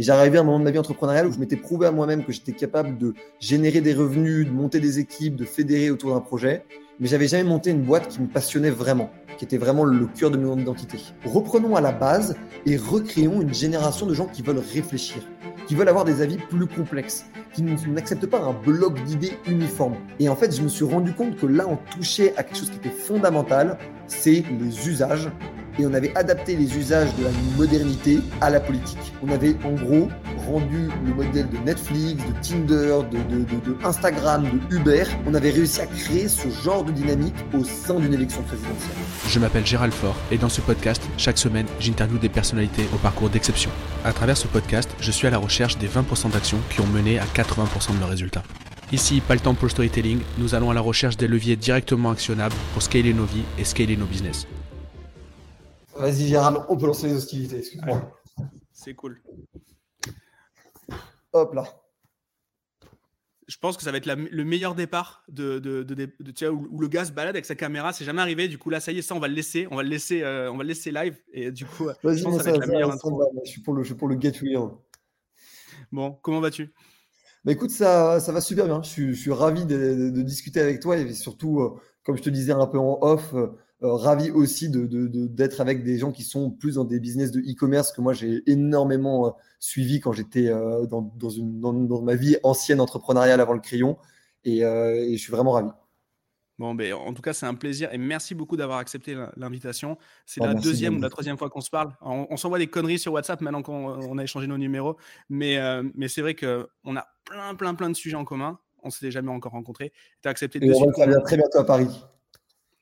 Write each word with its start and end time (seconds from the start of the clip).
Et 0.00 0.02
j'arrivais 0.02 0.38
à 0.38 0.40
un 0.40 0.44
moment 0.44 0.58
de 0.58 0.64
ma 0.64 0.70
vie 0.70 0.78
entrepreneuriale 0.78 1.26
où 1.26 1.32
je 1.32 1.38
m'étais 1.38 1.56
prouvé 1.56 1.86
à 1.86 1.92
moi-même 1.92 2.24
que 2.24 2.32
j'étais 2.32 2.52
capable 2.52 2.96
de 2.96 3.12
générer 3.38 3.82
des 3.82 3.92
revenus, 3.92 4.46
de 4.46 4.50
monter 4.50 4.80
des 4.80 4.98
équipes, 4.98 5.36
de 5.36 5.44
fédérer 5.44 5.90
autour 5.90 6.14
d'un 6.14 6.22
projet. 6.22 6.64
Mais 7.00 7.06
j'avais 7.06 7.28
jamais 7.28 7.44
monté 7.44 7.68
une 7.68 7.82
boîte 7.82 8.08
qui 8.08 8.22
me 8.22 8.26
passionnait 8.26 8.70
vraiment, 8.70 9.10
qui 9.36 9.44
était 9.44 9.58
vraiment 9.58 9.84
le 9.84 10.06
cœur 10.06 10.30
de 10.30 10.38
mon 10.38 10.56
identité. 10.56 10.96
Reprenons 11.26 11.76
à 11.76 11.82
la 11.82 11.92
base 11.92 12.34
et 12.64 12.78
recréons 12.78 13.42
une 13.42 13.52
génération 13.52 14.06
de 14.06 14.14
gens 14.14 14.24
qui 14.24 14.40
veulent 14.40 14.62
réfléchir, 14.72 15.22
qui 15.66 15.74
veulent 15.74 15.90
avoir 15.90 16.06
des 16.06 16.22
avis 16.22 16.38
plus 16.38 16.66
complexes, 16.66 17.26
qui 17.52 17.62
n'acceptent 17.62 18.24
pas 18.24 18.40
un 18.40 18.54
bloc 18.54 18.98
d'idées 19.04 19.34
uniforme. 19.46 19.96
Et 20.18 20.30
en 20.30 20.34
fait, 20.34 20.56
je 20.56 20.62
me 20.62 20.68
suis 20.68 20.86
rendu 20.86 21.12
compte 21.12 21.36
que 21.36 21.44
là, 21.44 21.66
on 21.68 21.76
touchait 21.76 22.34
à 22.38 22.42
quelque 22.42 22.56
chose 22.56 22.70
qui 22.70 22.78
était 22.78 22.88
fondamental, 22.88 23.76
c'est 24.06 24.44
les 24.58 24.88
usages 24.88 25.28
et 25.80 25.86
on 25.86 25.94
avait 25.94 26.14
adapté 26.16 26.56
les 26.56 26.76
usages 26.76 27.14
de 27.16 27.24
la 27.24 27.30
modernité 27.56 28.18
à 28.40 28.50
la 28.50 28.60
politique. 28.60 28.98
On 29.22 29.30
avait 29.30 29.56
en 29.64 29.72
gros 29.72 30.08
rendu 30.46 30.88
le 31.06 31.14
modèle 31.14 31.48
de 31.48 31.56
Netflix, 31.58 32.22
de 32.24 32.32
Tinder, 32.42 32.98
de, 33.10 33.86
Instagram, 33.86 34.44
de 34.44 34.76
Uber. 34.76 35.04
On 35.26 35.34
avait 35.34 35.50
réussi 35.50 35.80
à 35.80 35.86
créer 35.86 36.28
ce 36.28 36.48
genre 36.62 36.84
de 36.84 36.92
dynamique 36.92 37.34
au 37.54 37.64
sein 37.64 37.98
d'une 37.98 38.14
élection 38.14 38.42
présidentielle. 38.42 38.96
Je 39.28 39.38
m'appelle 39.38 39.66
Gérald 39.66 39.92
Faure 39.92 40.16
et 40.30 40.38
dans 40.38 40.48
ce 40.48 40.60
podcast, 40.60 41.02
chaque 41.16 41.38
semaine, 41.38 41.66
j'interviewe 41.78 42.18
des 42.18 42.28
personnalités 42.28 42.86
au 42.94 42.98
parcours 42.98 43.30
d'exception. 43.30 43.70
À 44.04 44.12
travers 44.12 44.36
ce 44.36 44.48
podcast, 44.48 44.90
je 45.00 45.10
suis 45.10 45.26
à 45.26 45.30
la 45.30 45.38
recherche 45.38 45.78
des 45.78 45.88
20% 45.88 46.30
d'actions 46.30 46.58
qui 46.70 46.80
ont 46.80 46.86
mené 46.86 47.18
à 47.18 47.24
80% 47.24 47.94
de 47.94 48.00
leurs 48.00 48.08
résultats. 48.08 48.42
Ici, 48.92 49.20
pas 49.20 49.34
le 49.34 49.40
temps 49.40 49.54
pour 49.54 49.66
le 49.66 49.70
storytelling, 49.70 50.20
nous 50.38 50.54
allons 50.54 50.70
à 50.70 50.74
la 50.74 50.80
recherche 50.80 51.16
des 51.16 51.28
leviers 51.28 51.56
directement 51.56 52.10
actionnables 52.10 52.56
pour 52.72 52.82
scaler 52.82 53.14
nos 53.14 53.24
vies 53.24 53.44
et 53.56 53.64
scaler 53.64 53.96
nos 53.96 54.06
business. 54.06 54.46
Vas-y, 56.00 56.28
Gérald, 56.28 56.58
on 56.68 56.76
peut 56.76 56.86
lancer 56.86 57.08
les 57.08 57.14
hostilités, 57.14 57.58
excuse-moi. 57.58 58.18
C'est 58.72 58.94
cool. 58.94 59.22
Hop 61.32 61.54
là. 61.54 61.64
Je 63.46 63.56
pense 63.58 63.76
que 63.76 63.82
ça 63.82 63.90
va 63.90 63.98
être 63.98 64.06
le 64.06 64.44
meilleur 64.44 64.76
départ 64.76 65.24
de, 65.28 65.58
de, 65.58 65.82
de, 65.82 66.48
où, 66.48 66.80
le 66.80 66.88
gars 66.88 67.04
se 67.04 67.10
balade 67.10 67.34
avec 67.34 67.44
sa 67.44 67.56
caméra. 67.56 67.92
C'est 67.92 68.04
jamais 68.04 68.22
arrivé. 68.22 68.46
Du 68.46 68.58
coup, 68.58 68.70
là, 68.70 68.78
ça 68.78 68.92
y 68.92 68.98
est, 68.98 69.02
ça, 69.02 69.14
on 69.16 69.18
va 69.18 69.26
le 69.26 69.34
laisser. 69.34 69.66
On 69.72 69.76
va 69.76 69.82
le 69.82 69.88
laisser, 69.88 70.22
euh, 70.22 70.52
on 70.52 70.56
va 70.56 70.62
le 70.62 70.68
laisser 70.68 70.92
live. 70.92 71.18
Et 71.32 71.50
du 71.50 71.66
coup, 71.66 71.86
Vas-y, 72.02 72.20
ça, 72.20 72.30
va 72.30 72.50
être 72.50 72.58
la 72.58 72.66
meilleure 72.66 72.92
intro. 72.92 73.20
Je 73.44 73.50
suis 73.50 73.60
pour 73.60 73.74
le, 73.74 73.82
je 73.82 73.88
suis 73.88 73.96
pour 73.96 74.06
le 74.06 74.20
get 74.20 74.34
real. 74.40 74.70
Bon, 75.90 76.12
comment 76.22 76.40
vas-tu? 76.40 76.72
Bah, 77.44 77.52
écoute, 77.52 77.70
ça, 77.70 78.20
ça 78.20 78.32
va 78.32 78.40
super 78.40 78.66
bien. 78.66 78.82
Je 78.82 78.88
suis, 78.88 79.14
je 79.14 79.20
suis 79.20 79.32
ravi 79.32 79.64
de, 79.64 80.10
discuter 80.22 80.60
avec 80.60 80.80
toi 80.80 80.96
et 80.96 81.12
surtout, 81.14 81.60
euh, 81.60 81.80
comme 82.04 82.16
je 82.16 82.22
te 82.22 82.30
disais 82.30 82.52
un 82.52 82.66
peu 82.66 82.78
en 82.78 82.98
off, 83.00 83.34
euh, 83.34 83.38
euh, 83.38 83.56
ravi 83.82 84.30
aussi 84.30 84.68
d'être 84.68 84.88
de, 84.88 85.06
de, 85.08 85.60
avec 85.60 85.84
des 85.84 85.98
gens 85.98 86.12
qui 86.12 86.22
sont 86.22 86.50
plus 86.50 86.74
dans 86.74 86.84
des 86.84 87.00
business 87.00 87.30
de 87.30 87.40
e-commerce 87.40 87.92
que 87.92 88.00
moi 88.00 88.12
j'ai 88.12 88.42
énormément 88.46 89.28
euh, 89.28 89.30
suivi 89.58 90.00
quand 90.00 90.12
j'étais 90.12 90.48
euh, 90.48 90.86
dans, 90.86 91.12
dans, 91.16 91.30
une, 91.30 91.60
dans, 91.60 92.02
ma 92.02 92.14
vie 92.14 92.36
ancienne 92.42 92.80
entrepreneuriale 92.80 93.40
avant 93.40 93.54
le 93.54 93.60
crayon. 93.60 93.96
Et, 94.44 94.60
et 94.60 95.16
je 95.16 95.20
suis 95.20 95.30
vraiment 95.30 95.52
ravi. 95.52 95.68
Bon, 96.58 96.74
ben, 96.74 96.94
en 96.94 97.12
tout 97.12 97.20
cas, 97.20 97.34
c'est 97.34 97.44
un 97.44 97.54
plaisir 97.54 97.92
et 97.92 97.98
merci 97.98 98.34
beaucoup 98.34 98.56
d'avoir 98.56 98.78
accepté 98.78 99.14
l'invitation. 99.36 99.98
C'est 100.24 100.42
ah, 100.42 100.46
la 100.46 100.54
deuxième 100.54 100.96
ou 100.96 101.00
la 101.00 101.10
troisième 101.10 101.36
fois 101.36 101.50
qu'on 101.50 101.60
se 101.60 101.68
parle. 101.68 101.92
On, 102.00 102.36
s'envoie 102.38 102.58
des 102.58 102.66
conneries 102.66 102.98
sur 102.98 103.12
WhatsApp 103.12 103.42
maintenant 103.42 103.62
qu'on 103.62 104.16
a 104.16 104.22
échangé 104.22 104.46
nos 104.46 104.56
numéros, 104.56 104.96
mais, 105.28 105.58
mais 105.94 106.08
c'est 106.08 106.22
vrai 106.22 106.34
qu'on 106.34 106.96
a 106.96 107.06
plein, 107.24 107.54
plein, 107.54 107.74
plein 107.74 107.90
de 107.90 107.96
sujets 107.96 108.16
en 108.16 108.24
commun. 108.24 108.58
On 108.82 108.88
s'était 108.88 109.10
jamais 109.10 109.30
encore 109.30 109.52
rencontrés. 109.52 109.92
Tu 110.22 110.28
as 110.28 110.30
accepté 110.30 110.58
de 110.58 110.64
et 110.64 110.74
on 110.74 110.86
va 110.86 111.20
très 111.20 111.36
bientôt 111.36 111.58
à 111.58 111.66
Paris. 111.66 111.88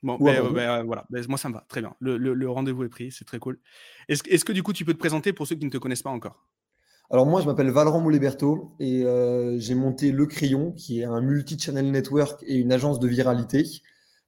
Bon, 0.02 0.16
ben, 0.20 0.52
ben, 0.52 0.84
voilà, 0.84 1.04
ben, 1.10 1.24
moi 1.28 1.38
ça 1.38 1.48
me 1.48 1.54
va, 1.54 1.64
très 1.68 1.80
bien. 1.80 1.94
Le, 2.00 2.48
rendez-vous 2.48 2.84
est 2.84 2.88
pris, 2.88 3.10
c'est 3.10 3.24
très 3.24 3.38
cool. 3.38 3.58
Est-ce 4.08 4.44
que 4.44 4.52
du 4.52 4.62
coup 4.62 4.72
tu 4.72 4.84
peux 4.84 4.94
te 4.94 4.98
présenter 4.98 5.32
pour 5.32 5.46
ceux 5.46 5.56
qui 5.56 5.64
ne 5.64 5.70
te 5.70 5.78
connaissent 5.78 6.02
pas 6.02 6.10
encore? 6.10 6.46
Alors 7.10 7.26
moi 7.26 7.40
je 7.40 7.46
m'appelle 7.46 7.70
Valorant 7.70 8.00
Mouléberto 8.00 8.76
et 8.78 9.04
euh, 9.04 9.58
j'ai 9.58 9.74
monté 9.74 10.12
Le 10.12 10.26
Crayon 10.26 10.72
qui 10.72 11.00
est 11.00 11.04
un 11.04 11.22
multi-channel 11.22 11.90
network 11.90 12.44
et 12.46 12.56
une 12.56 12.70
agence 12.70 13.00
de 13.00 13.08
viralité. 13.08 13.64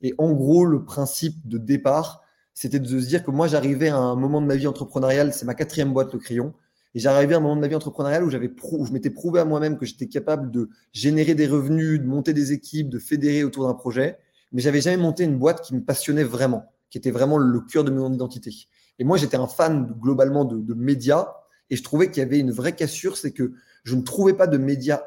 Et 0.01 0.15
en 0.17 0.33
gros 0.33 0.65
le 0.65 0.85
principe 0.85 1.47
de 1.47 1.59
départ 1.59 2.23
c'était 2.55 2.80
de 2.80 2.86
se 2.86 3.07
dire 3.07 3.25
que 3.25 3.30
moi 3.30 3.47
j'arrivais 3.47 3.89
à 3.89 3.97
un 3.97 4.17
moment 4.17 4.41
de 4.41 4.47
ma 4.47 4.57
vie 4.57 4.67
entrepreneuriale, 4.67 5.33
c'est 5.33 5.47
ma 5.47 5.55
quatrième 5.55 5.92
boîte 5.92 6.13
Le 6.13 6.19
Crayon. 6.19 6.53
Et 6.95 6.98
j'arrivais 6.98 7.35
à 7.35 7.36
un 7.36 7.41
moment 7.41 7.55
de 7.55 7.61
ma 7.61 7.69
vie 7.69 7.77
entrepreneuriale 7.77 8.25
où, 8.25 8.30
j'avais 8.30 8.51
où 8.73 8.85
je 8.85 8.92
m'étais 8.92 9.11
prouvé 9.11 9.39
à 9.39 9.45
moi-même 9.45 9.79
que 9.79 9.86
j'étais 9.86 10.09
capable 10.09 10.51
de 10.51 10.69
générer 10.92 11.35
des 11.35 11.47
revenus, 11.47 12.01
de 12.01 12.07
monter 12.07 12.33
des 12.33 12.53
équipes, 12.53 12.89
de 12.89 12.98
fédérer 12.98 13.45
autour 13.45 13.69
d'un 13.69 13.75
projet 13.75 14.19
mais 14.52 14.62
j'avais 14.62 14.80
jamais 14.80 14.96
monté 14.96 15.24
une 15.24 15.38
boîte 15.38 15.62
qui 15.62 15.74
me 15.74 15.83
passionnait 15.83 16.24
vraiment, 16.24 16.72
qui 16.90 16.98
était 16.98 17.11
vraiment 17.11 17.38
le 17.38 17.61
cœur 17.61 17.84
de 17.84 17.90
mon 17.90 18.12
identité. 18.12 18.50
Et 18.98 19.05
moi, 19.05 19.16
j'étais 19.16 19.36
un 19.36 19.46
fan 19.46 19.94
globalement 19.98 20.44
de, 20.44 20.74
médias 20.74 21.33
et 21.70 21.77
je 21.77 21.83
trouvais 21.83 22.11
qu'il 22.11 22.22
y 22.22 22.27
avait 22.27 22.38
une 22.38 22.50
vraie 22.50 22.74
cassure, 22.74 23.16
c'est 23.16 23.33
que 23.33 23.52
je 23.84 23.94
ne 23.94 24.02
trouvais 24.02 24.34
pas 24.34 24.46
de 24.46 24.58
médias 24.58 25.02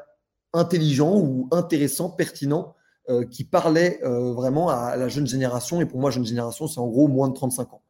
intelligents 0.52 1.20
ou 1.20 1.48
intéressants, 1.52 2.10
pertinents, 2.10 2.74
euh, 3.10 3.24
qui 3.26 3.44
parlaient 3.44 4.00
euh, 4.02 4.32
vraiment 4.32 4.70
à 4.70 4.96
la 4.96 5.08
jeune 5.08 5.26
génération. 5.26 5.80
Et 5.80 5.86
pour 5.86 6.00
moi, 6.00 6.10
jeune 6.10 6.24
génération, 6.24 6.66
c'est 6.66 6.80
en 6.80 6.88
gros 6.88 7.06
moins 7.06 7.28
de 7.28 7.34
35 7.34 7.74
ans. 7.74 7.82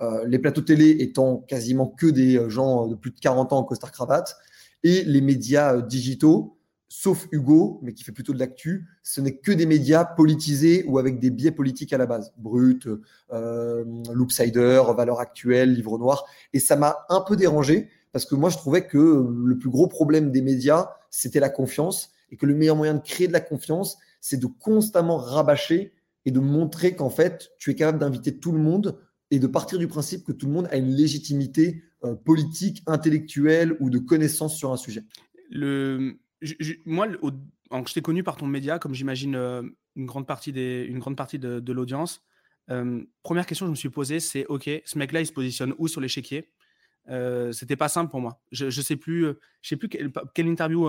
Euh, 0.00 0.24
les 0.24 0.38
plateaux 0.38 0.60
télé 0.60 0.90
étant 1.00 1.38
quasiment 1.38 1.88
que 1.88 2.06
des 2.06 2.48
gens 2.48 2.86
de 2.86 2.94
plus 2.94 3.10
de 3.10 3.18
40 3.18 3.52
ans 3.52 3.58
en 3.58 3.64
costard-cravate, 3.64 4.36
et 4.84 5.02
les 5.04 5.20
médias 5.20 5.80
digitaux 5.80 6.58
sauf 6.92 7.26
Hugo, 7.32 7.80
mais 7.82 7.94
qui 7.94 8.04
fait 8.04 8.12
plutôt 8.12 8.34
de 8.34 8.38
l'actu, 8.38 8.86
ce 9.02 9.22
n'est 9.22 9.38
que 9.38 9.50
des 9.50 9.64
médias 9.64 10.04
politisés 10.04 10.84
ou 10.86 10.98
avec 10.98 11.18
des 11.18 11.30
biais 11.30 11.50
politiques 11.50 11.94
à 11.94 11.96
la 11.96 12.04
base. 12.04 12.34
Brut, 12.36 12.86
euh, 13.32 13.84
Loopsider, 14.12 14.82
Valeurs 14.94 15.18
Actuelles, 15.18 15.72
Livre 15.72 15.96
Noir. 15.96 16.26
Et 16.52 16.60
ça 16.60 16.76
m'a 16.76 17.06
un 17.08 17.22
peu 17.22 17.34
dérangé 17.34 17.88
parce 18.12 18.26
que 18.26 18.34
moi, 18.34 18.50
je 18.50 18.58
trouvais 18.58 18.86
que 18.86 18.98
le 18.98 19.56
plus 19.56 19.70
gros 19.70 19.86
problème 19.86 20.30
des 20.30 20.42
médias, 20.42 20.90
c'était 21.08 21.40
la 21.40 21.48
confiance 21.48 22.10
et 22.30 22.36
que 22.36 22.44
le 22.44 22.54
meilleur 22.54 22.76
moyen 22.76 22.92
de 22.92 23.02
créer 23.02 23.26
de 23.26 23.32
la 23.32 23.40
confiance, 23.40 23.96
c'est 24.20 24.36
de 24.36 24.46
constamment 24.46 25.16
rabâcher 25.16 25.94
et 26.26 26.30
de 26.30 26.40
montrer 26.40 26.94
qu'en 26.94 27.10
fait, 27.10 27.52
tu 27.56 27.70
es 27.70 27.74
capable 27.74 28.00
d'inviter 28.00 28.36
tout 28.36 28.52
le 28.52 28.58
monde 28.58 28.98
et 29.30 29.38
de 29.38 29.46
partir 29.46 29.78
du 29.78 29.88
principe 29.88 30.24
que 30.24 30.32
tout 30.32 30.46
le 30.46 30.52
monde 30.52 30.68
a 30.70 30.76
une 30.76 30.90
légitimité 30.90 31.84
euh, 32.04 32.14
politique, 32.14 32.82
intellectuelle 32.86 33.78
ou 33.80 33.88
de 33.88 33.98
connaissance 33.98 34.54
sur 34.56 34.72
un 34.72 34.76
sujet. 34.76 35.04
Le, 35.50 36.18
moi, 36.84 37.08
je 37.08 37.92
t'ai 37.92 38.02
connu 38.02 38.22
par 38.22 38.36
ton 38.36 38.46
média, 38.46 38.78
comme 38.78 38.94
j'imagine 38.94 39.34
euh, 39.34 39.62
une 39.96 40.06
grande 40.06 40.26
partie, 40.26 40.52
des, 40.52 40.88
grande 40.92 41.16
partie 41.16 41.38
de, 41.38 41.72
l'audience. 41.72 42.24
Euh, 42.70 43.02
première 43.22 43.46
question 43.46 43.66
que 43.66 43.68
je 43.68 43.72
me 43.72 43.76
suis 43.76 43.90
posée, 43.90 44.20
c'est 44.20 44.46
OK, 44.46 44.70
ce 44.84 44.98
mec-là, 44.98 45.20
il 45.20 45.26
se 45.26 45.32
positionne 45.32 45.74
où 45.78 45.88
sur 45.88 46.00
l'échiquier? 46.00 46.50
Euh, 47.08 47.52
C'était 47.52 47.76
pas 47.76 47.88
simple 47.88 48.10
pour 48.10 48.20
moi. 48.20 48.40
Je 48.52 48.66
ne 48.66 48.70
sais 48.70 48.96
plus, 48.96 49.26
je 49.60 49.68
sais 49.68 49.76
plus 49.76 49.88
quelle 49.88 50.46
interview 50.46 50.88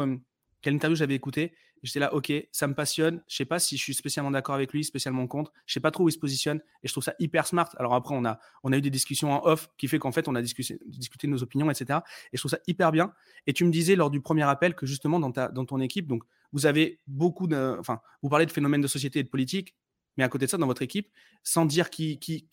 quelle 0.62 0.76
interview 0.76 0.96
j'avais 0.96 1.16
écouté. 1.16 1.54
J'étais 1.84 2.00
là, 2.00 2.14
ok, 2.14 2.32
ça 2.52 2.68
me 2.68 2.74
passionne. 2.74 3.22
Je 3.28 3.36
sais 3.36 3.46
pas 3.46 3.60
si 3.60 3.78
je 3.78 3.84
suis 3.84 3.94
spécialement 3.94 4.32
d'accord 4.32 4.56
avec 4.56 4.72
lui, 4.72 4.84
spécialement 4.84 5.28
contre. 5.28 5.52
Je 5.66 5.74
sais 5.74 5.80
pas 5.82 5.92
trop 5.92 6.06
où 6.06 6.10
il 6.10 6.14
se 6.14 6.18
positionne 6.18 6.62
et 6.82 6.88
je 6.88 6.94
trouve 6.94 7.04
ça 7.04 7.14
hyper 7.20 7.46
smart. 7.46 7.70
Alors 7.78 7.94
après, 7.94 8.16
on 8.16 8.24
a, 8.24 8.40
on 8.64 8.72
a 8.72 8.78
eu 8.78 8.82
des 8.82 8.90
discussions 8.90 9.34
en 9.34 9.46
off 9.46 9.70
qui 9.78 9.88
fait 9.88 10.00
qu'en 10.00 10.14
fait, 10.14 10.28
on 10.28 10.36
a 10.36 10.42
discuté, 10.42 10.80
discuté 10.86 11.28
de 11.28 11.34
nos 11.34 11.44
opinions, 11.44 11.70
etc. 11.70 12.00
Et 12.32 12.38
je 12.38 12.42
trouve 12.42 12.52
ça 12.52 12.60
hyper 12.68 12.92
bien. 12.92 13.14
Et 13.48 13.54
tu 13.54 13.66
me 13.66 13.72
disais 13.72 13.96
lors 13.96 14.10
du 14.10 14.22
premier 14.22 14.44
appel 14.44 14.76
que 14.76 14.86
justement 14.86 15.20
dans, 15.20 15.32
ta, 15.32 15.50
dans 15.50 15.66
ton 15.66 15.80
équipe, 15.82 16.08
donc 16.08 16.24
vous 16.54 16.66
avez 16.66 17.02
beaucoup 17.08 17.48
de, 17.48 17.76
enfin, 17.80 18.00
vous 18.22 18.30
parlez 18.30 18.46
de 18.46 18.52
phénomènes 18.52 18.82
de 18.82 18.88
société 18.88 19.20
et 19.20 19.24
de 19.24 19.30
politique, 19.30 19.76
mais 20.16 20.24
à 20.24 20.30
côté 20.30 20.46
de 20.46 20.52
ça, 20.52 20.58
dans 20.58 20.68
votre 20.68 20.84
équipe, 20.84 21.10
sans 21.44 21.66
dire 21.66 21.90
qui, 21.90 22.20
qui, 22.20 22.48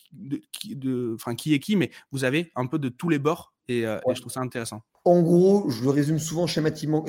qui, 0.52 0.76
de, 0.76 1.12
enfin, 1.14 1.34
qui 1.34 1.54
est 1.54 1.60
qui, 1.60 1.76
mais 1.76 1.90
vous 2.10 2.24
avez 2.24 2.50
un 2.56 2.66
peu 2.66 2.78
de 2.78 2.88
tous 2.88 3.08
les 3.08 3.18
bords 3.18 3.54
et, 3.68 3.86
euh, 3.86 3.98
et 4.08 4.14
je 4.14 4.20
trouve 4.20 4.32
ça 4.32 4.40
intéressant. 4.40 4.82
En 5.04 5.22
gros, 5.22 5.70
je 5.70 5.82
le 5.82 5.90
résume 5.90 6.18
souvent 6.18 6.46
schématiquement, 6.46 7.02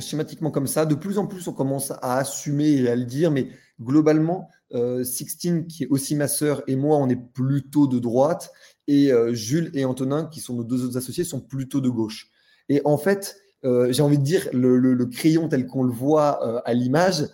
comme 0.51 0.67
ça. 0.67 0.85
De 0.85 0.95
plus 0.95 1.17
en 1.17 1.27
plus, 1.27 1.47
on 1.47 1.53
commence 1.53 1.91
à 1.91 2.17
assumer 2.17 2.69
et 2.69 2.89
à 2.89 2.95
le 2.95 3.03
dire, 3.03 3.31
mais 3.31 3.49
globalement, 3.81 4.47
euh, 4.73 5.03
Sixtine, 5.03 5.67
qui 5.67 5.83
est 5.83 5.87
aussi 5.87 6.15
ma 6.15 6.29
sœur, 6.29 6.63
et 6.67 6.77
moi, 6.77 6.97
on 6.97 7.09
est 7.09 7.19
plutôt 7.33 7.87
de 7.87 7.99
droite, 7.99 8.51
et 8.87 9.11
euh, 9.11 9.33
Jules 9.33 9.71
et 9.73 9.83
Antonin, 9.83 10.25
qui 10.25 10.39
sont 10.39 10.55
nos 10.55 10.63
deux 10.63 10.85
autres 10.85 10.97
associés, 10.97 11.25
sont 11.25 11.41
plutôt 11.41 11.81
de 11.81 11.89
gauche. 11.89 12.29
Et 12.69 12.81
en 12.85 12.97
fait, 12.97 13.35
euh, 13.65 13.91
j'ai 13.91 14.03
envie 14.03 14.17
de 14.17 14.23
dire, 14.23 14.47
le, 14.53 15.05
crayon 15.05 15.49
tel 15.49 15.67
qu'on 15.67 15.83
le 15.83 15.91
voit 15.91 16.47
euh, 16.47 16.61
à 16.65 16.73
l'image, 16.73 17.27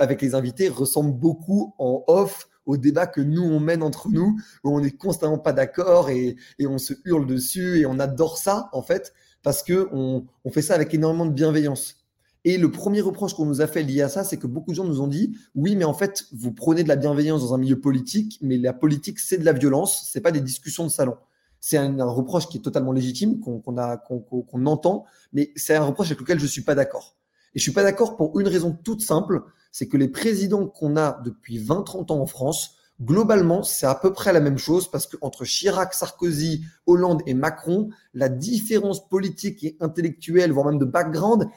avec 0.00 0.22
les 0.22 0.34
invités, 0.34 0.70
ressemble 0.70 1.12
beaucoup 1.12 1.74
en 1.76 2.02
off 2.06 2.48
au 2.64 2.78
débat 2.78 3.06
que 3.06 3.20
nous 3.20 3.42
on 3.42 3.60
mène 3.60 3.82
entre 3.82 4.08
nous, 4.08 4.38
où 4.64 4.74
on 4.74 4.80
n'est 4.80 4.90
constamment 4.90 5.38
pas 5.38 5.52
d'accord 5.52 6.08
et, 6.08 6.36
on 6.60 6.78
se 6.78 6.94
hurle 7.04 7.26
dessus 7.26 7.78
et 7.78 7.84
on 7.84 7.98
adore 7.98 8.38
ça 8.38 8.70
en 8.72 8.80
fait 8.80 9.12
parce 9.42 9.62
que 9.62 9.88
on, 9.92 10.24
fait 10.50 10.62
ça 10.62 10.74
avec 10.74 10.92
énormément 10.94 11.26
de 11.26 11.32
bienveillance. 11.32 11.96
Et 12.44 12.56
le 12.56 12.70
premier 12.70 13.00
reproche 13.00 13.34
qu'on 13.34 13.44
nous 13.44 13.60
a 13.60 13.66
fait 13.66 13.82
lié 13.82 14.02
à 14.02 14.08
ça, 14.08 14.24
c'est 14.24 14.38
que 14.38 14.46
beaucoup 14.46 14.70
de 14.70 14.76
gens 14.76 14.84
nous 14.84 15.00
ont 15.00 15.06
dit 15.06 15.36
oui, 15.54 15.76
mais 15.76 15.84
en 15.84 15.92
fait, 15.94 16.26
vous 16.32 16.52
prenez 16.52 16.82
de 16.82 16.88
la 16.88 16.96
bienveillance 16.96 17.42
dans 17.42 17.54
un 17.54 17.58
milieu 17.58 17.78
politique, 17.78 18.38
mais 18.40 18.56
la 18.56 18.72
politique, 18.72 19.18
c'est 19.18 19.38
de 19.38 19.44
la 19.44 19.52
violence, 19.52 20.08
c'est 20.10 20.20
pas 20.20 20.32
des 20.32 20.40
discussions 20.40 20.84
de 20.84 20.90
salon. 20.90 21.16
C'est 21.60 21.76
un, 21.76 22.04
reproche 22.04 22.48
qui 22.48 22.56
est 22.56 22.62
totalement 22.62 22.92
légitime, 22.92 23.40
qu'on 23.40 23.60
qu'on 23.60 24.66
entend, 24.66 25.04
mais 25.34 25.52
c'est 25.56 25.74
un 25.74 25.84
reproche 25.84 26.06
avec 26.06 26.20
lequel 26.20 26.40
je 26.40 26.46
suis 26.46 26.62
pas 26.62 26.74
d'accord. 26.74 27.16
Et 27.54 27.58
je 27.58 27.62
suis 27.62 27.72
pas 27.72 27.82
d'accord 27.82 28.16
pour 28.16 28.38
une 28.40 28.48
raison 28.48 28.72
toute 28.72 29.02
simple, 29.02 29.42
c'est 29.70 29.86
que 29.86 29.96
les 29.96 30.08
présidents 30.08 30.66
qu'on 30.66 30.96
a 30.96 31.20
depuis 31.24 31.58
20-30 31.58 32.12
ans 32.12 32.20
en 32.20 32.26
France, 32.26 32.76
globalement, 33.02 33.62
c'est 33.62 33.86
à 33.86 33.94
peu 33.94 34.12
près 34.12 34.32
la 34.32 34.40
même 34.40 34.58
chose 34.58 34.90
parce 34.90 35.06
qu'entre 35.06 35.44
Chirac, 35.44 35.94
Sarkozy, 35.94 36.64
Hollande 36.86 37.22
et 37.26 37.34
Macron, 37.34 37.90
la 38.14 38.28
différence 38.28 39.08
politique 39.08 39.64
et 39.64 39.76
intellectuelle, 39.80 40.52
voire 40.52 40.66
même 40.66 40.78
de 40.78 40.84
background, 40.84 41.48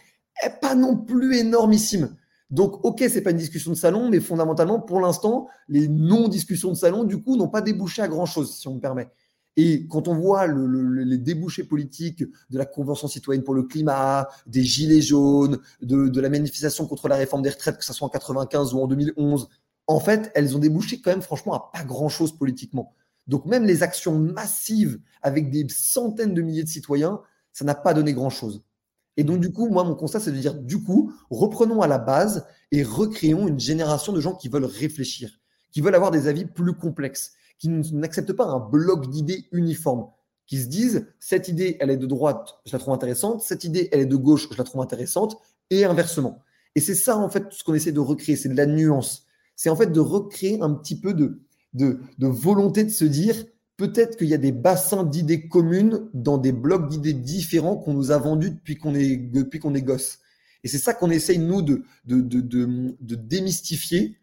est 0.44 0.60
pas 0.62 0.76
non 0.76 0.98
plus 0.98 1.38
énormissime. 1.38 2.16
Donc, 2.50 2.86
ok, 2.86 3.04
c'est 3.10 3.22
pas 3.22 3.32
une 3.32 3.38
discussion 3.38 3.72
de 3.72 3.78
salon, 3.78 4.10
mais 4.10 4.20
fondamentalement, 4.20 4.80
pour 4.80 5.00
l'instant, 5.00 5.48
les 5.68 5.88
non-discussions 5.88 6.70
de 6.70 6.76
salon, 6.76 7.04
du 7.04 7.22
coup, 7.22 7.36
n'ont 7.36 7.48
pas 7.48 7.62
débouché 7.62 8.02
à 8.02 8.08
grand 8.08 8.26
chose, 8.26 8.56
si 8.56 8.68
on 8.68 8.76
me 8.76 8.80
permet. 8.80 9.10
Et 9.56 9.88
quand 9.88 10.08
on 10.08 10.16
voit 10.16 10.48
les 10.48 11.18
débouchés 11.18 11.64
politiques 11.64 12.24
de 12.50 12.58
la 12.58 12.66
Convention 12.66 13.08
citoyenne 13.08 13.44
pour 13.44 13.54
le 13.54 13.64
climat, 13.64 14.28
des 14.48 14.64
gilets 14.64 15.02
jaunes, 15.02 15.60
de, 15.82 16.08
de, 16.08 16.22
la 16.22 16.30
manifestation 16.30 16.88
contre 16.88 17.08
la 17.08 17.16
réforme 17.16 17.44
des 17.44 17.50
retraites, 17.50 17.78
que 17.78 17.86
ce 17.86 17.94
soit 17.94 18.08
en 18.08 18.10
95 18.10 18.74
ou 18.74 18.80
en 18.80 18.88
2011, 18.88 19.50
en 19.88 20.00
fait, 20.00 20.32
elles 20.36 20.56
ont 20.56 20.60
débouché 20.60 21.02
quand 21.02 21.12
même 21.12 21.22
franchement 21.22 21.54
à 21.54 21.72
pas 21.74 21.84
grand-chose 21.84 22.38
politiquement. 22.38 22.94
Donc 23.28 23.46
même 23.46 23.66
les 23.66 23.84
actions 23.84 24.18
massives 24.18 25.00
avec 25.22 25.50
des 25.50 25.66
centaines 25.70 26.34
de 26.34 26.42
milliers 26.42 26.64
de 26.64 26.70
citoyens, 26.70 27.22
ça 27.52 27.66
n'a 27.66 27.76
pas 27.76 27.94
donné 27.94 28.14
grand-chose. 28.14 28.64
Et 29.16 29.24
donc 29.24 29.40
du 29.40 29.52
coup, 29.52 29.70
moi, 29.70 29.84
mon 29.84 29.96
constat, 29.96 30.20
c'est 30.20 30.32
de 30.32 30.38
dire, 30.38 30.56
du 30.56 30.82
coup, 30.82 31.14
reprenons 31.30 31.82
à 31.82 31.88
la 31.88 32.00
base 32.00 32.46
et 32.72 32.84
recréons 32.84 33.48
une 33.48 33.60
génération 33.60 34.12
de 34.12 34.20
gens 34.20 34.36
qui 34.36 34.50
veulent 34.50 34.66
réfléchir, 34.66 35.40
qui 35.72 35.82
veulent 35.82 35.96
avoir 35.96 36.12
des 36.12 36.28
avis 36.28 36.46
plus 36.46 36.74
complexes, 36.74 37.34
qui 37.60 37.70
n'acceptent 37.70 38.34
pas 38.34 38.46
un 38.46 38.60
bloc 38.60 39.10
d'idées 39.10 39.46
uniforme, 39.52 40.08
qui 40.48 40.58
se 40.58 40.68
disent, 40.68 41.08
cette 41.20 41.48
idée, 41.48 41.78
elle 41.80 41.92
est 41.92 41.98
de 41.98 42.08
droite, 42.08 42.56
je 42.66 42.74
la 42.74 42.80
trouve 42.80 42.94
intéressante, 42.94 43.42
cette 43.42 43.64
idée, 43.64 43.90
elle 43.92 44.02
est 44.02 44.06
de 44.06 44.16
gauche, 44.16 44.50
je 44.52 44.58
la 44.58 44.64
trouve 44.64 44.82
intéressante, 44.82 45.38
et 45.70 45.86
inversement. 45.86 46.42
Et 46.76 46.82
c'est 46.82 46.96
ça, 46.96 47.18
en 47.18 47.30
fait, 47.30 47.46
ce 47.52 47.64
qu'on 47.64 47.76
essaie 47.76 47.92
de 47.92 48.00
recréer, 48.00 48.36
c'est 48.36 48.50
de 48.50 48.58
la 48.58 48.66
nuance 48.66 49.23
c'est 49.56 49.70
en 49.70 49.76
fait 49.76 49.92
de 49.92 50.00
recréer 50.00 50.60
un 50.62 50.74
petit 50.74 51.00
peu 51.00 51.14
de, 51.14 51.40
de, 51.74 52.00
volonté 52.20 52.84
de 52.84 52.90
se 52.90 53.06
dire 53.06 53.36
peut-être 53.78 54.18
qu'il 54.18 54.28
y 54.28 54.34
a 54.34 54.38
des 54.38 54.52
bassins 54.52 55.04
d'idées 55.04 55.48
communes 55.48 56.10
dans 56.14 56.38
des 56.38 56.52
blocs 56.52 56.90
d'idées 56.90 57.14
différents 57.14 57.78
qu'on 57.78 57.94
nous 57.94 58.12
a 58.12 58.18
vendus 58.18 58.52
depuis 58.52 58.78
qu'on 58.78 58.94
est, 58.96 59.18
depuis 59.18 59.60
qu'on 59.60 59.74
est 59.74 59.82
gosse. 59.82 60.20
Et 60.64 60.68
c'est 60.68 60.78
ça 60.78 60.94
qu'on 60.94 61.10
essaye, 61.10 61.40
nous, 61.40 61.62
de, 61.62 61.84
de, 62.06 62.22
de, 62.22 63.16
démystifier. 63.16 64.18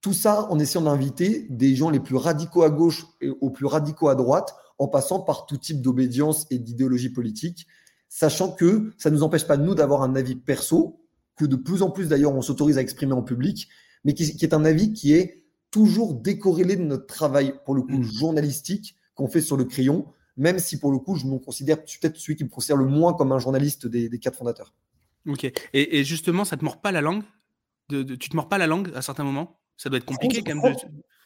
Tout 0.00 0.12
ça 0.12 0.50
en 0.50 0.58
essayant 0.58 0.82
d'inviter 0.82 1.46
des 1.48 1.76
gens 1.76 1.90
les 1.90 2.00
plus 2.00 2.16
radicaux 2.16 2.62
à 2.62 2.70
gauche 2.70 3.06
et 3.20 3.28
aux 3.28 3.50
plus 3.50 3.66
radicaux 3.66 4.08
à 4.08 4.14
droite, 4.14 4.54
en 4.78 4.88
passant 4.88 5.20
par 5.20 5.46
tout 5.46 5.56
type 5.56 5.80
d'obédience 5.80 6.46
et 6.50 6.58
d'idéologie 6.58 7.10
politique, 7.10 7.66
sachant 8.08 8.52
que 8.52 8.92
ça 8.98 9.10
ne 9.10 9.16
nous 9.16 9.22
empêche 9.22 9.46
pas, 9.46 9.56
nous, 9.56 9.74
d'avoir 9.74 10.02
un 10.02 10.16
avis 10.16 10.36
perso, 10.36 11.00
que 11.36 11.44
de 11.44 11.56
plus 11.56 11.82
en 11.82 11.90
plus, 11.90 12.08
d'ailleurs, 12.08 12.34
on 12.34 12.42
s'autorise 12.42 12.78
à 12.78 12.82
exprimer 12.82 13.12
en 13.12 13.22
public, 13.22 13.68
mais 14.06 14.14
qui, 14.14 14.22
est 14.22 14.54
un 14.54 14.64
avis 14.64 14.92
qui 14.92 15.12
est 15.14 15.42
toujours 15.72 16.14
décorrélé 16.14 16.76
de 16.76 16.84
notre 16.84 17.06
travail, 17.06 17.54
pour 17.64 17.74
le 17.74 17.82
coup, 17.82 17.98
mm. 17.98 18.04
journalistique 18.04 18.96
qu'on 19.16 19.26
fait 19.26 19.40
sur 19.40 19.56
le 19.56 19.64
crayon, 19.64 20.06
même 20.36 20.60
si 20.60 20.78
pour 20.78 20.92
le 20.92 20.98
coup, 20.98 21.16
je 21.16 21.26
me 21.26 21.38
considère 21.38 21.78
peut-être 21.82 22.16
celui 22.16 22.36
qui 22.36 22.44
me 22.44 22.48
considère 22.48 22.76
le 22.76 22.86
moins 22.86 23.14
comme 23.14 23.32
un 23.32 23.40
journaliste 23.40 23.86
des, 23.88 24.08
quatre 24.20 24.38
fondateurs. 24.38 24.72
Ok. 25.26 25.50
Et, 25.72 26.04
justement, 26.04 26.44
ça 26.44 26.56
te 26.56 26.64
mord 26.64 26.80
pas 26.80 26.92
la 26.92 27.00
langue 27.00 27.24
de, 27.88 28.14
Tu 28.14 28.28
te 28.28 28.36
mords 28.36 28.48
pas 28.48 28.58
la 28.58 28.68
langue 28.68 28.92
à 28.94 29.02
certains 29.02 29.24
moments? 29.24 29.58
Ça 29.76 29.88
doit 29.88 29.98
être 29.98 30.04
compliqué 30.04 30.42
quand 30.42 30.54
même. 30.54 30.76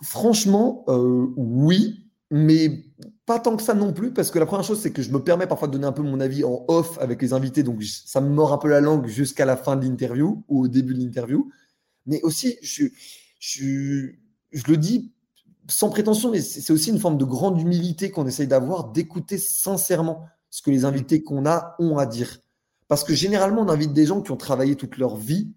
Franchement, 0.02 0.84
euh, 0.88 1.26
oui, 1.36 2.10
mais 2.30 2.84
pas 3.26 3.40
tant 3.40 3.56
que 3.56 3.62
ça 3.62 3.74
non 3.74 3.92
plus, 3.92 4.14
parce 4.14 4.30
que 4.30 4.38
la 4.38 4.46
première 4.46 4.64
chose, 4.64 4.80
c'est 4.80 4.90
que 4.92 5.02
je 5.02 5.12
me 5.12 5.22
permets 5.22 5.46
parfois 5.46 5.68
de 5.68 5.72
donner 5.74 5.86
un 5.86 5.92
peu 5.92 6.02
mon 6.02 6.18
avis 6.18 6.44
en 6.44 6.64
off 6.68 6.98
avec 6.98 7.20
les 7.20 7.34
invités, 7.34 7.62
donc 7.62 7.82
ça 7.82 8.22
me 8.22 8.30
mord 8.30 8.54
un 8.54 8.58
peu 8.58 8.68
la 8.68 8.80
langue 8.80 9.06
jusqu'à 9.06 9.44
la 9.44 9.58
fin 9.58 9.76
de 9.76 9.84
l'interview 9.84 10.42
ou 10.48 10.64
au 10.64 10.68
début 10.68 10.94
de 10.94 11.00
l'interview 11.00 11.50
mais 12.06 12.20
aussi, 12.22 12.56
je, 12.62 12.84
je, 13.38 14.12
je 14.52 14.64
le 14.66 14.76
dis 14.76 15.12
sans 15.68 15.88
prétention, 15.88 16.30
mais 16.30 16.40
c'est 16.40 16.72
aussi 16.72 16.90
une 16.90 16.98
forme 16.98 17.16
de 17.16 17.24
grande 17.24 17.60
humilité 17.60 18.10
qu'on 18.10 18.26
essaye 18.26 18.48
d'avoir, 18.48 18.90
d'écouter 18.90 19.38
sincèrement 19.38 20.26
ce 20.50 20.62
que 20.62 20.70
les 20.70 20.84
invités 20.84 21.22
qu'on 21.22 21.46
a 21.46 21.76
ont 21.78 21.96
à 21.96 22.06
dire. 22.06 22.40
Parce 22.88 23.04
que 23.04 23.14
généralement, 23.14 23.62
on 23.62 23.68
invite 23.68 23.92
des 23.92 24.06
gens 24.06 24.20
qui 24.20 24.32
ont 24.32 24.36
travaillé 24.36 24.74
toute 24.74 24.98
leur 24.98 25.16
vie, 25.16 25.52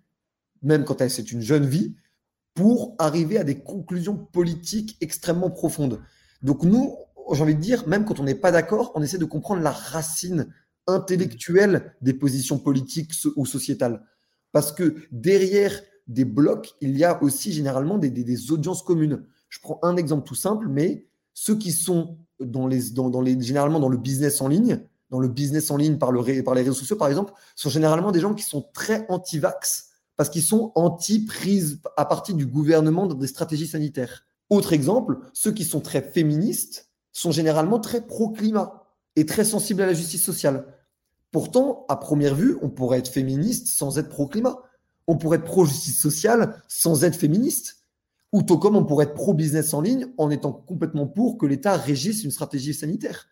même 0.62 0.86
quand 0.86 1.08
c'est 1.10 1.32
une 1.32 1.42
jeune 1.42 1.66
vie, 1.66 1.96
pour 2.54 2.96
arriver 3.00 3.40
à 3.40 3.44
des 3.44 3.60
conclusions 3.60 4.16
politiques 4.16 4.98
extrêmement 5.02 5.50
profondes. 5.50 6.02
Donc 6.44 6.64
nous, 6.64 6.96
j'ai 7.32 7.42
envie 7.42 7.56
de 7.56 7.60
dire, 7.60 7.88
même 7.88 8.06
quand 8.06 8.20
on 8.20 8.24
n'est 8.24 8.36
pas 8.36 8.52
d'accord, 8.52 8.92
on 8.96 9.02
essaie 9.02 9.18
de 9.18 9.26
comprendre 9.26 9.64
la 9.64 9.72
racine 9.72 10.54
intellectuelle 10.86 11.96
des 12.02 12.14
positions 12.14 12.60
politiques 12.60 13.14
ou 13.36 13.46
sociétales. 13.46 14.04
Parce 14.52 14.72
que 14.72 14.96
derrière 15.12 15.82
des 16.08 16.26
blocs, 16.26 16.76
il 16.82 16.98
y 16.98 17.04
a 17.04 17.22
aussi 17.24 17.52
généralement 17.52 17.98
des, 17.98 18.52
audiences 18.52 18.84
communes. 18.84 19.24
Je 19.50 19.60
prends 19.60 19.80
un 19.84 19.96
exemple 19.96 20.28
tout 20.28 20.36
simple, 20.36 20.68
mais 20.68 21.06
ceux 21.34 21.56
qui 21.56 21.72
sont 21.72 22.18
dans 22.40 22.68
les, 22.68 22.92
dans, 22.92 23.22
les, 23.22 23.40
généralement 23.42 23.80
dans 23.80 23.90
le 23.90 23.98
business 23.98 24.42
en 24.42 24.48
ligne, 24.48 24.82
dans 25.10 25.20
le 25.20 25.28
business 25.28 25.72
en 25.72 25.78
ligne 25.78 25.98
par, 25.98 26.12
le, 26.12 26.44
par 26.44 26.56
les 26.56 26.62
réseaux 26.62 26.74
sociaux, 26.74 26.96
par 26.96 27.08
exemple, 27.08 27.34
sont 27.56 27.70
généralement 27.70 28.12
des 28.12 28.20
gens 28.20 28.34
qui 28.34 28.44
sont 28.44 28.66
très 28.74 29.06
anti-vax 29.10 29.92
parce 30.16 30.30
qu'ils 30.30 30.44
sont 30.44 30.72
anti-prise 30.76 31.82
à 31.98 32.06
partir 32.06 32.36
du 32.36 32.46
gouvernement 32.46 33.08
dans 33.08 33.16
des 33.16 33.28
stratégies 33.28 33.68
sanitaires. 33.68 34.26
Autre 34.50 34.74
exemple, 34.74 35.20
ceux 35.34 35.52
qui 35.52 35.64
sont 35.64 35.82
très 35.82 36.02
féministes 36.02 36.90
sont 37.12 37.32
généralement 37.32 37.80
très 37.80 38.06
pro-climat 38.06 38.84
et 39.16 39.26
très 39.26 39.46
sensibles 39.46 39.82
à 39.82 39.86
la 39.86 39.94
justice 39.94 40.24
sociale. 40.24 40.66
Pourtant, 41.32 41.86
à 41.90 41.96
première 41.96 42.36
vue, 42.36 42.58
on 42.62 42.70
pourrait 42.70 43.00
être 43.00 43.08
féministe 43.08 43.68
sans 43.68 43.98
être 43.98 44.10
pro-climat 44.10 44.62
on 45.08 45.18
pourrait 45.18 45.38
être 45.38 45.46
pro-justice 45.46 46.00
sociale 46.00 46.62
sans 46.68 47.04
être 47.04 47.16
féministe. 47.16 47.84
Ou 48.32 48.42
tout 48.42 48.58
comme 48.58 48.76
on 48.76 48.84
pourrait 48.84 49.06
être 49.06 49.14
pro-business 49.14 49.74
en 49.74 49.82
ligne 49.82 50.08
en 50.18 50.32
étant 50.32 50.52
complètement 50.52 51.06
pour 51.06 51.38
que 51.38 51.46
l'État 51.46 51.78
régisse 51.78 52.24
une 52.24 52.32
stratégie 52.32 52.74
sanitaire. 52.74 53.28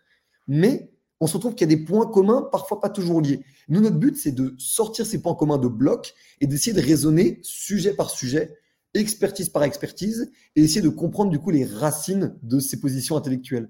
Mais 0.47 0.91
on 1.19 1.27
se 1.27 1.33
retrouve 1.33 1.55
qu'il 1.55 1.69
y 1.69 1.73
a 1.73 1.75
des 1.75 1.83
points 1.83 2.07
communs, 2.07 2.47
parfois 2.51 2.79
pas 2.79 2.89
toujours 2.89 3.21
liés. 3.21 3.43
Nous, 3.67 3.79
notre 3.79 3.97
but, 3.97 4.17
c'est 4.17 4.31
de 4.31 4.55
sortir 4.57 5.05
ces 5.05 5.21
points 5.21 5.35
communs 5.35 5.57
de 5.57 5.67
bloc 5.67 6.13
et 6.39 6.47
d'essayer 6.47 6.73
de 6.73 6.81
raisonner 6.81 7.39
sujet 7.43 7.93
par 7.93 8.09
sujet, 8.09 8.57
expertise 8.93 9.49
par 9.49 9.63
expertise, 9.63 10.31
et 10.55 10.63
essayer 10.63 10.81
de 10.81 10.89
comprendre 10.89 11.31
du 11.31 11.39
coup 11.39 11.51
les 11.51 11.65
racines 11.65 12.35
de 12.41 12.59
ces 12.59 12.79
positions 12.79 13.17
intellectuelles. 13.17 13.69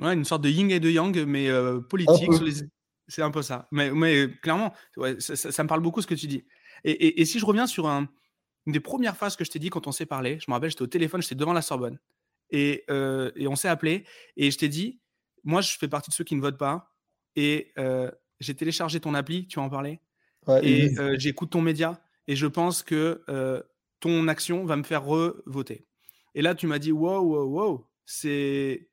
Ouais, 0.00 0.14
une 0.14 0.24
sorte 0.24 0.42
de 0.42 0.48
yin 0.48 0.70
et 0.70 0.80
de 0.80 0.90
yang, 0.90 1.24
mais 1.26 1.48
euh, 1.48 1.80
politique. 1.80 2.30
C'est 3.08 3.22
un 3.22 3.30
peu 3.30 3.42
ça. 3.42 3.68
Mais, 3.72 3.90
mais 3.90 4.28
clairement, 4.40 4.72
ça, 5.18 5.62
me 5.62 5.68
parle 5.68 5.82
beaucoup 5.82 6.00
ce 6.00 6.06
que 6.06 6.14
tu 6.14 6.26
dis. 6.28 6.44
Et, 6.84 7.24
si 7.24 7.38
je 7.38 7.46
reviens 7.46 7.66
sur 7.66 7.88
un, 7.88 8.08
une 8.66 8.72
des 8.72 8.80
premières 8.80 9.16
phases 9.16 9.36
que 9.36 9.44
je 9.44 9.50
t'ai 9.50 9.58
dit 9.58 9.70
quand 9.70 9.86
on 9.86 9.92
s'est 9.92 10.06
parlé, 10.06 10.38
je 10.40 10.46
me 10.48 10.54
rappelle, 10.54 10.70
j'étais 10.70 10.82
au 10.82 10.86
téléphone, 10.86 11.22
j'étais 11.22 11.34
devant 11.34 11.52
la 11.52 11.62
Sorbonne. 11.62 11.98
Et, 12.50 12.84
euh, 12.90 13.30
et 13.34 13.48
on 13.48 13.56
s'est 13.56 13.68
appelé. 13.68 14.04
Et 14.36 14.50
je 14.50 14.58
t'ai 14.58 14.68
dit, 14.68 15.00
moi, 15.44 15.60
je 15.60 15.76
fais 15.76 15.88
partie 15.88 16.10
de 16.10 16.14
ceux 16.14 16.24
qui 16.24 16.36
ne 16.36 16.40
votent 16.40 16.58
pas. 16.58 16.94
Et 17.34 17.72
euh, 17.78 18.10
j'ai 18.40 18.54
téléchargé 18.54 19.00
ton 19.00 19.14
appli, 19.14 19.46
tu 19.46 19.58
vas 19.58 19.64
en 19.64 19.70
parler? 19.70 20.00
et 20.62 20.98
euh, 20.98 21.14
j'écoute 21.18 21.50
ton 21.50 21.62
média. 21.62 22.02
Et 22.26 22.36
je 22.36 22.46
pense 22.46 22.82
que 22.82 23.22
ton 24.00 24.28
action 24.28 24.64
va 24.64 24.76
me 24.76 24.82
faire 24.82 25.04
revoter. 25.04 25.86
Et 26.34 26.42
là, 26.42 26.54
tu 26.54 26.66
m'as 26.66 26.78
dit, 26.78 26.92
wow, 26.92 27.20
wow, 27.20 27.44
wow. 27.44 27.86
C'est. 28.04 28.88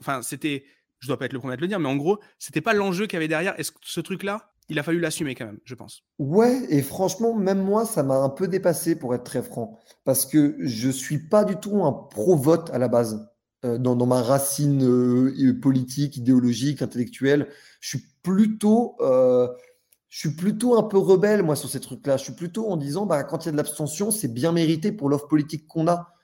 Enfin, 0.00 0.22
c'était. 0.22 0.64
Je 0.98 1.06
dois 1.06 1.18
pas 1.18 1.24
être 1.24 1.32
le 1.32 1.38
premier 1.38 1.54
à 1.54 1.56
te 1.56 1.62
le 1.62 1.68
dire, 1.68 1.80
mais 1.80 1.88
en 1.88 1.96
gros, 1.96 2.20
c'était 2.38 2.60
pas 2.60 2.74
l'enjeu 2.74 3.06
qu'il 3.06 3.14
y 3.14 3.16
avait 3.16 3.28
derrière. 3.28 3.58
Est-ce 3.58 3.72
que 3.72 3.78
ce 3.82 4.00
truc-là, 4.00 4.49
il 4.70 4.78
a 4.78 4.82
fallu 4.82 5.00
l'assumer 5.00 5.34
quand 5.34 5.46
même, 5.46 5.58
je 5.64 5.74
pense. 5.74 6.04
Ouais, 6.18 6.64
et 6.70 6.80
franchement, 6.80 7.34
même 7.34 7.62
moi, 7.62 7.84
ça 7.84 8.02
m'a 8.02 8.16
un 8.16 8.30
peu 8.30 8.48
dépassé 8.48 8.94
pour 8.94 9.14
être 9.14 9.24
très 9.24 9.42
franc, 9.42 9.78
parce 10.04 10.24
que 10.24 10.56
je 10.60 10.88
suis 10.88 11.18
pas 11.18 11.44
du 11.44 11.56
tout 11.56 11.84
un 11.84 11.92
pro-vote 11.92 12.70
à 12.70 12.78
la 12.78 12.88
base. 12.88 13.28
Euh, 13.66 13.76
dans, 13.76 14.06
ma 14.06 14.22
racine 14.22 14.82
euh, 14.82 15.60
politique, 15.60 16.16
idéologique, 16.16 16.80
intellectuelle, 16.80 17.48
je 17.80 17.88
suis 17.90 18.06
plutôt, 18.22 18.96
euh, 19.00 19.48
je 20.08 20.20
suis 20.20 20.34
plutôt 20.34 20.78
un 20.78 20.82
peu 20.82 20.96
rebelle 20.96 21.42
moi 21.42 21.56
sur 21.56 21.68
ces 21.68 21.80
trucs-là. 21.80 22.16
Je 22.16 22.24
suis 22.24 22.32
plutôt 22.32 22.70
en 22.70 22.78
disant, 22.78 23.04
bah, 23.04 23.22
quand 23.22 23.44
il 23.44 23.46
y 23.46 23.48
a 23.50 23.52
de 23.52 23.58
l'abstention, 23.58 24.10
c'est 24.10 24.32
bien 24.32 24.52
mérité 24.52 24.92
pour 24.92 25.10
l'offre 25.10 25.28
politique 25.28 25.66
qu'on 25.66 25.88
a. 25.88 26.14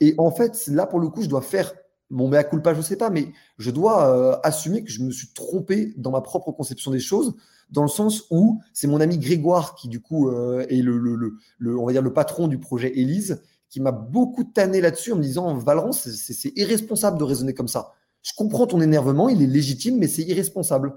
Et 0.00 0.14
en 0.18 0.30
fait, 0.30 0.68
là 0.68 0.86
pour 0.86 1.00
le 1.00 1.08
coup, 1.08 1.22
je 1.22 1.28
dois 1.28 1.42
faire 1.42 1.72
mon 2.14 2.28
mea 2.28 2.42
je 2.74 2.80
sais 2.80 2.96
pas, 2.96 3.10
mais 3.10 3.28
je 3.58 3.70
dois 3.70 4.40
assumer 4.46 4.84
que 4.84 4.90
je 4.90 5.02
me 5.02 5.10
suis 5.10 5.28
trompé 5.34 5.92
dans 5.96 6.10
ma 6.10 6.20
propre 6.20 6.52
conception 6.52 6.90
des 6.90 7.00
choses 7.00 7.34
dans 7.70 7.82
le 7.82 7.88
sens 7.88 8.24
où 8.30 8.62
c'est 8.72 8.86
mon 8.86 9.00
ami 9.00 9.18
Grégoire 9.18 9.74
qui, 9.74 9.88
du 9.88 10.00
coup, 10.00 10.30
euh, 10.30 10.66
est 10.68 10.82
le, 10.82 10.98
le, 10.98 11.78
on 11.78 11.86
va 11.86 11.92
dire 11.92 12.02
le 12.02 12.12
patron 12.12 12.48
du 12.48 12.58
projet 12.58 12.98
Élise, 12.98 13.42
qui 13.68 13.80
m'a 13.80 13.92
beaucoup 13.92 14.44
tanné 14.44 14.80
là-dessus 14.80 15.12
en 15.12 15.16
me 15.16 15.22
disant 15.22 15.56
Valran, 15.56 15.92
c'est 15.92 16.52
irresponsable 16.56 17.18
de 17.18 17.24
raisonner 17.24 17.54
comme 17.54 17.68
ça. 17.68 17.92
Je 18.22 18.32
comprends 18.36 18.66
ton 18.66 18.80
énervement, 18.80 19.28
il 19.28 19.42
est 19.42 19.46
légitime, 19.46 19.98
mais 19.98 20.06
c'est 20.06 20.22
irresponsable. 20.22 20.94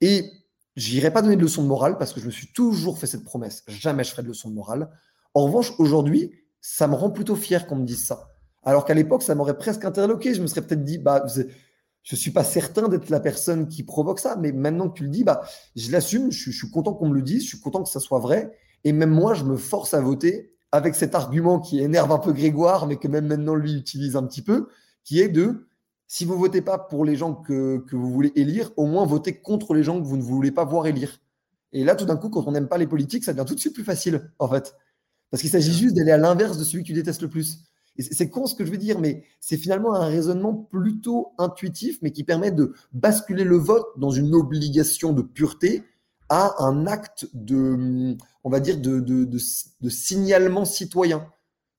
Et 0.00 0.30
j'irai 0.76 1.12
pas 1.12 1.20
donner 1.20 1.36
de 1.36 1.42
leçon 1.42 1.62
de 1.62 1.68
morale 1.68 1.98
parce 1.98 2.12
que 2.12 2.20
je 2.20 2.26
me 2.26 2.30
suis 2.30 2.52
toujours 2.52 2.98
fait 2.98 3.08
cette 3.08 3.24
promesse. 3.24 3.64
Jamais 3.66 4.04
je 4.04 4.10
ferai 4.12 4.22
de 4.22 4.28
leçon 4.28 4.48
de 4.48 4.54
morale. 4.54 4.88
En 5.34 5.44
revanche, 5.46 5.72
aujourd'hui, 5.78 6.32
ça 6.60 6.86
me 6.86 6.94
rend 6.94 7.10
plutôt 7.10 7.34
fier 7.34 7.66
qu'on 7.66 7.76
me 7.76 7.84
dise 7.84 8.04
ça. 8.04 8.31
Alors 8.62 8.84
qu'à 8.84 8.94
l'époque, 8.94 9.22
ça 9.22 9.34
m'aurait 9.34 9.58
presque 9.58 9.84
interloqué. 9.84 10.34
Je 10.34 10.42
me 10.42 10.46
serais 10.46 10.62
peut-être 10.62 10.84
dit, 10.84 10.98
bah, 10.98 11.26
je 12.02 12.16
suis 12.16 12.30
pas 12.30 12.44
certain 12.44 12.88
d'être 12.88 13.10
la 13.10 13.20
personne 13.20 13.68
qui 13.68 13.82
provoque 13.82 14.20
ça, 14.20 14.36
mais 14.36 14.52
maintenant 14.52 14.88
que 14.88 14.98
tu 14.98 15.04
le 15.04 15.10
dis, 15.10 15.24
bah, 15.24 15.42
je 15.76 15.90
l'assume, 15.90 16.30
je, 16.30 16.50
suis 16.50 16.70
content 16.70 16.94
qu'on 16.94 17.08
me 17.08 17.14
le 17.14 17.22
dise, 17.22 17.42
je 17.42 17.48
suis 17.48 17.60
content 17.60 17.82
que 17.82 17.88
ça 17.88 18.00
soit 18.00 18.18
vrai, 18.18 18.52
et 18.84 18.92
même 18.92 19.10
moi, 19.10 19.34
je 19.34 19.44
me 19.44 19.56
force 19.56 19.94
à 19.94 20.00
voter 20.00 20.52
avec 20.72 20.94
cet 20.94 21.14
argument 21.14 21.60
qui 21.60 21.80
énerve 21.80 22.10
un 22.12 22.18
peu 22.18 22.32
Grégoire, 22.32 22.86
mais 22.86 22.96
que 22.96 23.08
même 23.08 23.26
maintenant 23.26 23.54
lui 23.54 23.74
utilise 23.74 24.16
un 24.16 24.24
petit 24.24 24.42
peu, 24.42 24.68
qui 25.04 25.20
est 25.20 25.28
de 25.28 25.68
si 26.06 26.24
vous 26.24 26.38
votez 26.38 26.60
pas 26.60 26.78
pour 26.78 27.04
les 27.04 27.16
gens 27.16 27.34
que, 27.34 27.78
que 27.88 27.96
vous 27.96 28.10
voulez 28.10 28.32
élire, 28.36 28.70
au 28.76 28.86
moins 28.86 29.06
votez 29.06 29.40
contre 29.40 29.74
les 29.74 29.82
gens 29.82 30.00
que 30.00 30.06
vous 30.06 30.16
ne 30.16 30.22
voulez 30.22 30.50
pas 30.50 30.64
voir 30.64 30.86
élire. 30.86 31.20
Et 31.72 31.84
là, 31.84 31.94
tout 31.94 32.04
d'un 32.04 32.16
coup, 32.16 32.28
quand 32.28 32.46
on 32.46 32.52
n'aime 32.52 32.68
pas 32.68 32.78
les 32.78 32.86
politiques, 32.86 33.24
ça 33.24 33.32
devient 33.32 33.46
tout 33.46 33.54
de 33.54 33.60
suite 33.60 33.74
plus 33.74 33.84
facile, 33.84 34.30
en 34.38 34.48
fait. 34.48 34.74
Parce 35.30 35.40
qu'il 35.40 35.50
s'agit 35.50 35.72
juste 35.72 35.96
d'aller 35.96 36.10
à 36.10 36.18
l'inverse 36.18 36.58
de 36.58 36.64
celui 36.64 36.82
que 36.82 36.88
tu 36.88 36.92
détestes 36.92 37.22
le 37.22 37.28
plus. 37.28 37.60
C'est 37.98 38.30
con 38.30 38.46
ce 38.46 38.54
que 38.54 38.64
je 38.64 38.70
veux 38.70 38.78
dire, 38.78 38.98
mais 38.98 39.24
c'est 39.38 39.58
finalement 39.58 39.94
un 39.94 40.06
raisonnement 40.06 40.54
plutôt 40.54 41.32
intuitif, 41.38 41.98
mais 42.00 42.10
qui 42.10 42.24
permet 42.24 42.50
de 42.50 42.74
basculer 42.92 43.44
le 43.44 43.56
vote 43.56 43.86
dans 43.98 44.10
une 44.10 44.34
obligation 44.34 45.12
de 45.12 45.20
pureté 45.20 45.84
à 46.30 46.64
un 46.64 46.86
acte 46.86 47.28
de, 47.34 48.16
on 48.44 48.50
va 48.50 48.60
dire, 48.60 48.78
de, 48.78 49.00
de, 49.00 49.88
signalement 49.88 50.64
citoyen. 50.64 51.26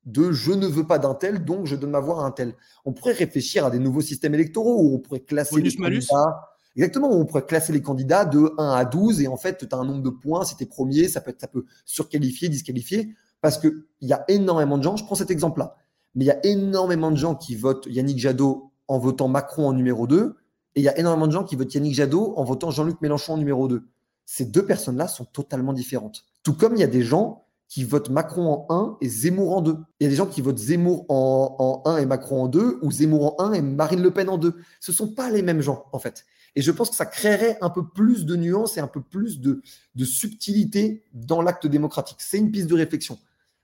De 0.05 0.31
je 0.31 0.51
ne 0.51 0.67
veux 0.67 0.85
pas 0.85 0.99
d'un 0.99 1.15
tel, 1.15 1.45
donc 1.45 1.65
je 1.65 1.75
donne 1.75 1.91
ma 1.91 2.01
voix 2.01 2.23
à 2.23 2.25
un 2.25 2.31
tel. 2.31 2.53
On 2.85 2.91
pourrait 2.91 3.13
réfléchir 3.13 3.65
à 3.65 3.71
des 3.71 3.79
nouveaux 3.79 4.01
systèmes 4.01 4.33
électoraux 4.33 4.83
où 4.83 4.95
on 4.95 4.99
pourrait 4.99 5.21
classer 5.21 5.61
les 5.61 5.73
candidats. 5.73 6.49
Exactement, 6.75 7.09
où 7.09 7.19
on 7.19 7.25
pourrait 7.25 7.45
classer 7.45 7.71
les 7.71 7.81
candidats 7.81 8.25
de 8.25 8.51
1 8.57 8.71
à 8.71 8.85
12 8.85 9.21
et 9.21 9.27
en 9.27 9.37
fait, 9.37 9.57
tu 9.57 9.73
as 9.73 9.77
un 9.77 9.85
nombre 9.85 10.03
de 10.03 10.09
points, 10.09 10.43
si 10.43 10.57
tu 10.57 10.63
es 10.63 10.65
premier, 10.65 11.07
ça 11.07 11.21
peut, 11.21 11.33
ça 11.37 11.47
peut 11.47 11.65
surqualifier, 11.85 12.49
disqualifier. 12.49 13.15
Parce 13.41 13.57
qu'il 13.57 13.83
y 14.01 14.13
a 14.13 14.23
énormément 14.27 14.77
de 14.77 14.83
gens, 14.83 14.95
je 14.95 15.05
prends 15.05 15.15
cet 15.15 15.31
exemple-là, 15.31 15.75
mais 16.15 16.25
il 16.25 16.27
y 16.27 16.31
a 16.31 16.45
énormément 16.45 17.11
de 17.11 17.17
gens 17.17 17.35
qui 17.35 17.55
votent 17.55 17.87
Yannick 17.87 18.19
Jadot 18.19 18.71
en 18.87 18.99
votant 18.99 19.27
Macron 19.27 19.67
en 19.67 19.73
numéro 19.73 20.07
2, 20.07 20.35
et 20.75 20.79
il 20.79 20.83
y 20.83 20.89
a 20.89 20.97
énormément 20.97 21.27
de 21.27 21.31
gens 21.31 21.43
qui 21.43 21.55
votent 21.55 21.73
Yannick 21.73 21.93
Jadot 21.93 22.33
en 22.35 22.43
votant 22.43 22.71
Jean-Luc 22.71 23.01
Mélenchon 23.01 23.33
en 23.33 23.37
numéro 23.37 23.67
2. 23.67 23.83
Ces 24.25 24.45
deux 24.45 24.65
personnes-là 24.65 25.07
sont 25.07 25.25
totalement 25.25 25.73
différentes. 25.73 26.25
Tout 26.43 26.53
comme 26.53 26.75
il 26.75 26.79
y 26.79 26.83
a 26.83 26.87
des 26.87 27.03
gens 27.03 27.43
qui 27.67 27.83
votent 27.83 28.09
Macron 28.09 28.65
en 28.69 28.75
1 28.75 28.97
et 29.01 29.09
Zemmour 29.09 29.57
en 29.57 29.61
2. 29.61 29.75
Il 29.99 30.03
y 30.03 30.07
a 30.07 30.09
des 30.09 30.15
gens 30.15 30.27
qui 30.27 30.41
votent 30.41 30.59
Zemmour 30.59 31.05
en, 31.09 31.55
en 31.85 31.89
1 31.89 31.97
et 31.97 32.05
Macron 32.05 32.43
en 32.43 32.47
2, 32.47 32.79
ou 32.81 32.91
Zemmour 32.91 33.41
en 33.41 33.45
1 33.45 33.53
et 33.53 33.61
Marine 33.61 34.01
Le 34.01 34.11
Pen 34.11 34.29
en 34.29 34.37
2. 34.37 34.55
Ce 34.79 34.91
ne 34.91 34.95
sont 34.95 35.07
pas 35.07 35.31
les 35.31 35.41
mêmes 35.41 35.61
gens, 35.61 35.85
en 35.91 35.99
fait. 35.99 36.25
Et 36.55 36.61
je 36.61 36.71
pense 36.71 36.91
que 36.91 36.95
ça 36.95 37.07
créerait 37.07 37.57
un 37.61 37.69
peu 37.69 37.87
plus 37.87 38.25
de 38.25 38.35
nuances 38.35 38.77
et 38.77 38.79
un 38.79 38.87
peu 38.87 39.01
plus 39.01 39.39
de, 39.39 39.61
de 39.95 40.05
subtilité 40.05 41.03
dans 41.13 41.41
l'acte 41.41 41.65
démocratique. 41.65 42.17
C'est 42.19 42.37
une 42.37 42.51
piste 42.51 42.67
de 42.67 42.75
réflexion. 42.75 43.17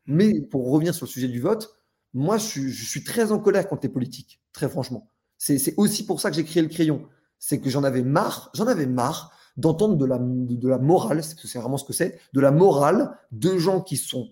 Mais 0.07 0.41
pour 0.41 0.71
revenir 0.71 0.95
sur 0.95 1.05
le 1.05 1.11
sujet 1.11 1.27
du 1.27 1.39
vote, 1.39 1.78
moi, 2.13 2.37
je 2.37 2.69
suis, 2.69 3.03
très 3.03 3.31
en 3.31 3.39
colère 3.39 3.67
contre 3.67 3.83
les 3.83 3.89
politiques, 3.89 4.41
très 4.51 4.69
franchement. 4.69 5.09
C'est 5.37 5.73
aussi 5.77 6.05
pour 6.05 6.19
ça 6.19 6.29
que 6.29 6.35
j'ai 6.35 6.43
créé 6.43 6.61
le 6.61 6.69
crayon. 6.69 7.07
C'est 7.37 7.59
que 7.59 7.69
j'en 7.69 7.83
avais 7.83 8.03
marre, 8.03 8.51
j'en 8.53 8.67
avais 8.67 8.87
marre 8.87 9.31
d'entendre 9.57 9.95
de 9.95 10.05
la, 10.05 10.17
de, 10.19 10.67
la 10.67 10.77
morale, 10.77 11.23
c'est 11.23 11.59
vraiment 11.59 11.77
ce 11.77 11.83
que 11.83 11.93
c'est, 11.93 12.19
de 12.33 12.39
la 12.39 12.51
morale 12.51 13.17
de 13.31 13.57
gens 13.57 13.81
qui 13.81 13.97
sont 13.97 14.29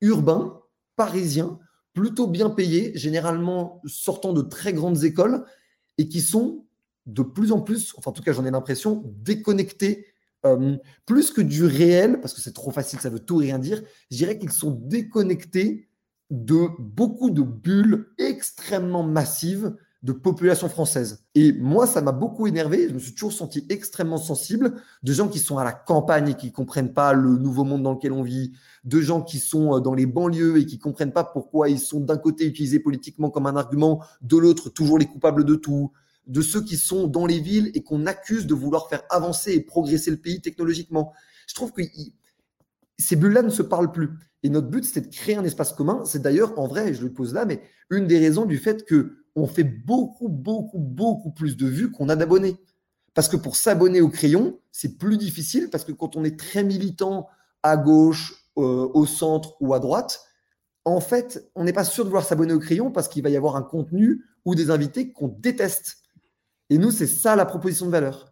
urbains, 0.00 0.60
parisiens, 0.96 1.58
plutôt 1.92 2.26
bien 2.26 2.50
payés, 2.50 2.92
généralement 2.96 3.82
sortant 3.86 4.32
de 4.32 4.42
très 4.42 4.72
grandes 4.72 5.04
écoles, 5.04 5.44
et 5.98 6.08
qui 6.08 6.20
sont 6.20 6.64
de 7.06 7.22
plus 7.22 7.52
en 7.52 7.60
plus, 7.60 7.94
enfin 7.96 8.10
en 8.10 8.14
tout 8.14 8.22
cas 8.22 8.32
j'en 8.32 8.46
ai 8.46 8.50
l'impression, 8.50 9.02
déconnectés 9.06 10.06
euh, 10.46 10.76
plus 11.04 11.30
que 11.30 11.42
du 11.42 11.64
réel, 11.64 12.20
parce 12.20 12.32
que 12.32 12.40
c'est 12.40 12.54
trop 12.54 12.70
facile, 12.70 13.00
ça 13.00 13.10
veut 13.10 13.20
tout 13.20 13.36
rien 13.36 13.58
dire, 13.58 13.82
je 14.10 14.16
dirais 14.16 14.38
qu'ils 14.38 14.52
sont 14.52 14.70
déconnectés 14.70 15.89
de 16.30 16.68
beaucoup 16.78 17.30
de 17.30 17.42
bulles 17.42 18.06
extrêmement 18.18 19.02
massives 19.02 19.74
de 20.02 20.12
population 20.12 20.68
française. 20.68 21.24
Et 21.34 21.52
moi, 21.52 21.86
ça 21.86 22.00
m'a 22.00 22.12
beaucoup 22.12 22.46
énervé. 22.46 22.88
Je 22.88 22.94
me 22.94 22.98
suis 22.98 23.12
toujours 23.12 23.32
senti 23.32 23.66
extrêmement 23.68 24.16
sensible 24.16 24.80
de 25.02 25.12
gens 25.12 25.28
qui 25.28 25.38
sont 25.38 25.58
à 25.58 25.64
la 25.64 25.72
campagne 25.72 26.30
et 26.30 26.34
qui 26.34 26.46
ne 26.46 26.52
comprennent 26.52 26.94
pas 26.94 27.12
le 27.12 27.36
nouveau 27.36 27.64
monde 27.64 27.82
dans 27.82 27.92
lequel 27.92 28.12
on 28.12 28.22
vit, 28.22 28.52
de 28.84 29.00
gens 29.00 29.20
qui 29.20 29.38
sont 29.38 29.76
euh, 29.76 29.80
dans 29.80 29.94
les 29.94 30.06
banlieues 30.06 30.58
et 30.58 30.64
qui 30.64 30.76
ne 30.76 30.80
comprennent 30.80 31.12
pas 31.12 31.24
pourquoi 31.24 31.68
ils 31.68 31.78
sont 31.78 32.00
d'un 32.00 32.16
côté 32.16 32.46
utilisés 32.46 32.80
politiquement 32.80 33.28
comme 33.28 33.46
un 33.46 33.56
argument, 33.56 34.02
de 34.22 34.38
l'autre 34.38 34.70
toujours 34.70 34.98
les 34.98 35.06
coupables 35.06 35.44
de 35.44 35.54
tout, 35.54 35.92
de 36.26 36.40
ceux 36.40 36.62
qui 36.62 36.78
sont 36.78 37.06
dans 37.06 37.26
les 37.26 37.40
villes 37.40 37.70
et 37.74 37.82
qu'on 37.82 38.06
accuse 38.06 38.46
de 38.46 38.54
vouloir 38.54 38.88
faire 38.88 39.02
avancer 39.10 39.52
et 39.52 39.60
progresser 39.60 40.10
le 40.10 40.16
pays 40.16 40.40
technologiquement. 40.40 41.12
Je 41.46 41.54
trouve 41.54 41.72
que 41.72 41.82
ces 43.00 43.16
bulles-là 43.16 43.42
ne 43.42 43.50
se 43.50 43.62
parlent 43.62 43.92
plus. 43.92 44.10
Et 44.42 44.48
notre 44.48 44.68
but, 44.68 44.84
c'était 44.84 45.08
de 45.08 45.14
créer 45.14 45.36
un 45.36 45.44
espace 45.44 45.72
commun. 45.72 46.02
C'est 46.04 46.22
d'ailleurs, 46.22 46.58
en 46.58 46.66
vrai, 46.66 46.94
je 46.94 47.02
le 47.02 47.12
pose 47.12 47.34
là, 47.34 47.44
mais 47.44 47.62
une 47.90 48.06
des 48.06 48.18
raisons 48.18 48.46
du 48.46 48.58
fait 48.58 48.84
que 48.84 49.16
on 49.36 49.46
fait 49.46 49.64
beaucoup, 49.64 50.28
beaucoup, 50.28 50.78
beaucoup 50.78 51.30
plus 51.30 51.56
de 51.56 51.66
vues 51.66 51.90
qu'on 51.90 52.08
a 52.08 52.16
d'abonnés. 52.16 52.56
Parce 53.14 53.28
que 53.28 53.36
pour 53.36 53.56
s'abonner 53.56 54.00
au 54.00 54.08
crayon, 54.08 54.58
c'est 54.72 54.98
plus 54.98 55.18
difficile 55.18 55.68
parce 55.70 55.84
que 55.84 55.92
quand 55.92 56.16
on 56.16 56.24
est 56.24 56.38
très 56.38 56.64
militant 56.64 57.28
à 57.62 57.76
gauche, 57.76 58.34
euh, 58.58 58.88
au 58.94 59.06
centre 59.06 59.56
ou 59.60 59.74
à 59.74 59.78
droite, 59.80 60.20
en 60.84 61.00
fait, 61.00 61.50
on 61.54 61.64
n'est 61.64 61.72
pas 61.72 61.84
sûr 61.84 62.04
de 62.04 62.08
vouloir 62.08 62.24
s'abonner 62.24 62.52
au 62.52 62.58
crayon 62.58 62.90
parce 62.90 63.08
qu'il 63.08 63.22
va 63.22 63.30
y 63.30 63.36
avoir 63.36 63.56
un 63.56 63.62
contenu 63.62 64.24
ou 64.44 64.54
des 64.54 64.70
invités 64.70 65.12
qu'on 65.12 65.28
déteste. 65.28 65.98
Et 66.68 66.78
nous, 66.78 66.90
c'est 66.90 67.06
ça 67.06 67.36
la 67.36 67.44
proposition 67.44 67.86
de 67.86 67.90
valeur. 67.90 68.29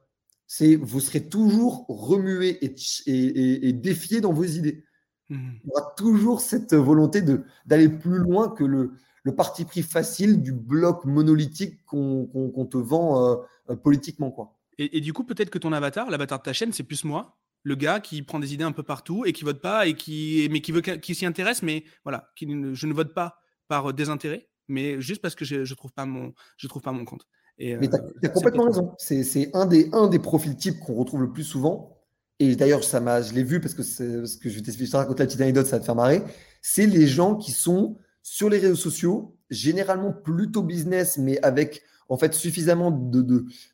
C'est 0.50 0.76
vous 0.76 0.98
serez 0.98 1.28
toujours 1.28 1.84
remué 1.88 2.58
et, 2.64 3.68
et, 3.68 3.72
défié 3.74 4.22
dans 4.22 4.32
vos 4.32 4.44
idées. 4.44 4.82
Mmh. 5.28 5.50
Il 5.62 5.68
y 5.68 5.70
aura 5.70 5.94
toujours 5.94 6.40
cette 6.40 6.72
volonté 6.74 7.22
d'aller 7.66 7.90
plus 7.90 8.18
loin 8.18 8.48
que 8.48 8.64
le, 8.64 8.92
le, 9.24 9.34
parti 9.34 9.66
pris 9.66 9.82
facile 9.82 10.40
du 10.40 10.54
bloc 10.54 11.04
monolithique 11.04 11.84
qu'on 11.84 12.68
te 12.70 12.78
vend 12.78 13.22
euh, 13.22 13.36
euh, 13.68 13.76
politiquement. 13.76 14.30
Quoi. 14.30 14.58
Et, 14.78 15.02
du 15.02 15.12
coup, 15.12 15.24
peut-être 15.24 15.50
que 15.50 15.58
ton 15.58 15.72
avatar, 15.72 16.08
l'avatar 16.08 16.38
de 16.38 16.44
ta 16.44 16.54
chaîne, 16.54 16.72
c'est 16.72 16.82
plus 16.82 17.04
moi, 17.04 17.36
le 17.62 17.74
gars 17.74 18.00
qui 18.00 18.22
prend 18.22 18.38
des 18.38 18.54
idées 18.54 18.64
un 18.64 18.72
peu 18.72 18.84
partout 18.84 19.26
et 19.26 19.34
qui 19.34 19.44
vote 19.44 19.60
pas 19.60 19.86
et 19.86 19.94
qui 19.94 20.48
mais 20.50 20.62
qui 20.62 20.72
veut 20.72 20.80
qui 20.80 21.14
s'y 21.14 21.26
intéresse, 21.26 21.62
mais 21.62 21.84
voilà, 22.04 22.30
qui, 22.36 22.46
je 22.72 22.86
ne 22.86 22.94
vote 22.94 23.12
pas 23.12 23.42
par 23.66 23.92
désintérêt, 23.92 24.48
mais 24.66 24.98
juste 24.98 25.20
parce 25.20 25.34
que 25.34 25.44
je, 25.44 25.66
je 25.66 25.74
trouve 25.74 25.92
pas 25.92 26.06
mon 26.06 26.32
je 26.56 26.68
trouve 26.68 26.80
pas 26.80 26.92
mon 26.92 27.04
compte. 27.04 27.26
Mais 27.58 27.88
tu 27.88 27.96
as, 27.96 27.98
euh, 27.98 28.28
complètement 28.28 28.64
raison. 28.64 28.94
C'est 28.98 29.50
un 29.54 29.66
des, 29.66 29.88
un 29.92 30.06
des 30.08 30.18
profils 30.18 30.56
types 30.56 30.78
qu'on 30.78 30.94
retrouve 30.94 31.22
le 31.22 31.32
plus 31.32 31.44
souvent. 31.44 31.96
Et 32.40 32.54
d'ailleurs, 32.54 32.84
ça 32.84 33.00
m'a, 33.00 33.20
je 33.20 33.34
l'ai 33.34 33.42
vu 33.42 33.60
parce 33.60 33.74
que, 33.74 33.82
parce 34.20 34.36
que 34.36 34.48
je 34.48 34.54
vais 34.56 34.62
t'expliquer, 34.62 34.96
raconter 34.96 35.24
la 35.24 35.26
petite 35.26 35.40
anecdote, 35.40 35.66
ça 35.66 35.76
va 35.76 35.80
te 35.80 35.84
faire 35.84 35.96
marrer. 35.96 36.22
C'est 36.62 36.86
les 36.86 37.08
gens 37.08 37.34
qui 37.34 37.50
sont 37.50 37.96
sur 38.22 38.48
les 38.48 38.58
réseaux 38.58 38.76
sociaux, 38.76 39.36
généralement 39.50 40.12
plutôt 40.12 40.62
business, 40.62 41.18
mais 41.18 41.40
avec 41.42 41.82
en 42.08 42.16
fait 42.16 42.34
suffisamment 42.34 42.90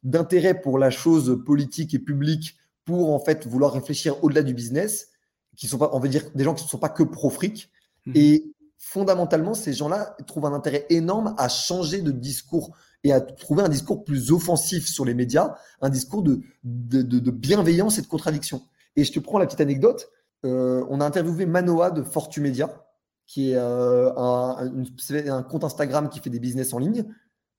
d'intérêt 0.02 0.54
de, 0.54 0.60
pour 0.60 0.78
la 0.78 0.90
chose 0.90 1.42
politique 1.44 1.94
et 1.94 1.98
publique 1.98 2.56
pour 2.84 3.12
en 3.12 3.18
fait 3.18 3.46
vouloir 3.46 3.72
réfléchir 3.72 4.22
au-delà 4.22 4.42
du 4.42 4.54
business, 4.54 5.08
qui 5.56 5.68
sont 5.68 5.78
pas, 5.78 5.90
on 5.92 6.00
veut 6.00 6.08
dire, 6.08 6.24
des 6.34 6.44
gens 6.44 6.54
qui 6.54 6.64
ne 6.64 6.68
sont 6.68 6.78
pas 6.78 6.88
que 6.88 7.02
pro-fric. 7.02 7.70
Mmh. 8.06 8.12
Et 8.14 8.54
fondamentalement, 8.78 9.54
ces 9.54 9.72
gens-là 9.72 10.16
trouvent 10.26 10.46
un 10.46 10.52
intérêt 10.52 10.86
énorme 10.90 11.34
à 11.38 11.48
changer 11.48 12.02
de 12.02 12.10
discours 12.10 12.76
et 13.04 13.12
à 13.12 13.20
trouver 13.20 13.62
un 13.62 13.68
discours 13.68 14.02
plus 14.02 14.32
offensif 14.32 14.88
sur 14.88 15.04
les 15.04 15.14
médias, 15.14 15.54
un 15.82 15.90
discours 15.90 16.22
de, 16.22 16.40
de, 16.64 17.30
bienveillance 17.30 17.98
et 17.98 18.02
de 18.02 18.06
contradiction. 18.06 18.62
Et 18.96 19.04
je 19.04 19.12
te 19.12 19.20
prends 19.20 19.38
la 19.38 19.44
petite 19.44 19.60
anecdote. 19.60 20.10
Euh, 20.46 20.84
on 20.88 21.00
a 21.00 21.06
interviewé 21.06 21.44
Manoa 21.44 21.90
de 21.90 22.02
Fortumedia, 22.02 22.86
qui 23.26 23.52
est 23.52 23.56
euh, 23.56 24.10
un, 24.16 25.42
compte 25.42 25.64
Instagram 25.64 26.08
qui 26.08 26.20
fait 26.20 26.30
des 26.30 26.40
business 26.40 26.72
en 26.72 26.78
ligne. 26.78 27.04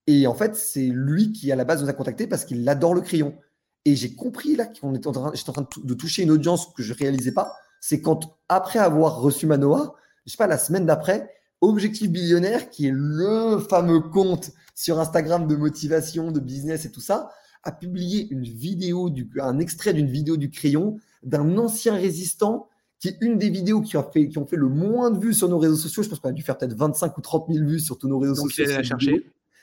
Et 0.08 0.26
en 0.26 0.34
fait, 0.34 0.56
c'est 0.56 0.86
lui 0.86 1.32
qui, 1.32 1.50
à 1.52 1.56
la 1.56 1.64
base, 1.64 1.80
nous 1.82 1.88
a 1.88 1.92
contacté 1.92 2.26
parce 2.26 2.44
qu'il 2.44 2.68
adore 2.68 2.94
le 2.94 3.00
crayon. 3.00 3.36
Et 3.84 3.94
j'ai 3.94 4.16
compris 4.16 4.56
là 4.56 4.66
qu'on 4.66 4.94
était 4.94 5.06
en 5.06 5.12
train, 5.12 5.30
j'étais 5.32 5.50
en 5.50 5.52
train 5.52 5.68
de, 5.84 5.94
toucher 5.94 6.24
une 6.24 6.32
audience 6.32 6.72
que 6.74 6.82
je 6.82 6.92
réalisais 6.92 7.32
pas. 7.32 7.54
C'est 7.80 8.00
quand, 8.00 8.36
après 8.48 8.80
avoir 8.80 9.20
reçu 9.20 9.46
Manoa, 9.46 9.94
je 10.24 10.32
sais 10.32 10.36
pas, 10.36 10.48
la 10.48 10.58
semaine 10.58 10.86
d'après, 10.86 11.30
Objectif 11.60 12.10
Billionnaire, 12.10 12.68
qui 12.68 12.88
est 12.88 12.92
le 12.92 13.58
fameux 13.58 14.00
compte 14.00 14.50
sur 14.76 15.00
Instagram 15.00 15.48
de 15.48 15.56
motivation, 15.56 16.30
de 16.30 16.38
business 16.38 16.84
et 16.84 16.92
tout 16.92 17.00
ça, 17.00 17.30
a 17.64 17.72
publié 17.72 18.28
une 18.30 18.44
vidéo, 18.44 19.10
du, 19.10 19.28
un 19.40 19.58
extrait 19.58 19.92
d'une 19.92 20.06
vidéo 20.06 20.36
du 20.36 20.50
crayon 20.50 20.98
d'un 21.24 21.58
ancien 21.58 21.94
résistant 21.94 22.68
qui 23.00 23.08
est 23.08 23.16
une 23.20 23.38
des 23.38 23.50
vidéos 23.50 23.80
qui, 23.80 23.96
a 23.96 24.02
fait, 24.02 24.28
qui 24.28 24.38
ont 24.38 24.46
fait 24.46 24.56
le 24.56 24.68
moins 24.68 25.10
de 25.10 25.18
vues 25.18 25.34
sur 25.34 25.48
nos 25.48 25.58
réseaux 25.58 25.76
sociaux. 25.76 26.02
Je 26.02 26.08
pense 26.08 26.20
qu'on 26.20 26.28
a 26.28 26.32
dû 26.32 26.42
faire 26.42 26.56
peut-être 26.56 26.74
25 26.74 27.18
ou 27.18 27.20
30 27.20 27.46
000 27.52 27.66
vues 27.66 27.80
sur 27.80 27.98
tous 27.98 28.08
nos 28.08 28.18
réseaux 28.18 28.34
sociaux. 28.34 28.64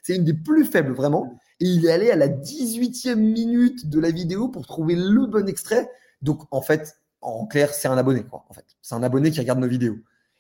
C'est 0.04 0.16
une 0.18 0.26
des 0.26 0.34
plus 0.34 0.66
faibles, 0.66 0.92
vraiment. 0.92 1.40
Et 1.60 1.66
il 1.66 1.86
est 1.86 1.92
allé 1.92 2.12
à 2.12 2.16
la 2.16 2.28
18e 2.28 3.16
minute 3.16 3.90
de 3.90 4.00
la 4.00 4.12
vidéo 4.12 4.50
pour 4.50 4.68
trouver 4.68 4.96
le 4.96 5.26
bon 5.26 5.48
extrait. 5.48 5.90
Donc, 6.22 6.44
en 6.52 6.62
fait, 6.62 6.98
en 7.22 7.46
clair, 7.46 7.74
c'est 7.74 7.88
un 7.88 7.98
abonné. 7.98 8.24
Quoi, 8.24 8.46
en 8.50 8.54
fait. 8.54 8.66
C'est 8.82 8.96
un 8.96 9.04
abonné 9.04 9.32
qui 9.32 9.40
regarde 9.40 9.60
nos 9.60 9.68
vidéos. 9.68 9.96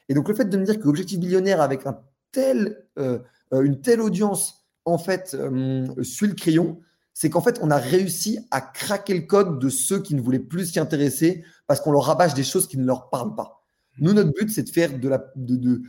Et 0.09 0.13
donc, 0.13 0.27
le 0.27 0.35
fait 0.35 0.45
de 0.45 0.57
me 0.57 0.65
dire 0.65 0.79
que 0.79 0.87
Objectif 0.87 1.19
Billionnaire, 1.19 1.61
avec 1.61 1.87
un 1.87 1.97
tel, 2.31 2.85
euh, 2.99 3.19
euh, 3.53 3.61
une 3.61 3.79
telle 3.79 4.01
audience, 4.01 4.62
en 4.85 4.97
fait, 4.97 5.35
euh, 5.39 5.87
suit 6.03 6.27
le 6.27 6.33
crayon, 6.33 6.79
c'est 7.13 7.29
qu'en 7.29 7.41
fait, 7.41 7.59
on 7.61 7.71
a 7.71 7.77
réussi 7.77 8.39
à 8.51 8.59
craquer 8.61 9.13
le 9.13 9.21
code 9.21 9.59
de 9.59 9.69
ceux 9.69 10.01
qui 10.01 10.15
ne 10.15 10.21
voulaient 10.21 10.39
plus 10.39 10.71
s'y 10.71 10.79
intéresser 10.79 11.43
parce 11.67 11.79
qu'on 11.79 11.91
leur 11.91 12.05
rabâche 12.05 12.33
des 12.33 12.43
choses 12.43 12.67
qui 12.67 12.77
ne 12.77 12.85
leur 12.85 13.09
parlent 13.09 13.35
pas. 13.35 13.63
Nous, 13.99 14.13
notre 14.13 14.31
but, 14.33 14.49
c'est 14.49 14.63
de 14.63 14.69
faire 14.69 14.97
de 14.97 15.07
la, 15.07 15.23
de, 15.35 15.83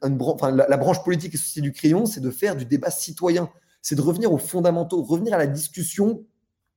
enfin, 0.00 0.50
la, 0.50 0.76
branche 0.78 1.04
politique 1.04 1.34
et 1.34 1.36
société 1.36 1.60
du 1.60 1.72
crayon, 1.72 2.06
c'est 2.06 2.22
de 2.22 2.30
faire 2.30 2.56
du 2.56 2.64
débat 2.64 2.90
citoyen. 2.90 3.50
C'est 3.82 3.96
de 3.96 4.00
revenir 4.00 4.32
aux 4.32 4.38
fondamentaux, 4.38 5.02
revenir 5.02 5.34
à 5.34 5.38
la 5.38 5.46
discussion 5.46 6.24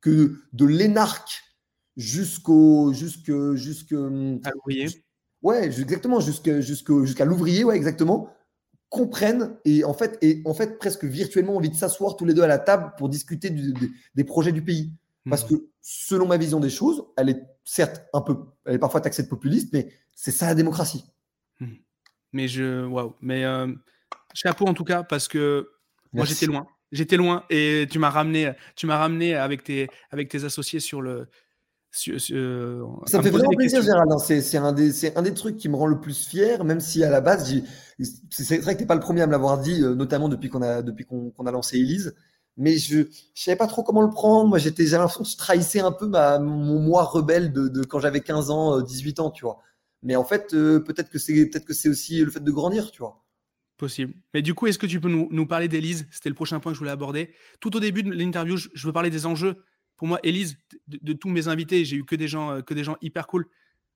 que 0.02 0.36
de 0.52 0.66
l'énarque 0.66 1.44
jusqu'au, 1.96 2.92
jusque, 2.92 3.32
jusque, 3.54 3.96
ouais, 5.42 5.66
exactement, 5.66 6.20
jusqu'à 6.20 7.26
l'ouvrier, 7.26 7.64
ouais, 7.64 7.78
exactement, 7.78 8.30
comprennent 8.96 9.58
et 9.66 9.84
en 9.84 9.94
fait, 9.94 10.18
et 10.22 10.42
en 10.46 10.54
fait 10.54 10.80
presque 10.80 11.04
virtuellement 11.04 11.58
envie 11.58 11.70
de 11.70 11.76
s'asseoir 11.76 12.16
tous 12.16 12.24
les 12.24 12.34
deux 12.34 12.44
à 12.44 12.48
la 12.48 12.60
table 12.60 12.94
pour 12.98 13.10
discuter 13.10 13.50
des 13.50 14.24
projets 14.24 14.54
du 14.54 14.64
pays. 14.64 14.94
Parce 15.30 15.44
mmh. 15.44 15.50
que 15.50 15.68
selon 15.82 16.28
ma 16.28 16.38
vision 16.38 16.62
des 16.62 16.70
choses, 16.70 17.04
elle 17.18 17.30
est 17.30 17.42
certes 17.66 18.06
un 18.14 18.22
peu, 18.22 18.38
elle 18.66 18.76
est 18.76 18.80
parfois 18.80 19.02
taxée 19.02 19.24
de 19.24 19.28
populiste, 19.28 19.74
mais 19.74 19.90
c'est 20.14 20.32
ça 20.32 20.46
la 20.46 20.56
démocratie. 20.56 21.04
Mmh. 21.60 21.74
Mais 22.32 22.48
je, 22.48 22.86
waouh, 22.86 23.16
mais 23.20 23.44
euh, 23.44 23.68
chapeau 24.34 24.66
en 24.66 24.74
tout 24.74 24.86
cas 24.86 25.04
parce 25.04 25.28
que 25.28 25.70
moi 26.14 26.26
j'étais 26.26 26.46
loin, 26.46 26.68
j'étais 26.94 27.18
loin 27.18 27.44
et 27.50 27.86
tu 27.92 28.00
m'as 28.00 28.10
ramené, 28.10 28.54
tu 28.78 28.86
m'as 28.88 28.98
ramené 28.98 29.36
avec 29.36 29.64
tes, 29.64 29.90
avec 30.12 30.30
tes 30.30 30.46
associés 30.46 30.80
sur 30.80 31.02
le, 31.02 31.28
ça 31.96 33.18
me 33.18 33.24
fait 33.24 33.30
vraiment 33.30 33.50
plaisir, 33.52 33.82
Gérald. 33.82 34.12
Hein. 34.12 34.18
C'est 34.20 34.58
un, 34.58 34.74
des, 34.74 35.18
un 35.18 35.22
des 35.22 35.34
trucs 35.34 35.56
qui 35.56 35.70
me 35.70 35.76
rend 35.76 35.88
le 35.88 36.00
plus 36.00 36.28
fier, 36.28 36.64
même 36.66 36.82
si 36.82 37.04
à 37.04 37.10
la 37.10 37.22
base, 37.22 37.54
c'est 38.30 38.58
vrai 38.58 38.74
que 38.74 38.80
tu 38.80 38.84
n'es 38.84 38.88
pas 38.88 38.96
le 38.96 39.02
premier 39.02 39.22
à 39.22 39.28
me 39.28 39.32
l'avoir 39.32 39.60
dit, 39.60 39.82
euh, 39.82 39.96
notamment 39.96 40.28
depuis 40.28 40.50
qu'on 40.50 40.62
a, 40.62 40.82
depuis 40.82 41.06
qu'on 41.06 41.32
a 41.46 41.52
lancé 41.52 41.78
Elise. 41.78 42.14
Mais 42.58 42.78
je 42.78 43.00
ne 43.00 43.06
savais 43.34 43.58
pas 43.58 43.68
trop 43.68 43.84
comment 43.84 44.02
le 44.02 44.10
prendre. 44.10 44.50
Moi, 44.50 44.60
j'étais, 44.60 44.86
j'ai 44.86 44.98
l'impression 44.98 45.24
que 45.24 45.30
je 45.30 45.38
trahissais 45.38 45.80
un 45.80 45.92
peu 45.92 46.08
ma, 46.08 46.40
mon 46.40 46.80
moi 46.80 47.04
rebelle 47.04 47.52
de, 47.52 47.68
de 47.68 47.84
quand 47.84 48.00
j'avais 48.00 48.22
15 48.22 48.50
ans, 48.50 48.82
18 48.82 49.20
euh, 49.20 49.24
ans, 49.24 49.32
tu 49.32 49.46
vois. 49.46 49.60
Mais 50.04 50.16
en 50.16 50.24
fait, 50.26 50.54
euh, 50.54 50.80
peut-être 50.80 51.10
que 51.10 51.20
c'est 51.20 51.46
peut-être 51.48 51.66
que 51.66 51.74
c'est 51.74 51.90
aussi 51.90 52.24
le 52.24 52.32
fait 52.32 52.44
de 52.44 52.52
grandir, 52.52 52.92
tu 52.92 53.00
vois. 53.00 53.24
Possible. 53.78 54.14
Mais 54.34 54.42
du 54.42 54.54
coup, 54.54 54.68
est-ce 54.68 54.80
que 54.80 54.86
tu 54.86 55.02
peux 55.02 55.10
nous, 55.10 55.28
nous 55.32 55.46
parler 55.46 55.68
d'Elise? 55.68 56.08
C'était 56.12 56.30
le 56.30 56.36
prochain 56.36 56.60
point 56.60 56.72
que 56.72 56.76
je 56.76 56.80
voulais 56.80 56.92
aborder. 56.92 57.34
Tout 57.60 57.76
au 57.76 57.80
début 57.80 58.04
de 58.04 58.12
l'interview, 58.12 58.56
je, 58.56 58.70
je 58.74 58.88
veux 58.88 58.94
parler 58.94 59.10
des 59.10 59.26
enjeux 59.26 59.64
pour 59.98 60.08
moi, 60.08 60.20
Elise, 60.24 60.58
de, 60.88 61.14
tous 61.14 61.30
mes 61.30 61.48
invités, 61.48 61.86
j'ai 61.86 61.98
eu 61.98 62.06
que 62.06 62.16
des 62.16 62.28
gens, 62.28 62.52
euh, 62.52 62.62
que 62.62 62.74
des 62.74 62.84
gens 62.84 62.98
hyper 63.02 63.28
cool 63.28 63.48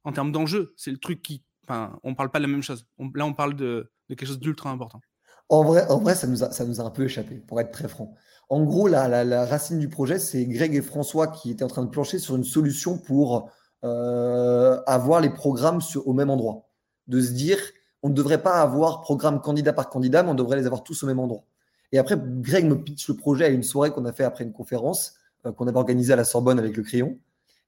en 0.03 0.11
termes 0.11 0.31
d'enjeux. 0.31 0.73
C'est 0.77 0.91
le 0.91 0.97
truc 0.97 1.21
qui, 1.21 1.43
enfin, 1.67 1.99
on 2.03 2.15
parle 2.15 2.31
pas 2.31 2.39
de 2.39 2.45
la 2.45 2.49
même 2.49 2.63
chose. 2.63 2.85
là, 3.15 3.25
on 3.25 3.33
parle 3.33 3.55
de, 3.55 3.91
quelque 4.07 4.25
chose 4.25 4.39
d'ultra 4.39 4.69
important. 4.69 5.01
En 5.49 5.63
vrai, 5.63 5.87
en 5.89 5.99
vrai, 5.99 6.15
ça 6.15 6.27
nous 6.27 6.43
a, 6.43 6.51
ça 6.51 6.65
nous 6.65 6.79
a 6.79 6.83
un 6.83 6.91
peu 6.91 7.03
échappé, 7.03 7.35
pour 7.35 7.59
être 7.59 7.71
très 7.71 7.87
franc. 7.87 8.13
En 8.49 8.63
gros, 8.63 8.87
la, 8.87 9.23
la, 9.23 9.45
racine 9.45 9.79
du 9.79 9.89
projet, 9.89 10.19
c'est 10.19 10.45
Greg 10.45 10.73
et 10.75 10.81
François 10.81 11.27
qui 11.27 11.51
étaient 11.51 11.63
en 11.63 11.67
train 11.67 11.83
de 11.83 11.89
plancher 11.89 12.17
sur 12.17 12.35
une 12.35 12.43
solution 12.43 12.97
pour 12.97 13.51
euh, 13.83 14.81
avoir 14.87 15.21
les 15.21 15.29
programmes 15.29 15.79
au 16.05 16.13
même 16.13 16.29
endroit. 16.29 16.69
De 17.07 17.21
se 17.21 17.31
dire, 17.31 17.59
on 18.03 18.09
ne 18.09 18.13
devrait 18.13 18.41
pas 18.41 18.61
avoir 18.61 19.01
programme 19.01 19.41
candidat 19.41 19.73
par 19.73 19.89
candidat, 19.89 20.23
mais 20.23 20.29
on 20.29 20.35
devrait 20.35 20.57
les 20.57 20.65
avoir 20.65 20.83
tous 20.83 21.03
au 21.03 21.07
même 21.07 21.19
endroit. 21.19 21.43
Et 21.91 21.97
après, 21.97 22.15
Greg 22.17 22.65
me 22.65 22.81
pitch 22.81 23.07
le 23.07 23.15
projet 23.15 23.45
à 23.45 23.49
une 23.49 23.63
soirée 23.63 23.91
qu'on 23.91 24.05
a 24.05 24.13
fait 24.13 24.23
après 24.23 24.43
une 24.43 24.53
conférence. 24.53 25.15
Euh, 25.45 25.53
qu'on 25.53 25.67
avait 25.67 25.77
organisé 25.77 26.11
à 26.11 26.17
la 26.17 26.25
Sorbonne 26.25 26.59
avec 26.59 26.75
le 26.75 26.83
crayon. 26.83 27.17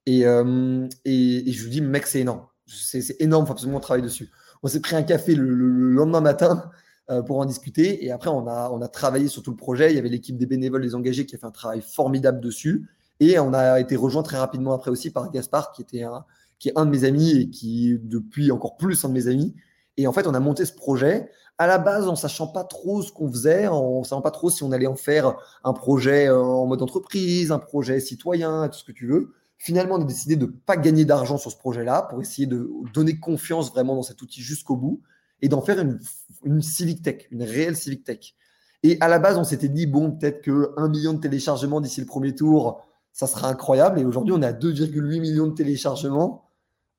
Et, 0.06 0.26
euh, 0.26 0.88
et, 1.06 1.50
je 1.52 1.64
lui 1.64 1.70
dis, 1.70 1.82
mec, 1.82 2.06
c'est 2.06 2.20
énorme. 2.20 2.46
C'est 2.66 3.16
énorme, 3.22 3.46
il 3.46 3.48
faut 3.48 3.54
absolument 3.54 3.80
travailler 3.80 4.04
dessus. 4.04 4.30
On 4.62 4.68
s'est 4.68 4.82
pris 4.82 4.96
un 4.96 5.04
café 5.04 5.36
le, 5.36 5.54
lendemain 5.94 6.20
matin 6.20 6.70
euh, 7.10 7.22
pour 7.22 7.40
en 7.40 7.46
discuter. 7.46 8.04
Et 8.06 8.12
après, 8.12 8.30
on 8.30 8.46
a, 8.46 8.70
on 8.72 8.82
a 8.82 8.90
travaillé 8.90 9.30
sur 9.30 9.42
tout 9.42 9.52
le 9.52 9.58
projet. 9.58 9.90
Il 9.92 9.96
y 9.96 10.00
avait 10.00 10.10
l'équipe 10.10 10.38
des 10.38 10.46
bénévoles, 10.48 10.82
des 10.82 10.96
engagés 10.96 11.26
qui 11.26 11.36
a 11.36 11.38
fait 11.38 11.46
un 11.46 11.52
travail 11.52 11.82
formidable 11.82 12.42
dessus. 12.42 12.90
Et 13.22 13.40
on 13.40 13.54
a 13.54 13.80
été 13.80 13.96
rejoint 13.96 14.24
très 14.24 14.38
rapidement 14.38 14.74
après 14.74 14.92
aussi 14.92 15.10
par 15.10 15.32
Gaspard, 15.32 15.72
qui, 15.72 15.82
était 15.82 16.04
un, 16.04 16.26
qui 16.60 16.70
est 16.70 16.74
un 16.76 16.86
de 16.86 16.92
mes 16.92 17.06
amis 17.06 17.38
et 17.38 17.50
qui, 17.50 17.98
depuis 18.02 18.52
encore 18.52 18.76
plus, 18.76 19.06
un 19.06 19.10
de 19.10 19.14
mes 19.14 19.28
amis. 19.28 19.56
Et 19.96 20.08
en 20.08 20.12
fait, 20.12 20.28
on 20.28 20.34
a 20.34 20.40
monté 20.42 20.66
ce 20.66 20.74
projet 20.74 21.30
à 21.62 21.68
la 21.68 21.78
base 21.78 22.08
en 22.08 22.16
sachant 22.16 22.48
pas 22.48 22.64
trop 22.64 23.04
ce 23.04 23.12
qu'on 23.12 23.32
faisait, 23.32 23.68
en 23.68 24.04
sachant 24.04 24.24
pas 24.24 24.32
trop 24.32 24.50
si 24.50 24.64
on 24.64 24.72
allait 24.72 24.88
en 24.88 24.96
faire 24.96 25.36
un 25.64 25.74
projet 25.74 26.28
euh, 26.28 26.42
en 26.42 26.66
mode 26.66 26.82
entreprise, 26.82 27.52
un 27.52 27.60
projet 27.60 28.00
citoyen, 28.00 28.68
tout 28.68 28.80
ce 28.80 28.84
que 28.84 28.92
tu 28.92 29.06
veux. 29.06 29.36
Finalement, 29.60 29.98
on 29.98 30.02
a 30.02 30.06
décidé 30.06 30.36
de 30.36 30.48
ne 30.48 30.52
pas 30.52 30.76
gagner 30.76 31.06
d'argent 31.06 31.38
sur 31.38 31.52
ce 31.52 31.58
projet-là 31.58 32.08
pour 32.10 32.20
essayer 32.20 32.48
de 32.48 32.68
donner 32.96 33.20
confiance 33.20 33.70
vraiment 33.70 33.94
dans 33.94 34.02
cet 34.02 34.24
outil 34.24 34.42
jusqu'au 34.42 34.76
bout 34.76 35.04
et 35.44 35.50
d'en 35.50 35.62
faire 35.62 35.78
une, 35.78 36.00
une 36.44 36.64
civic 36.64 37.04
tech, 37.04 37.28
une 37.30 37.44
réelle 37.44 37.76
civic 37.76 38.06
tech. 38.06 38.34
Et 38.82 38.98
à 39.00 39.08
la 39.08 39.20
base, 39.20 39.38
on 39.38 39.44
s'était 39.44 39.70
dit, 39.70 39.86
bon, 39.86 40.14
peut-être 40.14 40.42
que 40.42 40.74
1 40.78 40.90
million 40.90 41.14
de 41.14 41.20
téléchargements 41.20 41.80
d'ici 41.80 42.00
le 42.00 42.08
premier 42.08 42.34
tour, 42.34 42.82
ça 43.14 43.28
sera 43.28 43.48
incroyable. 43.50 44.00
Et 44.00 44.06
aujourd'hui, 44.06 44.34
on 44.36 44.42
à 44.42 44.52
2,8 44.52 45.20
millions 45.20 45.46
de 45.46 45.54
téléchargements. 45.54 46.44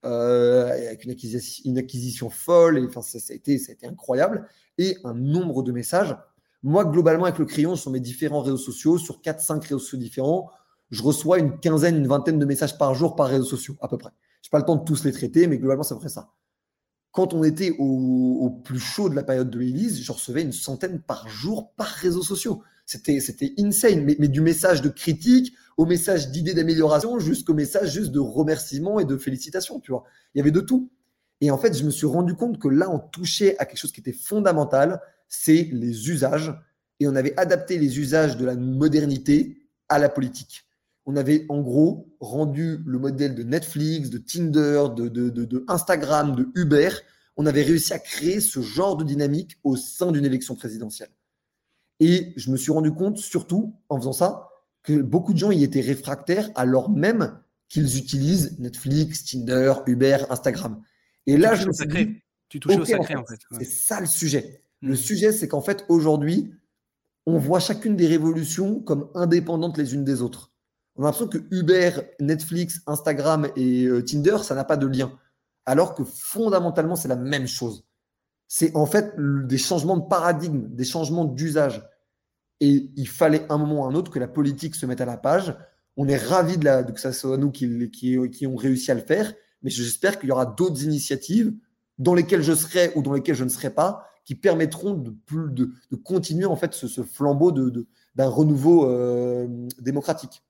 Euh, 0.04 0.66
avec 0.66 1.04
une 1.04 1.78
acquisition, 1.78 2.28
folle, 2.28 2.78
et 2.78 2.84
enfin, 2.84 3.02
ça, 3.02 3.18
a 3.30 3.34
été, 3.34 3.56
ça 3.58 3.72
incroyable, 3.84 4.48
et 4.76 4.96
un 5.04 5.14
nombre 5.14 5.62
de 5.62 5.70
messages. 5.70 6.16
Moi, 6.64 6.84
globalement, 6.84 7.24
avec 7.24 7.38
le 7.38 7.44
crayon, 7.44 7.76
sur 7.76 7.92
mes 7.92 8.00
différents 8.00 8.42
réseaux 8.42 8.56
sociaux, 8.56 8.98
sur 8.98 9.20
4-5 9.20 9.62
réseaux 9.62 9.78
sociaux 9.78 9.98
différents, 9.98 10.50
je 10.90 11.02
reçois 11.04 11.38
une 11.38 11.58
quinzaine, 11.60 11.96
une 11.96 12.08
vingtaine 12.08 12.40
de 12.40 12.44
messages 12.44 12.78
par 12.78 12.94
jour 12.94 13.14
par 13.14 13.28
réseau 13.28 13.44
social, 13.44 13.76
à 13.80 13.86
peu 13.86 13.96
près. 13.96 14.10
Je 14.42 14.48
n'ai 14.48 14.50
pas 14.50 14.58
le 14.58 14.64
temps 14.64 14.76
de 14.76 14.84
tous 14.84 15.04
les 15.04 15.12
traiter, 15.12 15.46
mais 15.46 15.58
globalement, 15.58 15.84
c'est 15.84 15.94
vrai 15.94 16.08
ça. 16.08 16.32
Quand 17.12 17.32
on 17.32 17.44
était 17.44 17.76
au, 17.78 18.50
plus 18.64 18.80
chaud 18.80 19.08
de 19.08 19.14
la 19.14 19.22
période 19.22 19.50
de 19.50 19.58
l'Élise, 19.58 20.02
je 20.02 20.10
recevais 20.10 20.42
une 20.42 20.52
centaine 20.52 21.00
par 21.00 21.28
jour 21.28 21.72
par 21.76 21.86
réseaux 21.86 22.22
sociaux. 22.22 22.62
C'était, 22.86 23.20
c'était 23.20 23.54
insane, 23.58 24.04
mais, 24.04 24.28
du 24.28 24.40
message 24.40 24.82
de 24.82 24.88
critique 24.88 25.54
au 25.76 25.86
message 25.86 26.30
d'idées 26.30 26.54
d'amélioration 26.54 27.18
jusqu'au 27.18 27.54
message 27.54 27.92
juste 27.92 28.12
de 28.12 28.20
remerciements 28.20 29.00
et 29.00 29.04
de 29.04 29.16
félicitations, 29.16 29.80
tu 29.80 29.92
vois. 29.92 30.04
Il 30.34 30.38
y 30.38 30.40
avait 30.40 30.50
de 30.50 30.60
tout. 30.60 30.90
Et 31.40 31.50
en 31.50 31.58
fait, 31.58 31.76
je 31.76 31.84
me 31.84 31.90
suis 31.90 32.06
rendu 32.06 32.34
compte 32.34 32.58
que 32.58 32.68
là, 32.68 32.90
on 32.90 32.98
touchait 32.98 33.58
à 33.58 33.66
quelque 33.66 33.78
chose 33.78 33.92
qui 33.92 34.00
était 34.00 34.12
fondamental, 34.12 35.00
c'est 35.28 35.68
les 35.72 36.10
usages. 36.10 36.54
Et 37.00 37.08
on 37.08 37.16
avait 37.16 37.38
adapté 37.38 37.78
les 37.78 37.98
usages 37.98 38.36
de 38.36 38.44
la 38.44 38.54
modernité 38.54 39.68
à 39.88 39.98
la 39.98 40.08
politique. 40.08 40.64
On 41.04 41.16
avait 41.16 41.46
en 41.48 41.60
gros 41.60 42.14
rendu 42.20 42.78
le 42.86 42.98
modèle 42.98 43.34
de 43.34 43.42
Netflix, 43.42 44.08
de 44.08 44.18
Tinder, 44.18 44.84
de, 44.94 45.08
de, 45.08 45.30
de 45.30 45.64
Instagram, 45.66 46.36
de 46.36 46.48
Uber. 46.54 46.90
On 47.36 47.46
avait 47.46 47.62
réussi 47.62 47.92
à 47.92 47.98
créer 47.98 48.40
ce 48.40 48.60
genre 48.60 48.96
de 48.96 49.02
dynamique 49.02 49.58
au 49.64 49.74
sein 49.74 50.12
d'une 50.12 50.24
élection 50.24 50.54
présidentielle. 50.54 51.10
Et 51.98 52.32
je 52.36 52.50
me 52.50 52.56
suis 52.56 52.70
rendu 52.70 52.92
compte, 52.92 53.18
surtout 53.18 53.74
en 53.88 53.98
faisant 53.98 54.12
ça, 54.12 54.51
que 54.82 55.00
beaucoup 55.00 55.32
de 55.32 55.38
gens 55.38 55.50
y 55.50 55.62
étaient 55.62 55.80
réfractaires 55.80 56.50
alors 56.54 56.90
même 56.90 57.38
qu'ils 57.68 57.96
utilisent 57.96 58.58
Netflix, 58.58 59.24
Tinder, 59.24 59.74
Uber, 59.86 60.18
Instagram. 60.28 60.82
Et 61.26 61.36
là, 61.36 61.54
je 61.54 61.66
me 61.66 61.72
suis 61.72 61.86
dit, 61.86 62.22
tu 62.48 62.60
touches 62.60 62.76
au 62.76 62.84
sacré 62.84 63.14
en 63.16 63.24
fait. 63.24 63.40
C'est 63.58 63.64
ça 63.64 64.00
le 64.00 64.06
sujet. 64.06 64.62
Le 64.82 64.92
hmm. 64.92 64.96
sujet, 64.96 65.32
c'est 65.32 65.48
qu'en 65.48 65.62
fait, 65.62 65.84
aujourd'hui, 65.88 66.52
on 67.24 67.38
voit 67.38 67.60
chacune 67.60 67.96
des 67.96 68.06
révolutions 68.06 68.80
comme 68.80 69.08
indépendantes 69.14 69.78
les 69.78 69.94
unes 69.94 70.04
des 70.04 70.22
autres. 70.22 70.52
On 70.96 71.02
a 71.02 71.06
l'impression 71.06 71.28
que 71.28 71.38
Uber, 71.50 71.92
Netflix, 72.20 72.82
Instagram 72.86 73.48
et 73.56 73.84
euh, 73.84 74.02
Tinder, 74.02 74.38
ça 74.42 74.54
n'a 74.54 74.64
pas 74.64 74.76
de 74.76 74.86
lien. 74.86 75.18
Alors 75.64 75.94
que 75.94 76.04
fondamentalement, 76.04 76.96
c'est 76.96 77.08
la 77.08 77.16
même 77.16 77.46
chose. 77.46 77.86
C'est 78.48 78.76
en 78.76 78.84
fait 78.84 79.14
des 79.18 79.56
changements 79.56 79.96
de 79.96 80.06
paradigme, 80.06 80.66
des 80.68 80.84
changements 80.84 81.24
d'usage. 81.24 81.82
Et 82.62 82.92
il 82.94 83.08
fallait 83.08 83.44
un 83.50 83.58
moment 83.58 83.80
ou 83.80 83.84
un 83.86 83.94
autre 83.96 84.12
que 84.12 84.20
la 84.20 84.28
politique 84.28 84.76
se 84.76 84.86
mette 84.86 85.00
à 85.00 85.04
la 85.04 85.16
page. 85.16 85.52
On 85.96 86.06
est 86.06 86.16
ravis 86.16 86.58
de, 86.58 86.92
que 86.92 87.00
ce 87.00 87.10
soit 87.10 87.36
nous 87.36 87.50
qui, 87.50 87.90
qui, 87.90 88.46
ont 88.46 88.54
réussi 88.54 88.92
à 88.92 88.94
le 88.94 89.00
faire, 89.00 89.34
mais 89.64 89.70
j'espère 89.70 90.20
qu'il 90.20 90.28
y 90.28 90.32
aura 90.32 90.46
d'autres 90.46 90.84
initiatives 90.84 91.52
dans 91.98 92.14
lesquelles 92.14 92.42
je 92.42 92.52
serai 92.52 92.92
ou 92.94 93.02
dans 93.02 93.14
lesquelles 93.14 93.34
je 93.34 93.42
ne 93.42 93.48
serai 93.48 93.70
pas, 93.70 94.06
qui 94.24 94.36
permettront 94.36 94.94
de, 94.94 95.12
de, 95.32 95.72
de 95.90 95.96
continuer 95.96 96.44
en 96.44 96.54
fait 96.54 96.72
ce, 96.72 97.02
flambeau 97.02 97.50
d'un 97.50 98.28
renouveau 98.28 98.88
euh, 98.88 99.48
démocratique. 99.80 100.44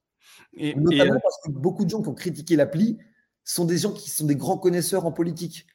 Et, 0.53 0.75
Notamment 0.75 1.15
euh, 1.15 1.19
parce 1.23 1.37
que 1.47 1.51
beaucoup 1.51 1.87
de 1.87 1.89
gens 1.89 2.03
qui 2.03 2.11
ont 2.11 2.15
critiqué 2.15 2.57
l'appli 2.57 2.99
sont 3.43 3.65
des 3.65 3.79
gens 3.79 3.93
qui 3.95 4.11
sont 4.11 4.27
des 4.27 4.37
grands 4.37 4.59
connaisseurs 4.59 5.07
en 5.07 5.13
politique. 5.13 5.67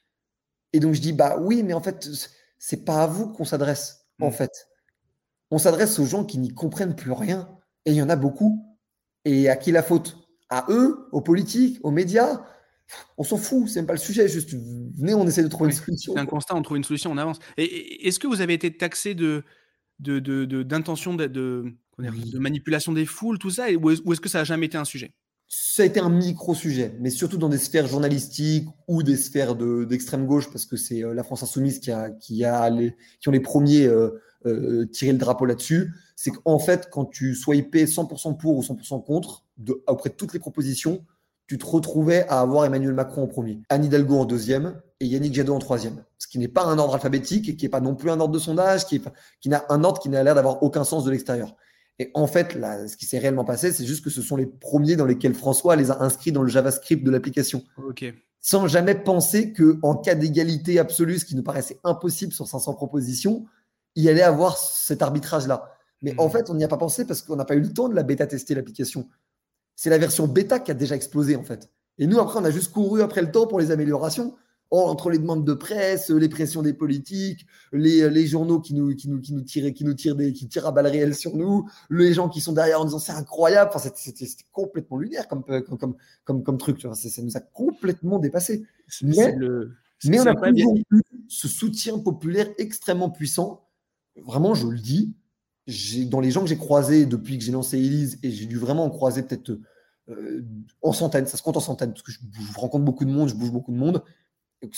Et 0.71 0.79
donc 0.79 0.93
je 0.93 1.01
dis 1.01 1.13
bah 1.13 1.39
oui, 1.41 1.63
mais 1.63 1.73
en 1.73 1.81
fait 1.81 2.07
c'est 2.59 2.85
pas 2.85 3.01
à 3.01 3.07
vous 3.07 3.27
qu'on 3.27 3.43
s'adresse 3.43 4.05
en 4.21 4.29
mm. 4.29 4.33
fait 4.33 4.67
on 5.51 5.57
s'adresse 5.57 5.99
aux 5.99 6.05
gens 6.05 6.23
qui 6.23 6.37
n'y 6.39 6.53
comprennent 6.53 6.95
plus 6.95 7.11
rien. 7.11 7.49
Et 7.85 7.91
il 7.91 7.95
y 7.95 8.01
en 8.01 8.09
a 8.09 8.15
beaucoup. 8.15 8.77
Et 9.25 9.49
à 9.49 9.55
qui 9.55 9.71
la 9.71 9.83
faute? 9.83 10.17
À 10.49 10.65
eux, 10.69 11.07
aux 11.11 11.21
politiques, 11.21 11.79
aux 11.83 11.91
médias? 11.91 12.41
On 13.17 13.23
s'en 13.23 13.37
fout, 13.37 13.67
c'est 13.67 13.79
même 13.79 13.85
pas 13.85 13.93
le 13.93 13.99
sujet. 13.99 14.27
Juste, 14.27 14.53
venez, 14.53 15.13
on 15.13 15.27
essaie 15.27 15.43
de 15.43 15.47
trouver 15.49 15.71
une 15.71 15.75
solution. 15.75 16.13
C'est 16.13 16.19
un 16.19 16.25
constat, 16.25 16.55
on 16.55 16.61
trouve 16.61 16.77
une 16.77 16.83
solution, 16.83 17.11
on 17.11 17.17
avance. 17.17 17.39
Et, 17.57 18.07
est-ce 18.07 18.19
que 18.19 18.27
vous 18.27 18.41
avez 18.41 18.53
été 18.53 18.75
taxé 18.75 19.15
de 19.15 19.43
d'intention 19.99 21.15
de, 21.15 21.25
de, 21.25 21.73
de, 21.97 22.37
manipulation 22.37 22.93
des 22.93 23.07
foules, 23.07 23.39
tout 23.39 23.49
ça, 23.49 23.71
ou 23.71 23.89
est-ce 23.89 24.21
que 24.21 24.29
ça 24.29 24.37
n'a 24.37 24.43
jamais 24.43 24.67
été 24.67 24.77
un 24.77 24.85
sujet? 24.85 25.11
Ça 25.47 25.83
a 25.83 25.85
été 25.85 25.99
un 25.99 26.09
micro-sujet, 26.09 26.95
mais 26.99 27.09
surtout 27.09 27.37
dans 27.37 27.49
des 27.49 27.57
sphères 27.57 27.87
journalistiques 27.87 28.67
ou 28.87 29.01
des 29.01 29.15
sphères 29.15 29.55
d'extrême 29.55 30.27
gauche, 30.27 30.51
parce 30.51 30.65
que 30.65 30.75
c'est 30.75 31.03
euh, 31.03 31.13
la 31.13 31.23
France 31.23 31.41
Insoumise 31.41 31.79
qui, 31.79 31.89
a, 31.89 32.11
qui, 32.11 32.43
a 32.43 32.69
les, 32.69 32.95
qui 33.21 33.29
ont 33.29 33.31
les 33.31 33.39
premiers 33.39 33.85
euh, 33.85 34.09
euh, 34.47 34.85
tirer 34.85 35.11
le 35.11 35.17
drapeau 35.17 35.45
là-dessus, 35.45 35.93
c'est 36.15 36.31
qu'en 36.31 36.59
fait, 36.59 36.89
quand 36.91 37.05
tu 37.05 37.35
swipais 37.35 37.85
100% 37.85 38.37
pour 38.37 38.57
ou 38.57 38.61
100% 38.61 39.03
contre, 39.03 39.43
de, 39.57 39.83
auprès 39.87 40.09
de 40.09 40.15
toutes 40.15 40.33
les 40.33 40.39
propositions, 40.39 41.05
tu 41.47 41.57
te 41.57 41.65
retrouvais 41.65 42.25
à 42.27 42.41
avoir 42.41 42.65
Emmanuel 42.65 42.93
Macron 42.93 43.23
en 43.23 43.27
premier, 43.27 43.61
Anne 43.69 43.85
Hidalgo 43.85 44.17
en 44.17 44.25
deuxième 44.25 44.81
et 44.99 45.05
Yannick 45.05 45.33
Jadot 45.33 45.55
en 45.55 45.59
troisième. 45.59 46.03
Ce 46.17 46.27
qui 46.27 46.39
n'est 46.39 46.47
pas 46.47 46.65
un 46.65 46.77
ordre 46.77 46.95
alphabétique 46.95 47.47
et 47.47 47.55
qui 47.55 47.65
n'est 47.65 47.69
pas 47.69 47.79
non 47.79 47.95
plus 47.95 48.09
un 48.09 48.19
ordre 48.19 48.33
de 48.33 48.39
sondage, 48.39 48.85
qui, 48.85 48.97
est, 48.97 49.03
qui 49.39 49.49
n'a 49.49 49.65
un 49.69 49.83
ordre 49.83 50.01
qui 50.01 50.09
n'a 50.09 50.23
l'air 50.23 50.35
d'avoir 50.35 50.61
aucun 50.63 50.83
sens 50.83 51.05
de 51.05 51.11
l'extérieur. 51.11 51.55
Et 51.99 52.11
en 52.13 52.27
fait, 52.27 52.53
là, 52.53 52.87
ce 52.87 52.95
qui 52.95 53.05
s'est 53.05 53.17
réellement 53.17 53.45
passé, 53.45 53.71
c'est 53.71 53.85
juste 53.85 54.03
que 54.03 54.09
ce 54.09 54.21
sont 54.21 54.35
les 54.35 54.45
premiers 54.45 54.95
dans 54.95 55.05
lesquels 55.05 55.33
François 55.33 55.75
les 55.75 55.89
a 55.89 56.03
inscrits 56.03 56.31
dans 56.31 56.43
le 56.43 56.49
JavaScript 56.49 57.03
de 57.03 57.09
l'application. 57.09 57.63
Sans 58.39 58.67
jamais 58.67 58.95
penser 58.95 59.51
que 59.51 59.79
en 59.81 59.95
cas 59.95 60.15
d'égalité 60.15 60.79
absolue, 60.79 61.17
ce 61.17 61.25
qui 61.25 61.35
nous 61.35 61.43
paraissait 61.43 61.79
impossible 61.83 62.33
sur 62.33 62.47
500 62.47 62.75
propositions, 62.75 63.45
il 63.97 64.07
allait 64.07 64.21
avoir 64.21 64.57
cet 64.57 65.01
arbitrage-là. 65.01 65.73
Mais 66.03 66.13
en 66.19 66.27
hmm. 66.27 66.31
fait, 66.31 66.49
on 66.51 66.53
n'y 66.53 66.63
a 66.63 66.67
pas 66.67 66.77
pensé 66.77 67.05
parce 67.05 67.23
qu'on 67.23 67.35
n'a 67.35 67.45
pas 67.45 67.55
eu 67.55 67.61
le 67.61 67.73
temps 67.73 67.89
de 67.89 67.95
la 67.95 68.03
bêta-tester 68.03 68.53
l'application. 68.53 69.09
C'est 69.75 69.89
la 69.89 69.97
version 69.97 70.27
bêta 70.27 70.59
qui 70.59 70.69
a 70.69 70.75
déjà 70.75 70.95
explosé 70.95 71.35
en 71.35 71.43
fait. 71.43 71.71
Et 71.97 72.05
nous, 72.05 72.19
après, 72.19 72.39
on 72.39 72.45
a 72.45 72.51
juste 72.51 72.71
couru 72.71 73.01
après 73.01 73.21
le 73.21 73.31
temps 73.31 73.47
pour 73.47 73.59
les 73.59 73.71
améliorations. 73.71 74.35
Entre 74.69 75.09
les 75.09 75.17
demandes 75.17 75.45
de 75.45 75.53
presse, 75.53 76.09
les 76.09 76.27
pressions 76.27 76.61
des 76.61 76.73
politiques, 76.73 77.45
les, 77.71 78.09
les 78.09 78.27
journaux 78.27 78.59
qui 78.59 78.73
nous, 78.73 78.93
qui, 78.95 79.09
nous, 79.09 79.21
qui, 79.21 79.33
nous 79.33 79.41
tirent, 79.41 79.73
qui 79.73 79.85
nous 79.85 79.93
tirent 79.93 80.15
des, 80.15 80.33
qui 80.33 80.49
tirent 80.49 80.67
à 80.67 80.73
balles 80.73 80.87
réelles 80.87 81.15
sur 81.15 81.37
nous, 81.37 81.69
les 81.89 82.13
gens 82.13 82.27
qui 82.27 82.41
sont 82.41 82.51
derrière 82.51 82.81
en 82.81 82.85
disant 82.85 82.99
c'est 82.99 83.13
incroyable. 83.13 83.71
Enfin, 83.73 83.89
c'était 83.95 84.27
complètement 84.51 84.97
lunaire 84.97 85.27
comme, 85.29 85.43
comme, 85.43 85.95
comme, 86.25 86.43
comme, 86.43 86.57
truc. 86.57 86.77
Tu 86.77 86.85
vois. 86.85 86.95
Ça 86.95 87.21
nous 87.23 87.37
a 87.37 87.39
complètement 87.39 88.19
dépassé. 88.19 88.65
Mais, 89.01 89.35
mais 90.05 90.19
on 90.19 90.25
a 90.25 90.35
toujours 90.35 90.77
eu 90.91 91.01
ce 91.29 91.47
soutien 91.47 91.97
populaire 91.97 92.49
extrêmement 92.57 93.09
puissant. 93.09 93.66
Vraiment, 94.25 94.53
je 94.53 94.67
le 94.67 94.79
dis, 94.79 95.15
dans 96.07 96.19
les 96.19 96.31
gens 96.31 96.41
que 96.41 96.47
j'ai 96.47 96.57
croisés 96.57 97.05
depuis 97.05 97.37
que 97.37 97.43
j'ai 97.43 97.51
lancé 97.51 97.77
Elise, 97.77 98.19
et 98.23 98.31
j'ai 98.31 98.45
dû 98.45 98.57
vraiment 98.57 98.85
en 98.85 98.89
croiser 98.89 99.23
peut-être 99.23 99.59
euh, 100.09 100.45
en 100.81 100.93
centaines, 100.93 101.27
ça 101.27 101.37
se 101.37 101.43
compte 101.43 101.57
en 101.57 101.61
centaines, 101.61 101.91
parce 101.91 102.03
que 102.03 102.11
je, 102.11 102.19
rencontre 102.55 102.85
beaucoup 102.85 103.05
de 103.05 103.11
monde, 103.11 103.29
je 103.29 103.35
bouge 103.35 103.51
beaucoup 103.51 103.71
de 103.71 103.77
monde 103.77 104.03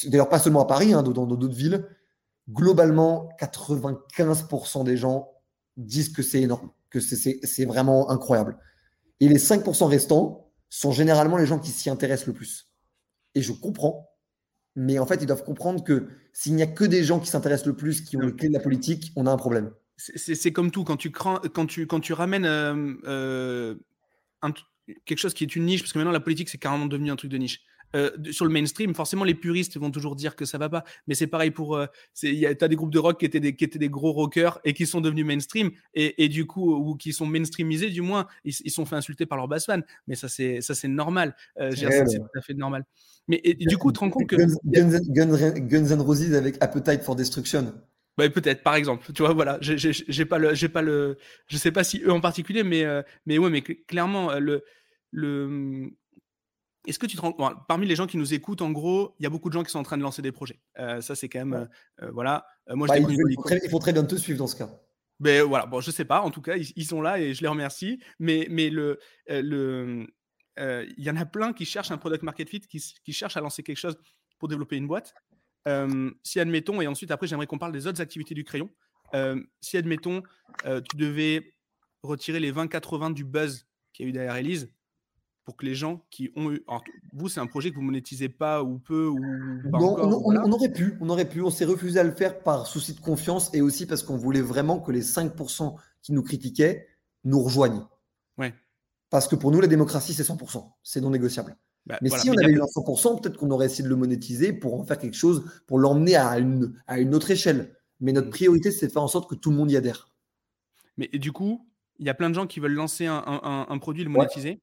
d'ailleurs 0.05 0.29
pas 0.29 0.39
seulement 0.39 0.61
à 0.61 0.65
Paris, 0.65 0.93
hein, 0.93 1.03
dans 1.03 1.25
d'autres 1.25 1.55
villes, 1.55 1.85
globalement, 2.49 3.29
95% 3.39 4.83
des 4.83 4.97
gens 4.97 5.31
disent 5.77 6.09
que 6.09 6.21
c'est 6.21 6.41
énorme, 6.41 6.69
que 6.89 6.99
c'est 6.99 7.65
vraiment 7.65 8.09
incroyable. 8.09 8.57
Et 9.19 9.27
les 9.27 9.37
5% 9.39 9.85
restants 9.85 10.51
sont 10.69 10.91
généralement 10.91 11.37
les 11.37 11.45
gens 11.45 11.59
qui 11.59 11.71
s'y 11.71 11.89
intéressent 11.89 12.27
le 12.27 12.33
plus. 12.33 12.67
Et 13.35 13.41
je 13.41 13.53
comprends, 13.53 14.08
mais 14.75 14.99
en 14.99 15.05
fait, 15.05 15.21
ils 15.21 15.25
doivent 15.25 15.43
comprendre 15.43 15.83
que 15.83 16.07
s'il 16.33 16.55
n'y 16.55 16.63
a 16.63 16.67
que 16.67 16.83
des 16.83 17.03
gens 17.03 17.19
qui 17.19 17.29
s'intéressent 17.29 17.67
le 17.67 17.75
plus, 17.75 18.01
qui 18.01 18.17
ont 18.17 18.21
les 18.21 18.35
clés 18.35 18.49
de 18.49 18.53
la 18.53 18.59
politique, 18.59 19.11
on 19.15 19.25
a 19.25 19.31
un 19.31 19.37
problème. 19.37 19.71
C'est 19.97 20.53
comme 20.53 20.71
tout, 20.71 20.85
quand 20.85 20.95
tu, 20.95 21.11
quand 21.11 21.65
tu, 21.67 21.85
quand 21.85 21.99
tu 21.99 22.13
ramènes 22.13 22.45
euh, 22.45 22.95
euh, 23.05 23.75
quelque 25.05 25.17
chose 25.17 25.33
qui 25.33 25.43
est 25.43 25.55
une 25.55 25.65
niche, 25.65 25.81
parce 25.81 25.91
que 25.91 25.97
maintenant 25.97 26.13
la 26.13 26.21
politique 26.21 26.47
c'est 26.47 26.57
carrément 26.57 26.85
devenu 26.85 27.11
un 27.11 27.17
truc 27.17 27.29
de 27.29 27.37
niche. 27.37 27.61
Euh, 27.95 28.11
sur 28.31 28.45
le 28.45 28.51
mainstream, 28.51 28.93
forcément, 28.93 29.23
les 29.23 29.33
puristes 29.33 29.77
vont 29.77 29.91
toujours 29.91 30.15
dire 30.15 30.35
que 30.35 30.45
ça 30.45 30.57
va 30.57 30.69
pas. 30.69 30.83
Mais 31.07 31.15
c'est 31.15 31.27
pareil 31.27 31.51
pour. 31.51 31.75
Euh, 31.75 31.87
tu 32.15 32.45
as 32.45 32.67
des 32.67 32.75
groupes 32.75 32.93
de 32.93 32.99
rock 32.99 33.19
qui 33.19 33.25
étaient 33.25 33.39
des, 33.39 33.55
qui 33.55 33.63
étaient 33.63 33.79
des 33.79 33.89
gros 33.89 34.11
rockers 34.11 34.59
et 34.63 34.73
qui 34.73 34.85
sont 34.85 35.01
devenus 35.01 35.25
mainstream 35.25 35.71
et, 35.93 36.23
et 36.23 36.29
du 36.29 36.45
coup, 36.45 36.73
ou 36.75 36.95
qui 36.95 37.13
sont 37.13 37.25
mainstreamisés, 37.25 37.89
du 37.89 38.01
moins, 38.01 38.27
ils, 38.43 38.53
ils 38.63 38.71
sont 38.71 38.85
fait 38.85 38.95
insulter 38.95 39.25
par 39.25 39.37
leurs 39.37 39.47
bass 39.47 39.65
fans. 39.65 39.81
Mais 40.07 40.15
ça, 40.15 40.27
c'est 40.29 40.87
normal. 40.87 41.35
Euh, 41.59 41.71
c'est 41.75 42.17
tout 42.17 42.37
à 42.37 42.41
fait 42.41 42.53
normal. 42.53 42.85
Mais 43.27 43.41
du 43.59 43.77
coup, 43.77 43.91
tu 43.91 43.95
te 43.95 43.99
rends 43.99 44.09
compte 44.09 44.27
que. 44.27 44.35
Guns, 44.65 44.99
Guns, 45.09 45.95
N' 45.95 46.01
Roses 46.01 46.33
avec 46.33 46.57
Appetite 46.61 47.01
for 47.03 47.15
Destruction. 47.15 47.73
Bah, 48.17 48.29
peut-être, 48.29 48.63
par 48.63 48.75
exemple. 48.75 49.11
Tu 49.13 49.21
vois, 49.21 49.33
voilà, 49.33 49.57
j'ai 49.61 50.25
pas 50.25 50.37
le, 50.37 50.53
j'ai 50.53 50.67
pas 50.67 50.81
le, 50.81 51.17
je 51.47 51.57
sais 51.57 51.71
pas 51.71 51.83
si 51.83 52.01
eux 52.03 52.11
en 52.11 52.19
particulier, 52.19 52.63
mais 52.63 52.83
euh, 52.83 53.01
mais 53.25 53.37
ouais, 53.37 53.49
mais 53.49 53.61
clairement 53.61 54.37
le 54.39 54.63
le 55.11 55.91
est-ce 56.89 56.97
que 56.97 57.05
tu 57.05 57.15
te 57.15 57.21
rends 57.21 57.33
parmi 57.67 57.85
les 57.85 57.95
gens 57.95 58.07
qui 58.07 58.17
nous 58.17 58.33
écoutent, 58.33 58.63
en 58.63 58.71
gros, 58.71 59.15
il 59.19 59.23
y 59.23 59.25
a 59.27 59.29
beaucoup 59.29 59.49
de 59.49 59.53
gens 59.53 59.63
qui 59.63 59.69
sont 59.69 59.79
en 59.79 59.83
train 59.83 59.97
de 59.97 60.01
lancer 60.01 60.23
des 60.23 60.31
projets. 60.31 60.59
Euh, 60.79 61.01
ça, 61.01 61.15
c'est 61.15 61.29
quand 61.29 61.39
même, 61.39 61.53
euh, 61.53 61.65
euh, 62.05 62.11
voilà. 62.11 62.45
moi, 62.67 62.87
je 62.87 62.93
bah, 62.93 62.97
il, 62.97 63.35
faut 63.35 63.43
très, 63.43 63.59
il, 63.63 63.69
faut 63.69 63.79
très, 63.79 63.93
bien 63.93 64.03
te 64.03 64.15
suivre 64.15 64.39
dans 64.39 64.47
ce 64.47 64.55
cas. 64.55 64.69
Mais 65.19 65.39
ben, 65.39 65.47
voilà, 65.47 65.67
bon, 65.67 65.81
je 65.81 65.91
sais 65.91 66.05
pas. 66.05 66.21
En 66.21 66.31
tout 66.31 66.41
cas, 66.41 66.55
ils, 66.55 66.85
sont 66.85 67.01
là 67.01 67.19
et 67.19 67.35
je 67.35 67.41
les 67.41 67.47
remercie. 67.47 68.01
Mais, 68.17 68.47
mais 68.49 68.69
le, 68.69 68.99
le, 69.27 70.07
il 70.57 71.03
y 71.03 71.11
en 71.11 71.15
a 71.15 71.25
plein 71.25 71.53
qui 71.53 71.65
cherchent 71.65 71.91
un 71.91 71.97
product 71.97 72.23
market 72.23 72.49
fit, 72.49 72.61
qui, 72.61 72.83
qui 73.03 73.13
cherchent 73.13 73.37
à 73.37 73.41
lancer 73.41 73.61
quelque 73.61 73.77
chose 73.77 73.97
pour 74.39 74.47
développer 74.47 74.77
une 74.77 74.87
boîte. 74.87 75.13
si 76.23 76.39
admettons, 76.39 76.81
et 76.81 76.87
ensuite 76.87 77.11
après, 77.11 77.27
j'aimerais 77.27 77.45
qu'on 77.45 77.59
parle 77.59 77.73
des 77.73 77.85
autres 77.85 78.01
activités 78.01 78.33
du 78.33 78.43
crayon. 78.43 78.69
si 79.61 79.77
admettons, 79.77 80.23
tu 80.63 80.97
devais 80.97 81.53
retirer 82.01 82.39
les 82.39 82.51
20-80 82.51 83.13
du 83.13 83.25
buzz 83.25 83.67
qu'il 83.93 84.05
y 84.05 84.07
a 84.07 84.09
eu 84.09 84.13
derrière 84.13 84.35
Elise, 84.37 84.71
pour 85.49 85.57
que 85.57 85.65
les 85.65 85.73
gens 85.73 86.05
qui 86.11 86.29
ont 86.35 86.51
eu. 86.51 86.63
vous, 87.11 87.27
c'est 87.27 87.39
un 87.39 87.47
projet 87.47 87.71
que 87.71 87.75
vous 87.75 87.81
monétisez 87.81 88.29
pas 88.29 88.61
ou 88.61 88.77
peu 88.77 89.07
ou 89.07 89.19
pas 89.71 89.79
non, 89.79 89.97
on, 90.23 90.51
aurait 90.51 90.71
pu, 90.71 90.93
on 91.01 91.09
aurait 91.09 91.27
pu. 91.27 91.41
On 91.41 91.49
s'est 91.49 91.65
refusé 91.65 91.99
à 91.99 92.03
le 92.03 92.11
faire 92.11 92.43
par 92.43 92.67
souci 92.67 92.93
de 92.93 92.99
confiance 92.99 93.49
et 93.55 93.61
aussi 93.61 93.87
parce 93.87 94.03
qu'on 94.03 94.15
voulait 94.15 94.43
vraiment 94.43 94.79
que 94.79 94.91
les 94.91 95.01
5% 95.01 95.75
qui 96.03 96.13
nous 96.13 96.21
critiquaient 96.21 96.85
nous 97.23 97.41
rejoignent. 97.41 97.83
Ouais. 98.37 98.53
Parce 99.09 99.27
que 99.27 99.35
pour 99.35 99.49
nous, 99.49 99.59
la 99.59 99.65
démocratie, 99.65 100.13
c'est 100.13 100.21
100%. 100.21 100.69
C'est 100.83 101.01
non 101.01 101.09
négociable. 101.09 101.57
Bah, 101.87 101.97
mais 102.03 102.11
si 102.11 102.29
on 102.29 102.37
avait 102.37 102.51
eu 102.51 102.59
100%, 102.59 103.19
peut-être 103.19 103.37
qu'on 103.37 103.49
aurait 103.49 103.65
essayé 103.65 103.83
de 103.83 103.89
le 103.89 103.95
monétiser 103.95 104.53
pour 104.53 104.79
en 104.79 104.83
faire 104.83 104.99
quelque 104.99 105.17
chose, 105.17 105.45
pour 105.65 105.79
l'emmener 105.79 106.15
à 106.15 106.37
une, 106.37 106.79
à 106.85 106.99
une 106.99 107.15
autre 107.15 107.31
échelle. 107.31 107.75
Mais 108.01 108.11
notre 108.11 108.27
mmh. 108.27 108.31
priorité, 108.31 108.71
c'est 108.71 108.85
de 108.85 108.91
faire 108.91 109.01
en 109.01 109.07
sorte 109.07 109.27
que 109.27 109.33
tout 109.33 109.49
le 109.49 109.55
monde 109.55 109.71
y 109.71 109.77
adhère. 109.77 110.11
Mais 110.97 111.07
du 111.07 111.31
coup, 111.31 111.67
il 111.97 112.05
y 112.05 112.09
a 112.09 112.13
plein 112.13 112.29
de 112.29 112.35
gens 112.35 112.45
qui 112.45 112.59
veulent 112.59 112.73
lancer 112.73 113.07
un, 113.07 113.23
un, 113.67 113.77
produit, 113.79 114.03
le 114.03 114.11
monétiser 114.11 114.61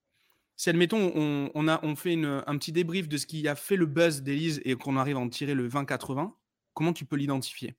si 0.56 0.70
admettons, 0.70 1.12
on, 1.54 1.96
fait 1.96 2.14
un 2.14 2.58
petit 2.58 2.72
débrief 2.72 3.08
de 3.08 3.18
ce 3.18 3.26
qui 3.26 3.46
a 3.46 3.54
fait 3.54 3.76
le 3.76 3.86
buzz 3.86 4.22
d'Elise 4.22 4.60
et 4.64 4.74
qu'on 4.74 4.96
arrive 4.96 5.16
à 5.16 5.20
en 5.20 5.28
tirer 5.28 5.54
le 5.54 5.68
20-80, 5.68 6.30
comment 6.72 6.94
tu 6.94 7.04
peux 7.04 7.16
l'identifier? 7.16 7.76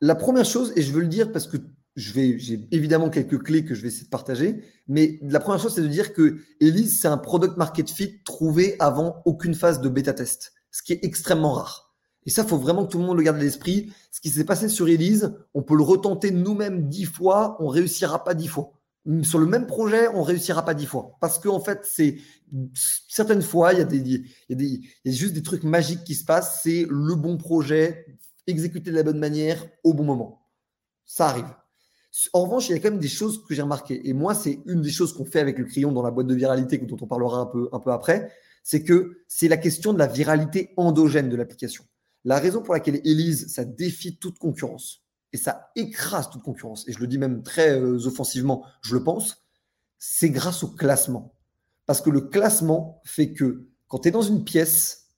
La 0.00 0.14
première 0.14 0.46
chose, 0.46 0.72
et 0.76 0.82
je 0.82 0.92
veux 0.92 1.02
le 1.02 1.08
dire 1.08 1.30
parce 1.30 1.46
que 1.46 1.58
j'ai 1.96 2.38
évidemment 2.70 3.10
quelques 3.10 3.42
clés 3.42 3.66
que 3.66 3.74
je 3.74 3.82
vais 3.82 3.88
essayer 3.88 4.04
de 4.04 4.10
partager, 4.10 4.64
mais 4.88 5.18
la 5.22 5.40
première 5.40 5.60
chose, 5.60 5.74
c'est 5.74 5.82
de 5.82 5.88
dire 5.88 6.14
que 6.14 6.38
Elise, 6.60 7.00
c'est 7.00 7.08
un 7.08 7.18
product 7.18 7.58
market 7.58 7.90
fit 7.90 8.22
trouvé 8.24 8.76
avant 8.78 9.20
aucune 9.26 9.54
phase 9.54 9.82
de 9.82 9.90
bêta 9.90 10.14
test, 10.14 10.54
ce 10.70 10.82
qui 10.82 10.94
est 10.94 11.04
extrêmement 11.04 11.52
rare. 11.52 11.94
Et 12.24 12.30
ça, 12.30 12.44
faut 12.44 12.58
vraiment 12.58 12.86
que 12.86 12.92
tout 12.92 12.98
le 12.98 13.04
monde 13.04 13.16
le 13.16 13.22
garde 13.22 13.38
à 13.38 13.42
l'esprit. 13.42 13.92
Ce 14.10 14.20
qui 14.20 14.28
s'est 14.28 14.44
passé 14.44 14.68
sur 14.68 14.88
Elise, 14.88 15.34
on 15.54 15.62
peut 15.62 15.76
le 15.76 15.82
retenter 15.82 16.30
nous-mêmes 16.30 16.88
dix 16.88 17.04
fois, 17.04 17.56
on 17.60 17.68
réussira 17.68 18.24
pas 18.24 18.34
dix 18.34 18.48
fois 18.48 18.79
sur 19.22 19.38
le 19.38 19.46
même 19.46 19.66
projet, 19.66 20.08
on 20.08 20.22
réussira 20.22 20.64
pas 20.64 20.74
dix 20.74 20.86
fois. 20.86 21.16
Parce 21.20 21.38
qu'en 21.38 21.56
en 21.56 21.60
fait, 21.60 21.80
c'est 21.84 22.18
certaines 23.08 23.42
fois, 23.42 23.72
il 23.72 23.78
y, 23.78 23.82
a 23.82 23.84
des, 23.84 23.96
il, 23.96 24.24
y 24.48 24.52
a 24.52 24.56
des, 24.56 24.80
il 25.04 25.12
y 25.12 25.14
a 25.14 25.16
juste 25.16 25.32
des 25.32 25.42
trucs 25.42 25.64
magiques 25.64 26.04
qui 26.04 26.14
se 26.14 26.24
passent. 26.24 26.60
C'est 26.62 26.86
le 26.88 27.14
bon 27.14 27.36
projet, 27.38 28.06
exécuté 28.46 28.90
de 28.90 28.96
la 28.96 29.02
bonne 29.02 29.18
manière, 29.18 29.66
au 29.84 29.94
bon 29.94 30.04
moment. 30.04 30.46
Ça 31.06 31.28
arrive. 31.28 31.48
En 32.32 32.42
revanche, 32.42 32.68
il 32.68 32.72
y 32.72 32.74
a 32.74 32.78
quand 32.78 32.90
même 32.90 33.00
des 33.00 33.08
choses 33.08 33.42
que 33.44 33.54
j'ai 33.54 33.62
remarquées. 33.62 34.08
Et 34.08 34.12
moi, 34.12 34.34
c'est 34.34 34.60
une 34.66 34.82
des 34.82 34.90
choses 34.90 35.12
qu'on 35.12 35.24
fait 35.24 35.40
avec 35.40 35.58
le 35.58 35.64
crayon 35.64 35.92
dans 35.92 36.02
la 36.02 36.10
boîte 36.10 36.26
de 36.26 36.34
viralité, 36.34 36.78
dont 36.78 36.96
on 37.00 37.06
parlera 37.06 37.38
un 37.40 37.46
peu, 37.46 37.68
un 37.72 37.78
peu 37.78 37.92
après. 37.92 38.30
C'est 38.62 38.82
que 38.82 39.22
c'est 39.28 39.48
la 39.48 39.56
question 39.56 39.92
de 39.92 39.98
la 39.98 40.06
viralité 40.06 40.74
endogène 40.76 41.28
de 41.28 41.36
l'application. 41.36 41.84
La 42.24 42.38
raison 42.38 42.62
pour 42.62 42.74
laquelle 42.74 43.00
Elise, 43.04 43.52
ça 43.52 43.64
défie 43.64 44.18
toute 44.18 44.38
concurrence 44.38 45.02
et 45.32 45.36
ça 45.36 45.70
écrase 45.76 46.30
toute 46.30 46.42
concurrence, 46.42 46.86
et 46.88 46.92
je 46.92 46.98
le 46.98 47.06
dis 47.06 47.18
même 47.18 47.42
très 47.42 47.78
euh, 47.78 48.06
offensivement, 48.06 48.64
je 48.82 48.94
le 48.94 49.04
pense, 49.04 49.44
c'est 49.98 50.30
grâce 50.30 50.62
au 50.64 50.68
classement. 50.68 51.34
Parce 51.86 52.00
que 52.00 52.10
le 52.10 52.22
classement 52.22 53.00
fait 53.04 53.32
que 53.32 53.66
quand 53.88 54.00
tu 54.00 54.08
es 54.08 54.12
dans 54.12 54.22
une 54.22 54.44
pièce 54.44 55.08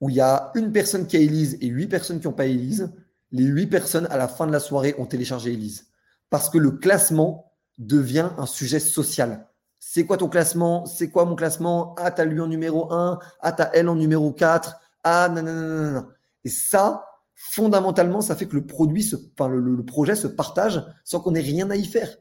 où 0.00 0.10
il 0.10 0.16
y 0.16 0.20
a 0.20 0.50
une 0.54 0.72
personne 0.72 1.06
qui 1.06 1.16
a 1.16 1.20
Elise 1.20 1.58
et 1.60 1.66
huit 1.66 1.86
personnes 1.86 2.20
qui 2.20 2.26
n'ont 2.26 2.32
pas 2.32 2.46
Elise, 2.46 2.92
les 3.30 3.44
huit 3.44 3.66
personnes 3.66 4.06
à 4.10 4.16
la 4.16 4.28
fin 4.28 4.46
de 4.46 4.52
la 4.52 4.60
soirée 4.60 4.94
ont 4.98 5.06
téléchargé 5.06 5.52
Elise. 5.52 5.86
Parce 6.28 6.50
que 6.50 6.58
le 6.58 6.72
classement 6.72 7.52
devient 7.78 8.30
un 8.38 8.46
sujet 8.46 8.80
social. 8.80 9.46
C'est 9.78 10.04
quoi 10.06 10.16
ton 10.16 10.28
classement? 10.28 10.86
C'est 10.86 11.10
quoi 11.10 11.24
mon 11.24 11.36
classement? 11.36 11.94
Ah, 11.98 12.10
t'as 12.10 12.24
lui 12.24 12.40
en 12.40 12.46
numéro 12.46 12.92
1, 12.92 13.18
ah, 13.40 13.52
t'as 13.52 13.70
elle 13.74 13.88
en 13.88 13.94
numéro 13.94 14.32
4, 14.32 14.76
ah, 15.04 15.28
non, 15.28 15.42
non, 15.42 15.90
non. 15.92 16.08
Et 16.44 16.48
ça, 16.48 17.04
fondamentalement, 17.34 18.20
ça 18.20 18.36
fait 18.36 18.46
que 18.46 18.56
le 18.56 18.66
produit, 18.66 19.10
le, 19.10 19.84
projet 19.84 20.14
se 20.14 20.26
partage 20.26 20.82
sans 21.04 21.20
qu'on 21.20 21.34
ait 21.34 21.40
rien 21.40 21.70
à 21.70 21.76
y 21.76 21.84
faire, 21.84 22.16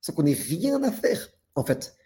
sans 0.00 0.12
qu'on 0.12 0.26
ait 0.26 0.32
rien 0.32 0.82
à 0.82 0.92
faire, 0.92 1.28
en 1.54 1.64
fait. 1.64 1.96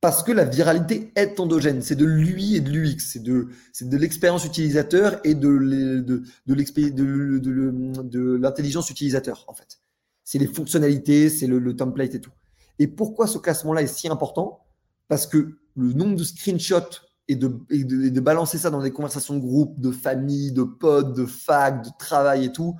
Parce 0.00 0.22
que 0.22 0.30
la 0.30 0.44
viralité 0.44 1.12
est 1.16 1.40
endogène, 1.40 1.82
c'est 1.82 1.96
de 1.96 2.04
l'UI 2.04 2.56
et 2.56 2.60
de 2.60 2.70
l'UX, 2.70 2.98
c'est 3.00 3.22
de, 3.22 3.48
de 3.80 3.96
l'expérience 3.96 4.44
utilisateur 4.44 5.20
et 5.24 5.34
de, 5.34 6.04
de 6.46 8.36
l'intelligence 8.36 8.90
utilisateur, 8.90 9.44
en 9.48 9.54
fait. 9.54 9.80
C'est 10.22 10.38
les 10.38 10.46
fonctionnalités, 10.46 11.28
c'est 11.30 11.46
le, 11.46 11.58
le 11.58 11.74
template 11.74 12.14
et 12.14 12.20
tout. 12.20 12.32
Et 12.78 12.86
pourquoi 12.86 13.26
ce 13.26 13.38
classement-là 13.38 13.82
est 13.82 13.86
si 13.88 14.08
important? 14.08 14.60
Parce 15.08 15.26
que 15.26 15.58
le 15.74 15.92
nombre 15.94 16.16
de 16.16 16.24
screenshots 16.24 17.07
et 17.28 17.36
de, 17.36 18.20
balancer 18.20 18.58
ça 18.58 18.70
dans 18.70 18.80
des 18.80 18.90
conversations 18.90 19.34
de 19.34 19.40
groupe, 19.40 19.78
de 19.78 19.90
famille, 19.90 20.50
de 20.52 20.62
potes, 20.62 21.14
de 21.14 21.26
fac, 21.26 21.84
de 21.84 21.90
travail 21.98 22.46
et 22.46 22.52
tout, 22.52 22.74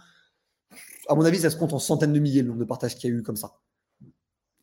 à 1.08 1.14
mon 1.14 1.24
avis, 1.24 1.38
ça 1.38 1.50
se 1.50 1.56
compte 1.56 1.72
en 1.72 1.78
centaines 1.78 2.12
de 2.12 2.18
milliers 2.18 2.42
le 2.42 2.48
nombre 2.48 2.61
de 2.61 2.64
partages 2.64 2.96
qu'il 2.96 3.11
y 3.11 3.12
a 3.12 3.16
eu 3.16 3.22
comme 3.22 3.37
ça. 3.37 3.61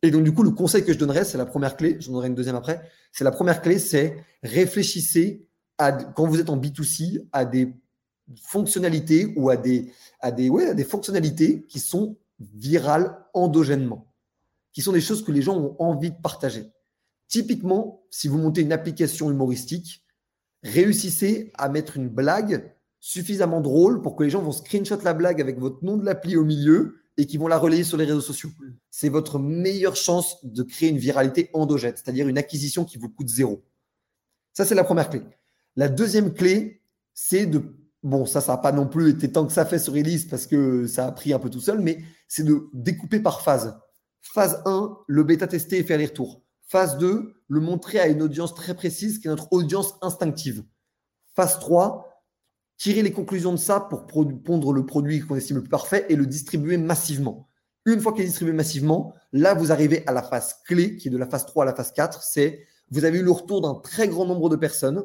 Et 0.02 0.12
donc, 0.12 0.24
du 0.24 0.34
coup, 0.34 0.44
le 0.44 0.52
conseil 0.52 0.84
que 0.84 0.94
je 0.94 0.98
donnerais, 1.00 1.26
c'est 1.26 1.38
la 1.38 1.46
première 1.46 1.76
clé, 1.78 1.98
j'en 2.00 2.12
donnerai 2.12 2.28
une 2.28 2.36
deuxième 2.36 2.56
après, 2.56 2.88
c'est 3.12 3.24
la 3.24 3.32
première 3.32 3.62
clé, 3.62 3.80
c'est 3.80 4.24
réfléchissez 4.44 5.48
à, 5.78 5.92
quand 5.92 6.28
vous 6.28 6.40
êtes 6.40 6.50
en 6.50 6.58
B2C, 6.58 7.26
à 7.32 7.46
des 7.46 7.74
fonctionnalités 8.42 9.34
ou 9.36 9.50
à 9.50 9.58
des, 9.58 9.92
à 10.20 10.32
des, 10.32 10.50
ouais, 10.50 10.68
à 10.68 10.74
des 10.74 10.84
fonctionnalités 10.84 11.64
qui 11.64 11.80
sont 11.80 12.18
virales 12.40 13.18
endogènement, 13.34 14.12
qui 14.74 14.82
sont 14.82 14.92
des 14.92 15.02
choses 15.02 15.24
que 15.24 15.32
les 15.32 15.42
gens 15.42 15.58
ont 15.58 15.76
envie 15.80 16.12
de 16.12 16.22
partager. 16.22 16.72
Typiquement, 17.28 18.06
si 18.12 18.28
vous 18.28 18.38
montez 18.38 18.62
une 18.62 18.74
application 18.74 19.32
humoristique, 19.32 20.04
réussissez 20.64 21.52
à 21.56 21.70
mettre 21.70 21.98
une 21.98 22.10
blague 22.10 22.76
suffisamment 23.00 23.62
drôle 23.62 24.02
pour 24.02 24.16
que 24.16 24.24
les 24.24 24.30
gens 24.30 24.42
vont 24.42 24.52
screenshot 24.52 24.98
la 25.04 25.14
blague 25.14 25.42
avec 25.42 25.60
votre 25.60 25.84
nom 25.84 25.98
de 25.98 26.06
l'appli 26.06 26.36
au 26.38 26.44
milieu 26.44 27.02
et 27.18 27.26
qui 27.26 27.38
vont 27.38 27.48
la 27.48 27.58
relayer 27.58 27.84
sur 27.84 27.98
les 27.98 28.06
réseaux 28.06 28.22
sociaux. 28.22 28.50
C'est 28.90 29.10
votre 29.10 29.40
meilleure 29.40 29.96
chance 29.96 30.44
de 30.44 30.64
créer 30.64 30.90
une 30.90 30.98
viralité 30.98 31.50
endogène, 31.54 31.94
c'est-à-dire 31.96 32.28
une 32.28 32.38
acquisition 32.38 32.84
qui 32.84 32.98
vous 32.98 33.10
coûte 33.10 33.30
zéro. 33.30 33.64
Ça, 34.54 34.66
c'est 34.66 34.76
la 34.76 34.84
première 34.84 35.10
clé. 35.10 35.22
La 35.76 35.90
deuxième 35.90 36.34
clé, 36.34 36.82
c'est 37.14 37.46
de 37.46 37.62
bon, 38.04 38.26
ça, 38.26 38.42
ça 38.42 38.54
n'a 38.54 38.58
pas 38.58 38.72
non 38.72 38.88
plus 38.88 39.10
été 39.10 39.32
tant 39.32 39.46
que 39.46 39.54
ça 39.54 39.66
fait 39.66 39.80
sur 39.80 39.96
Elise 39.96 40.26
parce 40.26 40.48
que 40.48 40.88
ça 40.88 41.08
a 41.08 41.12
pris 41.12 41.34
un 41.34 41.40
peu 41.40 41.50
tout 41.50 41.60
seul, 41.60 41.80
mais 41.80 42.00
c'est 42.28 42.44
de 42.44 42.70
découper 42.74 43.20
par 43.20 43.42
phase. 43.42 43.78
Phase 44.22 44.62
1, 44.66 44.98
le 45.08 45.24
bêta 45.24 45.48
tester 45.48 45.78
et 45.80 45.84
faire 45.84 45.98
les 45.98 46.06
retours. 46.06 46.45
Phase 46.68 46.98
2, 46.98 47.42
le 47.48 47.60
montrer 47.60 48.00
à 48.00 48.08
une 48.08 48.22
audience 48.22 48.56
très 48.56 48.74
précise 48.74 49.20
qui 49.20 49.28
est 49.28 49.30
notre 49.30 49.52
audience 49.52 49.96
instinctive. 50.02 50.64
Phase 51.36 51.60
3, 51.60 52.24
tirer 52.78 53.04
les 53.04 53.12
conclusions 53.12 53.52
de 53.52 53.58
ça 53.58 53.80
pour 53.80 54.08
pondre 54.08 54.74
le 54.74 54.86
produit 54.86 55.20
qu'on 55.20 55.36
estime 55.36 55.58
le 55.58 55.62
plus 55.62 55.70
parfait 55.70 56.06
et 56.10 56.16
le 56.16 56.26
distribuer 56.26 56.78
massivement. 56.78 57.48
Une 57.86 58.02
fois 58.02 58.14
qu'il 58.14 58.24
est 58.24 58.28
distribué 58.28 58.54
massivement, 58.54 59.14
là, 59.32 59.54
vous 59.54 59.72
arrivez 59.72 60.06
à 60.08 60.12
la 60.12 60.24
phase 60.24 60.56
clé, 60.66 60.98
qui 60.98 61.10
est 61.10 61.12
de 61.12 61.18
la 61.18 61.28
phase 61.28 61.46
3 61.46 61.64
à 61.64 61.66
la 61.68 61.76
phase 61.76 61.92
4, 61.92 62.24
c'est 62.24 62.66
vous 62.90 63.06
avez 63.06 63.20
eu 63.20 63.24
le 63.24 63.32
retour 63.32 63.62
d'un 63.62 63.76
très 63.76 64.08
grand 64.08 64.26
nombre 64.26 64.50
de 64.50 64.56
personnes, 64.56 65.04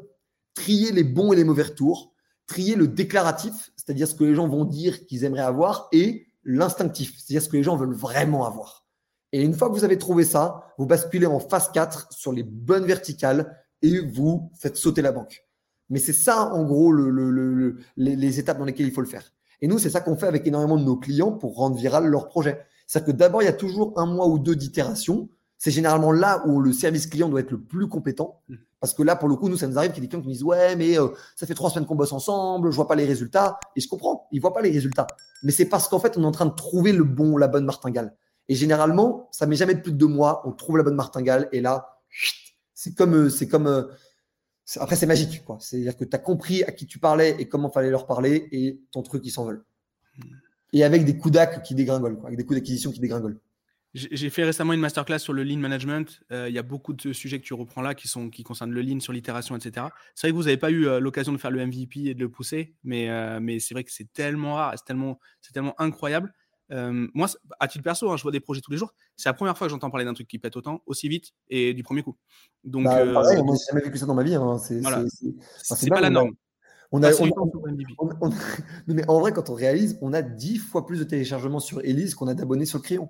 trier 0.55 0.93
les 0.93 1.05
bons 1.05 1.33
et 1.33 1.37
les 1.37 1.45
mauvais 1.45 1.63
retours, 1.63 2.15
trier 2.47 2.75
le 2.75 2.89
déclaratif, 2.89 3.71
c'est-à-dire 3.77 4.09
ce 4.09 4.15
que 4.15 4.25
les 4.25 4.35
gens 4.35 4.49
vont 4.49 4.65
dire 4.65 5.07
qu'ils 5.07 5.25
aimeraient 5.25 5.43
avoir, 5.43 5.89
et 5.93 6.27
l'instinctif, 6.43 7.15
c'est-à-dire 7.19 7.43
ce 7.43 7.49
que 7.51 7.57
les 7.59 7.63
gens 7.63 7.77
veulent 7.77 7.95
vraiment 7.95 8.47
avoir. 8.47 8.87
Et 9.33 9.43
une 9.43 9.55
fois 9.55 9.69
que 9.69 9.75
vous 9.75 9.85
avez 9.85 9.99
trouvé 9.99 10.25
ça, 10.25 10.73
vous 10.79 10.87
basculez 10.87 11.27
en 11.27 11.39
phase 11.39 11.71
4 11.73 12.13
sur 12.13 12.33
les 12.33 12.43
bonnes 12.43 12.85
verticales 12.85 13.57
et 13.83 14.01
vous 14.01 14.51
faites 14.59 14.77
sauter 14.77 15.03
la 15.03 15.13
banque. 15.13 15.45
Mais 15.89 15.99
c'est 15.99 16.13
ça, 16.13 16.53
en 16.53 16.65
gros, 16.65 16.93
le, 16.93 17.77
les, 17.97 18.39
étapes 18.39 18.59
dans 18.59 18.65
lesquelles 18.65 18.87
il 18.87 18.93
faut 18.93 19.01
le 19.01 19.07
faire. 19.07 19.33
Et 19.61 19.69
nous, 19.69 19.79
c'est 19.79 19.91
ça 19.91 20.01
qu'on 20.01 20.17
fait 20.17 20.27
avec 20.27 20.47
énormément 20.47 20.77
de 20.77 20.85
nos 20.85 20.97
clients 20.97 21.33
pour 21.33 21.57
rendre 21.57 21.77
viral 21.77 22.07
leur 22.07 22.29
projet. 22.29 22.61
C'est-à-dire 22.87 23.13
que 23.13 23.19
d'abord, 23.19 23.43
il 23.43 23.47
y 23.47 23.49
a 23.49 23.53
toujours 23.53 23.93
un 23.97 24.07
mois 24.07 24.27
ou 24.27 24.39
deux 24.39 24.57
d'itération. 24.57 25.29
C'est 25.59 25.71
généralement 25.71 26.13
là 26.13 26.43
où 26.47 26.61
le 26.61 26.73
service 26.73 27.07
client 27.07 27.29
doit 27.29 27.41
être 27.41 27.51
le 27.51 27.61
plus 27.61 27.89
compétent. 27.89 28.41
Mmh. 28.49 28.55
Parce 28.81 28.95
que 28.95 29.03
là, 29.03 29.15
pour 29.15 29.29
le 29.29 29.37
coup, 29.37 29.49
nous, 29.49 29.59
ça 29.59 29.67
nous 29.67 29.77
arrive 29.77 29.93
qu'il 29.93 30.03
y 30.03 30.07
ait 30.07 30.09
des 30.09 30.09
clients 30.09 30.23
qui 30.23 30.29
nous 30.29 30.33
disent 30.33 30.43
Ouais, 30.43 30.75
mais 30.75 30.99
euh, 30.99 31.09
ça 31.37 31.47
fait 31.47 31.55
trois 31.55 31.71
semaines 31.71 31.87
qu'on 31.87 31.97
bosse 31.97 32.13
ensemble, 32.13 32.71
je 32.71 32.77
vois 32.77 32.89
pas 32.89 32.95
les 32.95 33.05
résultats. 33.05 33.61
Et 33.77 33.81
je 33.81 33.89
comprends, 33.89 34.27
ils 34.33 34.41
voient 34.41 34.55
pas 34.55 34.63
les 34.63 34.71
résultats. 34.71 35.07
Mais 35.43 35.53
c'est 35.53 35.67
parce 35.67 35.87
qu'en 35.89 35.99
fait, 35.99 36.17
on 36.17 36.23
est 36.23 36.27
en 36.27 36.33
train 36.33 36.47
de 36.47 36.55
trouver 36.55 36.93
le 36.93 37.05
bon, 37.05 37.37
la 37.37 37.47
bonne 37.47 37.67
martingale. 37.67 38.17
Et 38.51 38.57
généralement, 38.57 39.29
ça 39.31 39.47
met 39.47 39.55
jamais 39.55 39.77
plus 39.77 39.93
de 39.93 39.97
deux 39.97 40.09
mois, 40.09 40.43
on 40.45 40.51
trouve 40.51 40.77
la 40.77 40.83
bonne 40.83 40.97
martingale, 40.97 41.49
et 41.53 41.61
là, 41.61 42.01
c'est 42.75 42.97
comme, 42.97 43.15
euh, 43.15 43.31
c'est 43.31 43.47
comme, 43.47 43.69
euh, 43.69 43.85
après, 44.81 44.97
c'est 44.97 45.07
magique, 45.07 45.45
quoi. 45.45 45.59
C'est-à-dire 45.61 45.97
que 45.97 46.05
tu 46.05 46.17
as 46.17 46.19
compris 46.19 46.65
à 46.65 46.73
qui 46.73 46.85
tu 46.85 46.99
parlais 46.99 47.37
et 47.39 47.49
comment 47.49 47.71
fallait 47.71 47.91
leur 47.91 48.09
parler, 48.09 48.49
et 48.51 48.81
ton 48.91 49.03
truc, 49.03 49.23
ils 49.25 49.31
s'envole. 49.31 49.65
Hmm. 50.19 50.23
Et 50.73 50.83
avec 50.83 51.05
des 51.05 51.17
coups 51.17 51.35
d'acc 51.35 51.63
qui 51.63 51.77
dégringolent, 51.77 52.21
avec 52.25 52.37
des 52.37 52.45
coups 52.45 52.59
d'acquisition 52.59 52.91
qui 52.91 52.99
dégringolent. 52.99 53.39
J'ai 53.93 54.31
fait 54.31 54.45
récemment 54.45 54.73
une 54.73 54.81
masterclass 54.81 55.19
sur 55.19 55.33
le 55.33 55.43
lean 55.43 55.59
management. 55.59 56.23
Euh, 56.31 56.49
il 56.49 56.55
y 56.55 56.59
a 56.59 56.63
beaucoup 56.63 56.93
de 56.93 57.13
sujets 57.13 57.41
que 57.41 57.45
tu 57.45 57.55
reprends 57.55 57.83
là 57.83 57.97
qui, 57.97 58.07
sont, 58.07 58.31
qui 58.31 58.45
concernent 58.45 58.71
le 58.71 58.83
lean 58.83 59.01
sur 59.01 59.13
l'itération, 59.13 59.57
etc. 59.57 59.89
C'est 60.15 60.29
vrai 60.29 60.33
que 60.33 60.37
vous 60.37 60.45
n'avez 60.45 60.57
pas 60.57 60.71
eu 60.71 60.87
euh, 60.87 61.01
l'occasion 61.01 61.33
de 61.33 61.39
faire 61.39 61.51
le 61.51 61.67
MVP 61.67 62.05
et 62.05 62.15
de 62.15 62.21
le 62.21 62.29
pousser, 62.29 62.77
mais, 62.85 63.11
euh, 63.11 63.41
mais 63.43 63.59
c'est 63.59 63.75
vrai 63.75 63.83
que 63.83 63.91
c'est 63.91 64.13
tellement 64.13 64.55
rare, 64.55 64.75
c'est 64.77 64.85
tellement, 64.85 65.19
tellement 65.53 65.75
incroyable. 65.81 66.33
Moi, 66.71 67.29
à 67.59 67.69
titre 67.69 67.85
perso, 67.85 68.11
hein, 68.11 68.17
je 68.17 68.23
vois 68.23 68.33
des 68.33 68.41
projets 68.41 68.61
tous 68.61 68.71
les 68.71 68.79
jours. 68.79 68.95
C'est 69.17 69.29
la 69.29 69.35
première 69.35 69.57
fois 69.57 69.67
que 69.67 69.71
j'entends 69.71 69.91
parler 69.91 70.05
d'un 70.05 70.15
truc 70.15 70.29
qui 70.29 70.39
pète 70.39 70.57
autant, 70.57 70.83
aussi 70.87 71.09
vite 71.09 71.33
et 71.49 71.75
du 71.75 71.83
premier 71.83 72.03
coup. 72.03 72.17
Donc, 72.65 72.85
bah, 72.85 73.05
pareil, 73.13 73.43
moi, 73.43 73.57
j'ai 73.59 73.65
jamais 73.71 73.85
vécu 73.85 73.99
ça 73.99 74.07
dans 74.07 74.15
ma 74.15 74.23
vie. 74.23 74.35
Hein. 74.35 74.59
C'est 74.59 75.89
pas 75.89 76.01
la 76.01 76.11
norme. 76.11 76.33
On 76.93 77.03
a, 77.05 77.11
mais 78.89 79.09
en 79.09 79.21
vrai, 79.21 79.33
quand 79.33 79.49
on 79.49 79.55
réalise, 79.55 79.97
on 80.01 80.13
a 80.13 80.23
10 80.23 80.59
fois 80.59 80.87
plus 80.87 80.99
de 80.99 81.05
téléchargements 81.05 81.61
sur 81.61 81.81
Elise 81.85 82.17
qu'on 82.17 82.27
a 82.27 82.35
d'abonnés 82.35 82.67
sur 82.67 82.79
le 82.79 82.83
crayon. 82.83 83.09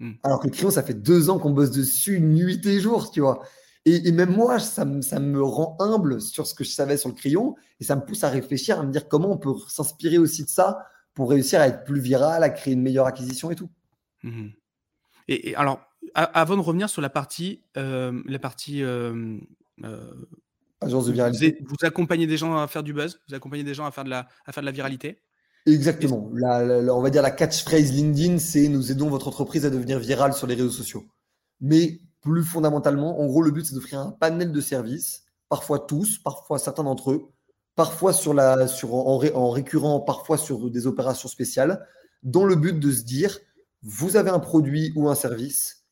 Hmm. 0.00 0.12
Alors 0.22 0.40
que 0.40 0.46
le 0.46 0.52
crayon, 0.52 0.70
ça 0.70 0.82
fait 0.82 0.94
deux 0.94 1.28
ans 1.28 1.38
qu'on 1.38 1.50
bosse 1.50 1.70
dessus 1.70 2.20
nuit 2.20 2.66
et 2.66 2.80
jour, 2.80 3.10
tu 3.10 3.20
vois. 3.20 3.42
Et, 3.86 4.10
même 4.12 4.34
moi, 4.34 4.58
ça, 4.58 4.86
me 4.86 5.42
rend 5.42 5.76
humble 5.78 6.22
sur 6.22 6.46
ce 6.46 6.54
que 6.54 6.64
je 6.64 6.70
savais 6.70 6.96
sur 6.96 7.10
le 7.10 7.14
crayon 7.14 7.54
et 7.80 7.84
ça 7.84 7.96
me 7.96 8.00
pousse 8.00 8.24
à 8.24 8.30
réfléchir, 8.30 8.80
à 8.80 8.82
me 8.82 8.90
dire 8.90 9.08
comment 9.08 9.30
on 9.32 9.36
peut 9.36 9.52
s'inspirer 9.68 10.16
aussi 10.16 10.44
de 10.44 10.48
ça 10.48 10.86
pour 11.14 11.30
réussir 11.30 11.60
à 11.60 11.68
être 11.68 11.84
plus 11.84 12.00
viral, 12.00 12.42
à 12.42 12.50
créer 12.50 12.74
une 12.74 12.82
meilleure 12.82 13.06
acquisition 13.06 13.50
et 13.50 13.54
tout. 13.54 13.70
Hmm. 14.22 14.48
Et, 15.28 15.54
alors, 15.56 15.80
avant 16.14 16.56
de 16.56 16.60
revenir 16.60 16.90
sur 16.90 17.00
la 17.00 17.10
partie, 17.10 17.62
euh, 17.76 18.22
la 18.26 18.38
partie 18.38 18.82
euh, 18.82 19.38
euh, 19.84 20.12
agence 20.80 21.06
de 21.06 21.12
viralité, 21.12 21.58
vous, 21.64 21.76
accompagnez 21.82 22.26
des 22.26 22.36
gens 22.36 22.56
à 22.56 22.66
faire 22.66 22.82
du 22.82 22.92
buzz, 22.92 23.20
vous 23.28 23.34
accompagnez 23.34 23.64
des 23.64 23.74
gens 23.74 23.86
à 23.86 23.90
faire 23.90 24.04
de 24.04 24.10
la, 24.10 24.28
à 24.44 24.52
faire 24.52 24.62
de 24.62 24.66
la 24.66 24.72
viralité? 24.72 25.22
Exactement. 25.66 26.30
on 26.30 27.00
va 27.00 27.10
dire 27.10 27.22
la 27.22 27.30
catchphrase 27.30 27.92
LinkedIn, 27.92 28.38
c'est 28.38 28.68
nous 28.68 28.92
aidons 28.92 29.08
votre 29.08 29.28
entreprise 29.28 29.64
à 29.64 29.70
devenir 29.70 29.98
virale 29.98 30.34
sur 30.34 30.46
les 30.46 30.54
réseaux 30.54 30.70
sociaux. 30.70 31.06
Mais 31.60 32.00
plus 32.20 32.42
fondamentalement, 32.42 33.20
en 33.20 33.26
gros, 33.26 33.40
le 33.40 33.50
but, 33.50 33.64
c'est 33.64 33.74
d'offrir 33.74 34.00
un 34.00 34.10
panel 34.10 34.52
de 34.52 34.60
services, 34.60 35.24
parfois 35.48 35.78
tous, 35.78 36.18
parfois 36.18 36.58
certains 36.58 36.84
d'entre 36.84 37.12
eux, 37.12 37.30
parfois 37.74 38.12
sur 38.12 38.34
la, 38.34 38.66
sur, 38.66 38.94
en, 38.94 39.22
en, 39.34 39.50
récurrent, 39.50 40.00
parfois 40.00 40.38
sur 40.38 40.70
des 40.70 40.86
opérations 40.86 41.28
spéciales, 41.28 41.86
dans 42.22 42.44
le 42.44 42.56
but 42.56 42.78
de 42.78 42.90
se 42.90 43.02
dire, 43.02 43.38
vous 43.82 44.16
avez 44.16 44.30
un 44.30 44.38
produit 44.38 44.92
ou 44.96 45.08
un 45.08 45.14
service, 45.14 45.84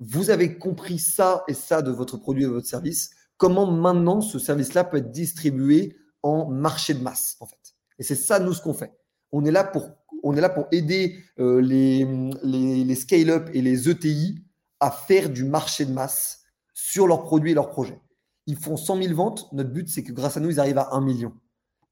vous 0.00 0.30
avez 0.30 0.58
compris 0.58 0.98
ça 0.98 1.44
et 1.48 1.54
ça 1.54 1.82
de 1.82 1.90
votre 1.90 2.16
produit 2.16 2.44
et 2.44 2.46
de 2.46 2.52
votre 2.52 2.66
service, 2.66 3.10
comment 3.36 3.70
maintenant 3.70 4.20
ce 4.20 4.38
service-là 4.38 4.84
peut 4.84 4.98
être 4.98 5.10
distribué 5.10 5.96
en 6.22 6.48
marché 6.48 6.94
de 6.94 7.02
masse, 7.02 7.36
en 7.40 7.46
fait? 7.46 7.56
Et 7.98 8.02
c'est 8.02 8.14
ça, 8.14 8.38
nous, 8.38 8.52
ce 8.52 8.62
qu'on 8.62 8.74
fait 8.74 8.92
on 9.32 9.44
est 9.44 9.50
là 9.50 9.64
pour, 9.64 9.90
on 10.22 10.36
est 10.36 10.40
là 10.40 10.48
pour 10.48 10.66
aider 10.72 11.18
euh, 11.38 11.60
les, 11.60 12.06
les, 12.42 12.94
scale-up 12.94 13.48
et 13.52 13.62
les 13.62 13.88
ETI 13.88 14.42
à 14.80 14.90
faire 14.90 15.28
du 15.28 15.44
marché 15.44 15.84
de 15.84 15.92
masse 15.92 16.42
sur 16.74 17.06
leurs 17.06 17.22
produits 17.22 17.52
et 17.52 17.54
leurs 17.54 17.70
projets. 17.70 18.00
Ils 18.48 18.56
font 18.56 18.76
100 18.76 19.02
000 19.02 19.14
ventes. 19.14 19.52
Notre 19.52 19.70
but, 19.70 19.88
c'est 19.88 20.02
que 20.02 20.10
grâce 20.10 20.36
à 20.36 20.40
nous, 20.40 20.50
ils 20.50 20.58
arrivent 20.58 20.78
à 20.78 20.94
1 20.94 21.02
million. 21.02 21.32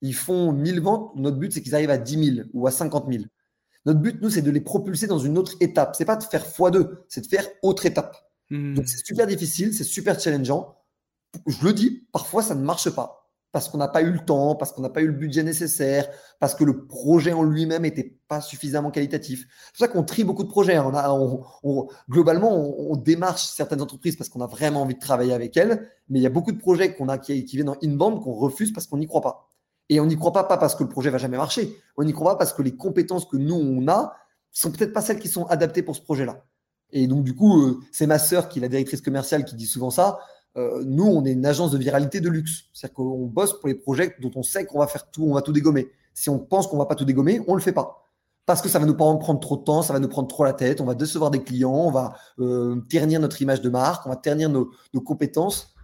Ils 0.00 0.14
font 0.14 0.52
1000 0.52 0.80
ventes. 0.80 1.14
Notre 1.14 1.36
but, 1.36 1.52
c'est 1.52 1.62
qu'ils 1.62 1.74
arrivent 1.74 1.90
à 1.90 1.98
10 1.98 2.34
000 2.34 2.48
ou 2.54 2.66
à 2.66 2.70
50 2.70 3.06
000. 3.12 3.24
Notre 3.84 4.00
but, 4.00 4.20
nous, 4.22 4.30
c'est 4.30 4.42
de 4.42 4.50
les 4.50 4.62
propulser 4.62 5.06
dans 5.06 5.18
une 5.18 5.36
autre 5.38 5.52
étape. 5.60 5.94
C'est 5.94 6.06
pas 6.06 6.16
de 6.16 6.24
faire 6.24 6.44
x2, 6.44 6.96
c'est 7.08 7.20
de 7.20 7.26
faire 7.26 7.46
autre 7.62 7.86
étape. 7.86 8.16
Hmm. 8.50 8.74
Donc, 8.74 8.88
c'est 8.88 9.04
super 9.04 9.26
difficile, 9.26 9.74
c'est 9.74 9.84
super 9.84 10.18
challengeant. 10.18 10.82
Je 11.46 11.62
le 11.64 11.74
dis, 11.74 12.08
parfois, 12.10 12.42
ça 12.42 12.54
ne 12.54 12.64
marche 12.64 12.88
pas 12.90 13.25
parce 13.56 13.70
qu'on 13.70 13.78
n'a 13.78 13.88
pas 13.88 14.02
eu 14.02 14.10
le 14.10 14.18
temps, 14.18 14.54
parce 14.54 14.70
qu'on 14.70 14.82
n'a 14.82 14.90
pas 14.90 15.00
eu 15.00 15.06
le 15.06 15.14
budget 15.14 15.42
nécessaire, 15.42 16.10
parce 16.40 16.54
que 16.54 16.62
le 16.62 16.84
projet 16.84 17.32
en 17.32 17.42
lui-même 17.42 17.84
n'était 17.84 18.18
pas 18.28 18.42
suffisamment 18.42 18.90
qualitatif. 18.90 19.46
C'est 19.48 19.72
pour 19.72 19.78
ça 19.78 19.88
qu'on 19.88 20.02
trie 20.02 20.24
beaucoup 20.24 20.44
de 20.44 20.50
projets. 20.50 20.76
A, 20.76 21.18
globalement, 22.10 22.52
on, 22.52 22.96
démarche 22.96 23.46
certaines 23.46 23.80
entreprises 23.80 24.14
parce 24.14 24.28
qu'on 24.28 24.42
a 24.42 24.46
vraiment 24.46 24.82
envie 24.82 24.96
de 24.96 25.00
travailler 25.00 25.32
avec 25.32 25.56
elles, 25.56 25.88
mais 26.10 26.18
il 26.18 26.22
y 26.22 26.26
a 26.26 26.28
beaucoup 26.28 26.52
de 26.52 26.58
projets 26.58 26.94
qu'on 26.94 27.08
a 27.08 27.16
qui, 27.16 27.44
viennent 27.44 27.70
en 27.70 27.78
inbound 27.82 28.22
qu'on 28.22 28.34
refuse 28.34 28.74
parce 28.74 28.86
qu'on 28.86 28.98
n'y 28.98 29.06
croit 29.06 29.22
pas. 29.22 29.48
Et 29.88 30.00
on 30.00 30.04
n'y 30.04 30.18
croit 30.18 30.34
pas, 30.34 30.44
pas 30.44 30.58
parce 30.58 30.74
que 30.74 30.82
le 30.82 30.90
projet 30.90 31.08
va 31.08 31.16
jamais 31.16 31.38
marcher. 31.38 31.80
On 31.96 32.04
n'y 32.04 32.12
croit 32.12 32.32
pas 32.32 32.36
parce 32.36 32.52
que 32.52 32.60
les 32.60 32.76
compétences 32.76 33.24
que 33.24 33.38
nous, 33.38 33.54
on 33.54 33.88
a, 33.88 34.12
sont 34.52 34.70
peut-être 34.70 34.92
pas 34.92 35.00
celles 35.00 35.18
qui 35.18 35.28
sont 35.28 35.46
adaptées 35.46 35.82
pour 35.82 35.96
ce 35.96 36.02
projet-là. 36.02 36.44
Et 36.92 37.06
donc, 37.06 37.24
du 37.24 37.34
coup, 37.34 37.62
euh, 37.62 37.80
c'est 37.90 38.06
ma 38.06 38.18
sœur 38.18 38.50
qui 38.50 38.58
est 38.58 38.62
la 38.62 38.68
directrice 38.68 39.00
commerciale 39.00 39.46
qui 39.46 39.56
dit 39.56 39.66
souvent 39.66 39.90
ça. 39.90 40.18
Euh, 40.56 40.82
nous, 40.86 41.04
on 41.04 41.24
est 41.24 41.32
une 41.32 41.44
agence 41.44 41.70
de 41.70 41.78
viralité 41.78 42.20
de 42.20 42.28
luxe. 42.28 42.64
C'est-à-dire 42.72 42.94
qu'on 42.94 43.26
bosse 43.26 43.58
pour 43.58 43.68
les 43.68 43.74
projets 43.74 44.14
dont 44.20 44.30
on 44.34 44.42
sait 44.42 44.64
qu'on 44.64 44.78
va 44.78 44.86
faire 44.86 45.10
tout, 45.10 45.24
on 45.24 45.34
va 45.34 45.42
tout 45.42 45.52
dégommer. 45.52 45.90
Si 46.14 46.30
on 46.30 46.38
pense 46.38 46.66
qu'on 46.66 46.78
va 46.78 46.86
pas 46.86 46.94
tout 46.94 47.04
dégommer, 47.04 47.42
on 47.46 47.54
le 47.54 47.60
fait 47.60 47.72
pas. 47.72 48.06
Parce 48.46 48.62
que 48.62 48.68
ça 48.68 48.78
va 48.78 48.86
nous 48.86 48.94
prendre 48.94 49.20
trop 49.40 49.56
de 49.56 49.64
temps, 49.64 49.82
ça 49.82 49.92
va 49.92 49.98
nous 49.98 50.08
prendre 50.08 50.28
trop 50.28 50.44
la 50.44 50.52
tête, 50.52 50.80
on 50.80 50.84
va 50.84 50.94
décevoir 50.94 51.30
des 51.30 51.42
clients, 51.42 51.72
on 51.72 51.90
va 51.90 52.14
euh, 52.38 52.76
ternir 52.88 53.20
notre 53.20 53.42
image 53.42 53.60
de 53.60 53.68
marque, 53.68 54.06
on 54.06 54.08
va 54.08 54.16
ternir 54.16 54.48
nos, 54.48 54.70
compétences. 55.04 55.74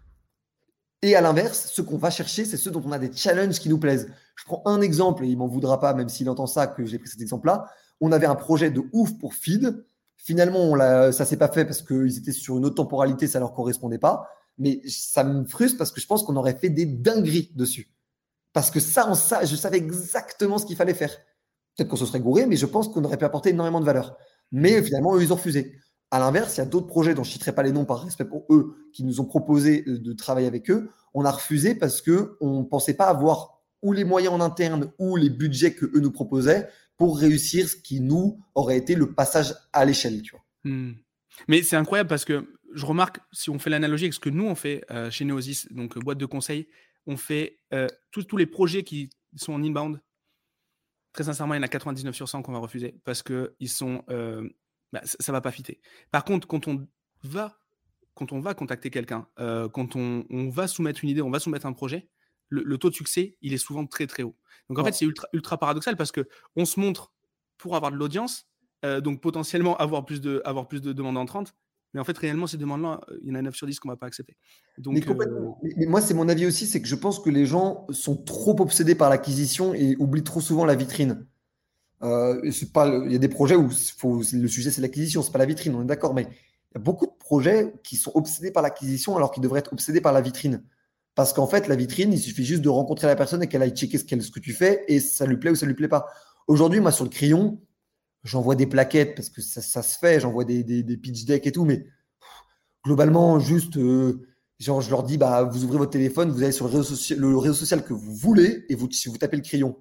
Et 1.02 1.16
à 1.16 1.20
l'inverse, 1.20 1.70
ce 1.72 1.82
qu'on 1.82 1.98
va 1.98 2.10
chercher, 2.10 2.44
c'est 2.44 2.56
ceux 2.56 2.70
dont 2.70 2.82
on 2.86 2.92
a 2.92 2.98
des 3.00 3.12
challenges 3.12 3.58
qui 3.58 3.68
nous 3.68 3.78
plaisent. 3.78 4.08
Je 4.36 4.44
prends 4.44 4.62
un 4.64 4.80
exemple, 4.80 5.24
et 5.24 5.28
il 5.28 5.36
m'en 5.36 5.48
voudra 5.48 5.80
pas, 5.80 5.92
même 5.92 6.08
s'il 6.08 6.30
entend 6.30 6.46
ça, 6.46 6.68
que 6.68 6.86
j'ai 6.86 6.98
pris 6.98 7.08
cet 7.08 7.20
exemple-là. 7.20 7.66
On 8.00 8.12
avait 8.12 8.26
un 8.26 8.36
projet 8.36 8.70
de 8.70 8.82
ouf 8.92 9.12
pour 9.18 9.34
Feed. 9.34 9.84
Finalement, 10.16 10.76
ça 11.10 11.24
s'est 11.24 11.36
pas 11.36 11.48
fait 11.48 11.64
parce 11.64 11.82
qu'ils 11.82 12.16
étaient 12.16 12.30
sur 12.30 12.56
une 12.56 12.64
autre 12.64 12.76
temporalité, 12.76 13.26
ça 13.26 13.40
leur 13.40 13.52
correspondait 13.52 13.98
pas 13.98 14.28
mais 14.58 14.80
ça 14.86 15.24
me 15.24 15.44
frustre 15.44 15.78
parce 15.78 15.90
que 15.90 16.00
je 16.00 16.06
pense 16.06 16.22
qu'on 16.22 16.36
aurait 16.36 16.56
fait 16.56 16.70
des 16.70 16.86
dingueries 16.86 17.50
dessus. 17.54 17.90
Parce 18.52 18.70
que 18.70 18.80
ça, 18.80 19.10
je 19.44 19.56
savais 19.56 19.78
exactement 19.78 20.58
ce 20.58 20.66
qu'il 20.66 20.76
fallait 20.76 20.94
faire. 20.94 21.16
Peut-être 21.76 21.88
qu'on 21.88 21.96
se 21.96 22.04
serait 22.04 22.20
gouré, 22.20 22.46
mais 22.46 22.56
je 22.56 22.66
pense 22.66 22.88
qu'on 22.88 23.02
aurait 23.04 23.16
pu 23.16 23.24
apporter 23.24 23.50
énormément 23.50 23.80
de 23.80 23.86
valeur. 23.86 24.16
Mais 24.50 24.82
finalement, 24.82 25.16
eux, 25.16 25.22
ils 25.22 25.32
ont 25.32 25.36
refusé. 25.36 25.78
À 26.10 26.18
l'inverse, 26.18 26.56
il 26.56 26.58
y 26.58 26.62
a 26.62 26.66
d'autres 26.66 26.86
projets 26.86 27.14
dont 27.14 27.24
je 27.24 27.30
ne 27.30 27.32
citerai 27.32 27.54
pas 27.54 27.62
les 27.62 27.72
noms 27.72 27.86
par 27.86 28.02
respect 28.02 28.26
pour 28.26 28.44
eux, 28.50 28.76
qui 28.92 29.04
nous 29.04 29.20
ont 29.20 29.24
proposé 29.24 29.84
euh, 29.86 29.98
de 29.98 30.12
travailler 30.12 30.46
avec 30.46 30.70
eux. 30.70 30.90
On 31.14 31.24
a 31.24 31.30
refusé 31.30 31.74
parce 31.74 32.02
qu'on 32.02 32.60
ne 32.60 32.64
pensait 32.64 32.94
pas 32.94 33.06
avoir 33.06 33.62
ou 33.80 33.92
les 33.92 34.04
moyens 34.04 34.34
en 34.34 34.40
interne 34.40 34.92
ou 34.98 35.16
les 35.16 35.30
budgets 35.30 35.74
que 35.74 35.86
eux 35.86 36.00
nous 36.00 36.12
proposaient 36.12 36.68
pour 36.98 37.18
réussir 37.18 37.68
ce 37.68 37.76
qui 37.76 38.00
nous 38.00 38.38
aurait 38.54 38.76
été 38.76 38.94
le 38.94 39.14
passage 39.14 39.54
à 39.72 39.86
l'échelle. 39.86 40.20
Tu 40.20 40.32
vois. 40.32 40.44
Hmm. 40.64 40.92
Mais 41.48 41.62
c'est 41.62 41.76
incroyable 41.76 42.08
parce 42.08 42.26
que 42.26 42.46
je 42.74 42.86
remarque, 42.86 43.20
si 43.32 43.50
on 43.50 43.58
fait 43.58 43.70
l'analogie 43.70 44.04
avec 44.04 44.14
ce 44.14 44.20
que 44.20 44.30
nous 44.30 44.44
on 44.44 44.54
fait 44.54 44.84
euh, 44.90 45.10
chez 45.10 45.24
Neosis, 45.24 45.70
donc 45.72 45.96
euh, 45.96 46.00
boîte 46.00 46.18
de 46.18 46.26
conseil, 46.26 46.68
on 47.06 47.16
fait 47.16 47.58
tous 48.12 48.36
les 48.36 48.46
projets 48.46 48.84
qui 48.84 49.10
sont 49.34 49.52
en 49.52 49.62
inbound. 49.62 50.00
Très 51.12 51.24
sincèrement, 51.24 51.54
il 51.54 51.56
y 51.56 51.60
en 51.60 51.64
a 51.64 51.68
99 51.68 52.14
sur 52.14 52.28
100 52.28 52.42
qu'on 52.42 52.52
va 52.52 52.58
refuser 52.58 53.00
parce 53.04 53.22
que 53.22 53.56
ils 53.58 53.68
sont, 53.68 54.04
bah, 54.92 55.00
ça, 55.02 55.16
ne 55.18 55.32
va 55.32 55.40
pas 55.40 55.50
fitter. 55.50 55.80
Par 56.12 56.24
contre, 56.24 56.46
quand 56.46 56.68
on 56.68 56.86
va, 57.24 57.58
quand 58.14 58.30
on 58.30 58.38
va 58.38 58.54
contacter 58.54 58.90
quelqu'un, 58.90 59.26
quand 59.72 59.96
on, 59.96 60.48
va 60.50 60.68
soumettre 60.68 61.02
une 61.02 61.10
idée, 61.10 61.22
on 61.22 61.30
va 61.30 61.40
soumettre 61.40 61.66
un 61.66 61.72
projet, 61.72 62.08
le, 62.48 62.78
taux 62.78 62.88
de 62.88 62.94
succès, 62.94 63.36
il 63.40 63.52
est 63.52 63.58
souvent 63.58 63.84
très 63.84 64.06
très 64.06 64.22
haut. 64.22 64.36
Donc 64.68 64.78
en 64.78 64.84
fait, 64.84 64.92
c'est 64.92 65.04
ultra, 65.04 65.26
ultra 65.32 65.58
paradoxal 65.58 65.96
parce 65.96 66.12
que 66.12 66.28
on 66.54 66.64
se 66.64 66.78
montre 66.78 67.12
pour 67.58 67.74
avoir 67.74 67.90
de 67.90 67.96
l'audience, 67.96 68.48
donc 68.84 69.20
potentiellement 69.20 69.76
avoir 69.78 70.04
plus 70.04 70.20
de, 70.20 70.40
avoir 70.44 70.68
plus 70.68 70.80
de 70.80 70.92
demandes 70.92 71.18
entrantes, 71.18 71.56
mais 71.94 72.00
en 72.00 72.04
fait, 72.04 72.16
réellement, 72.16 72.46
ces 72.46 72.56
demandes-là, 72.56 73.00
il 73.22 73.28
y 73.28 73.32
en 73.32 73.34
a 73.34 73.42
9 73.42 73.54
sur 73.54 73.66
10 73.66 73.78
qu'on 73.78 73.88
ne 73.88 73.92
va 73.92 73.96
pas 73.96 74.06
accepter. 74.06 74.36
Donc, 74.78 74.94
mais, 74.96 75.86
moi, 75.86 76.00
c'est 76.00 76.14
mon 76.14 76.28
avis 76.28 76.46
aussi, 76.46 76.66
c'est 76.66 76.80
que 76.80 76.88
je 76.88 76.94
pense 76.94 77.20
que 77.20 77.28
les 77.28 77.44
gens 77.44 77.86
sont 77.90 78.16
trop 78.16 78.58
obsédés 78.60 78.94
par 78.94 79.10
l'acquisition 79.10 79.74
et 79.74 79.96
oublient 79.98 80.24
trop 80.24 80.40
souvent 80.40 80.64
la 80.64 80.74
vitrine. 80.74 81.26
Euh, 82.02 82.50
pas, 82.72 82.88
il 83.04 83.12
y 83.12 83.14
a 83.14 83.18
des 83.18 83.28
projets 83.28 83.56
où 83.56 83.68
faut, 83.98 84.22
le 84.32 84.48
sujet, 84.48 84.70
c'est 84.70 84.80
l'acquisition, 84.80 85.22
c'est 85.22 85.32
pas 85.32 85.38
la 85.38 85.46
vitrine, 85.46 85.74
on 85.74 85.82
est 85.82 85.86
d'accord, 85.86 86.14
mais 86.14 86.22
il 86.22 86.74
y 86.74 86.78
a 86.78 86.80
beaucoup 86.80 87.06
de 87.06 87.12
projets 87.18 87.74
qui 87.84 87.96
sont 87.96 88.10
obsédés 88.14 88.50
par 88.50 88.62
l'acquisition 88.62 89.16
alors 89.16 89.30
qu'ils 89.30 89.42
devraient 89.42 89.60
être 89.60 89.72
obsédés 89.72 90.00
par 90.00 90.12
la 90.12 90.22
vitrine. 90.22 90.64
Parce 91.14 91.34
qu'en 91.34 91.46
fait, 91.46 91.68
la 91.68 91.76
vitrine, 91.76 92.12
il 92.12 92.18
suffit 92.18 92.44
juste 92.44 92.62
de 92.62 92.70
rencontrer 92.70 93.06
la 93.06 93.16
personne 93.16 93.42
et 93.42 93.46
qu'elle 93.46 93.60
aille 93.60 93.76
checker 93.76 93.98
ce, 93.98 94.04
ce 94.06 94.30
que 94.30 94.40
tu 94.40 94.54
fais 94.54 94.82
et 94.88 94.98
ça 94.98 95.26
lui 95.26 95.36
plaît 95.36 95.50
ou 95.50 95.54
ça 95.54 95.66
lui 95.66 95.74
plaît 95.74 95.88
pas. 95.88 96.06
Aujourd'hui, 96.46 96.80
moi, 96.80 96.90
sur 96.90 97.04
le 97.04 97.10
crayon, 97.10 97.60
j'envoie 98.24 98.54
des 98.54 98.66
plaquettes 98.66 99.14
parce 99.14 99.28
que 99.28 99.40
ça, 99.40 99.82
se 99.82 99.98
fait, 99.98 100.20
j'envoie 100.20 100.44
des, 100.44 100.62
des, 100.62 100.96
pitch 100.96 101.24
decks 101.24 101.46
et 101.46 101.52
tout, 101.52 101.64
mais 101.64 101.86
globalement, 102.84 103.38
juste, 103.38 103.76
euh, 103.76 104.26
genre, 104.58 104.80
je 104.80 104.90
leur 104.90 105.02
dis, 105.02 105.18
bah, 105.18 105.44
vous 105.44 105.64
ouvrez 105.64 105.78
votre 105.78 105.90
téléphone, 105.90 106.30
vous 106.30 106.42
allez 106.42 106.52
sur 106.52 106.66
le 106.66 106.72
réseau, 106.72 106.84
social, 106.84 107.18
le 107.18 107.36
réseau 107.36 107.54
social 107.54 107.84
que 107.84 107.92
vous 107.92 108.14
voulez 108.14 108.64
et 108.68 108.74
vous, 108.74 108.88
vous 109.06 109.18
tapez 109.18 109.36
le 109.36 109.42
crayon. 109.42 109.76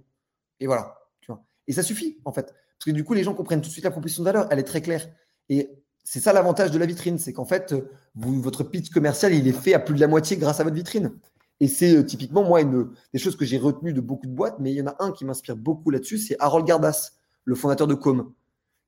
Et 0.60 0.68
voilà. 0.68 0.98
Tu 1.22 1.32
vois. 1.32 1.44
Et 1.68 1.74
ça 1.74 1.84
suffit, 1.84 2.20
en 2.26 2.32
fait. 2.32 2.46
Parce 2.46 2.86
que 2.86 2.92
du 2.92 3.04
coup, 3.04 3.14
les 3.14 3.24
gens 3.24 3.34
comprennent 3.34 3.62
tout 3.62 3.68
de 3.68 3.74
suite 3.74 3.86
la 3.86 3.92
proposition 3.92 4.24
de 4.24 4.26
valeur, 4.26 4.48
elle 4.50 4.60
est 4.60 4.64
très 4.64 4.82
claire. 4.82 5.08
Et 5.50 5.70
c'est 6.04 6.20
ça 6.20 6.34
l'avantage 6.34 6.72
de 6.72 6.80
la 6.80 6.86
vitrine, 6.88 7.20
c'est 7.20 7.34
qu'en 7.34 7.46
fait, 7.46 7.76
votre 8.16 8.64
pitch 8.64 8.90
commercial, 8.90 9.34
il 9.34 9.48
est 9.48 9.52
fait 9.52 9.74
à 9.74 9.80
plus 9.80 9.96
de 9.96 10.00
la 10.00 10.08
moitié 10.08 10.38
grâce 10.38 10.60
à 10.60 10.64
votre 10.64 10.76
vitrine. 10.76 11.12
Et 11.60 11.68
c'est 11.68 11.96
euh, 11.96 12.04
typiquement, 12.04 12.44
moi, 12.44 12.62
une 12.62 12.90
des 13.14 13.20
choses 13.20 13.38
que 13.38 13.46
j'ai 13.46 13.60
retenues 13.60 13.94
de 13.94 14.02
beaucoup 14.02 14.26
de 14.26 14.32
boîtes, 14.32 14.58
mais 14.60 14.72
il 14.72 14.78
y 14.78 14.82
en 14.82 14.88
a 14.88 14.96
un 14.98 15.12
qui 15.12 15.26
m'inspire 15.26 15.56
beaucoup 15.56 15.92
là-dessus, 15.92 16.18
c'est 16.18 16.36
Harold 16.40 16.66
Gardas 16.66 17.12
le 17.46 17.56
fondateur 17.56 17.88
de 17.88 17.94
Com, 17.94 18.34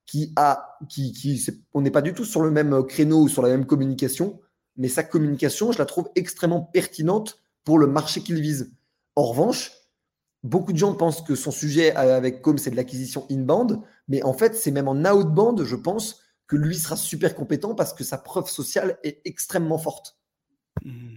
qui 0.05 0.33
a, 0.35 0.77
qui, 0.89 1.45
on 1.73 1.81
n'est 1.81 1.91
pas 1.91 2.01
du 2.01 2.13
tout 2.13 2.25
sur 2.25 2.41
le 2.41 2.51
même 2.51 2.83
créneau 2.85 3.21
ou 3.21 3.27
sur 3.27 3.41
la 3.41 3.49
même 3.49 3.65
communication, 3.65 4.39
mais 4.75 4.87
sa 4.87 5.03
communication, 5.03 5.71
je 5.71 5.77
la 5.77 5.85
trouve 5.85 6.09
extrêmement 6.15 6.61
pertinente 6.61 7.41
pour 7.63 7.79
le 7.79 7.87
marché 7.87 8.21
qu'il 8.21 8.41
vise. 8.41 8.73
En 9.15 9.23
revanche, 9.23 9.71
beaucoup 10.43 10.73
de 10.73 10.77
gens 10.77 10.93
pensent 10.93 11.21
que 11.21 11.35
son 11.35 11.51
sujet 11.51 11.91
avec 11.95 12.41
Com, 12.41 12.57
c'est 12.57 12.71
de 12.71 12.75
l'acquisition 12.75 13.25
inbound, 13.31 13.79
mais 14.07 14.23
en 14.23 14.33
fait, 14.33 14.55
c'est 14.55 14.71
même 14.71 14.87
en 14.87 15.05
outbound, 15.05 15.63
je 15.63 15.75
pense, 15.75 16.21
que 16.47 16.55
lui 16.55 16.75
sera 16.75 16.97
super 16.97 17.35
compétent 17.35 17.73
parce 17.75 17.93
que 17.93 18.03
sa 18.03 18.17
preuve 18.17 18.49
sociale 18.49 18.97
est 19.03 19.21
extrêmement 19.25 19.77
forte. 19.77 20.17
Mmh. 20.83 21.15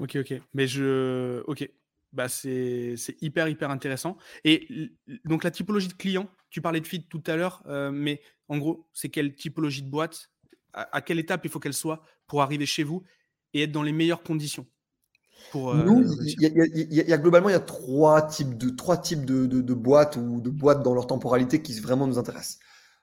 Ok, 0.00 0.16
ok. 0.16 0.34
Mais 0.54 0.66
je. 0.66 1.42
Ok 1.46 1.70
bah 2.14 2.28
c'est 2.28 2.96
hyper, 3.20 3.48
hyper 3.48 3.70
intéressant. 3.70 4.16
Et 4.44 4.90
donc, 5.24 5.44
la 5.44 5.50
typologie 5.50 5.88
de 5.88 5.94
client, 5.94 6.28
tu 6.50 6.62
parlais 6.62 6.80
de 6.80 6.86
feed 6.86 7.08
tout 7.08 7.22
à 7.26 7.36
l'heure, 7.36 7.62
euh, 7.66 7.90
mais 7.90 8.20
en 8.48 8.58
gros, 8.58 8.88
c'est 8.92 9.08
quelle 9.08 9.34
typologie 9.34 9.82
de 9.82 9.90
boîte 9.90 10.30
à, 10.72 11.00
quelle 11.02 11.20
étape 11.20 11.44
il 11.44 11.50
faut 11.50 11.60
qu'elle 11.60 11.74
soit 11.74 12.02
pour 12.26 12.42
arriver 12.42 12.66
chez 12.66 12.82
vous 12.82 13.04
et 13.52 13.62
être 13.62 13.72
dans 13.72 13.84
les 13.84 13.92
meilleures 13.92 14.24
conditions 14.24 14.66
pour, 15.52 15.70
euh, 15.70 15.84
Nous, 15.84 16.04
il 16.24 16.40
y, 16.40 17.12
a 17.12 17.18
globalement 17.18 17.48
il 17.48 17.52
y 17.52 17.56
a 17.56 17.60
trois 17.60 18.22
types 18.22 18.56
de 18.56 18.70
trois 18.70 18.96
types 18.96 19.24
de, 19.24 19.46
de, 19.46 19.74
boîtes 19.74 20.16
ou 20.16 20.40
de 20.40 20.50
boîtes 20.50 20.82
dans 20.82 20.94
leur 20.94 21.06
temporalité 21.06 21.62
qui 21.62 21.78
vraiment 21.78 22.08
nous 22.08 22.18
intéressent. 22.18 22.58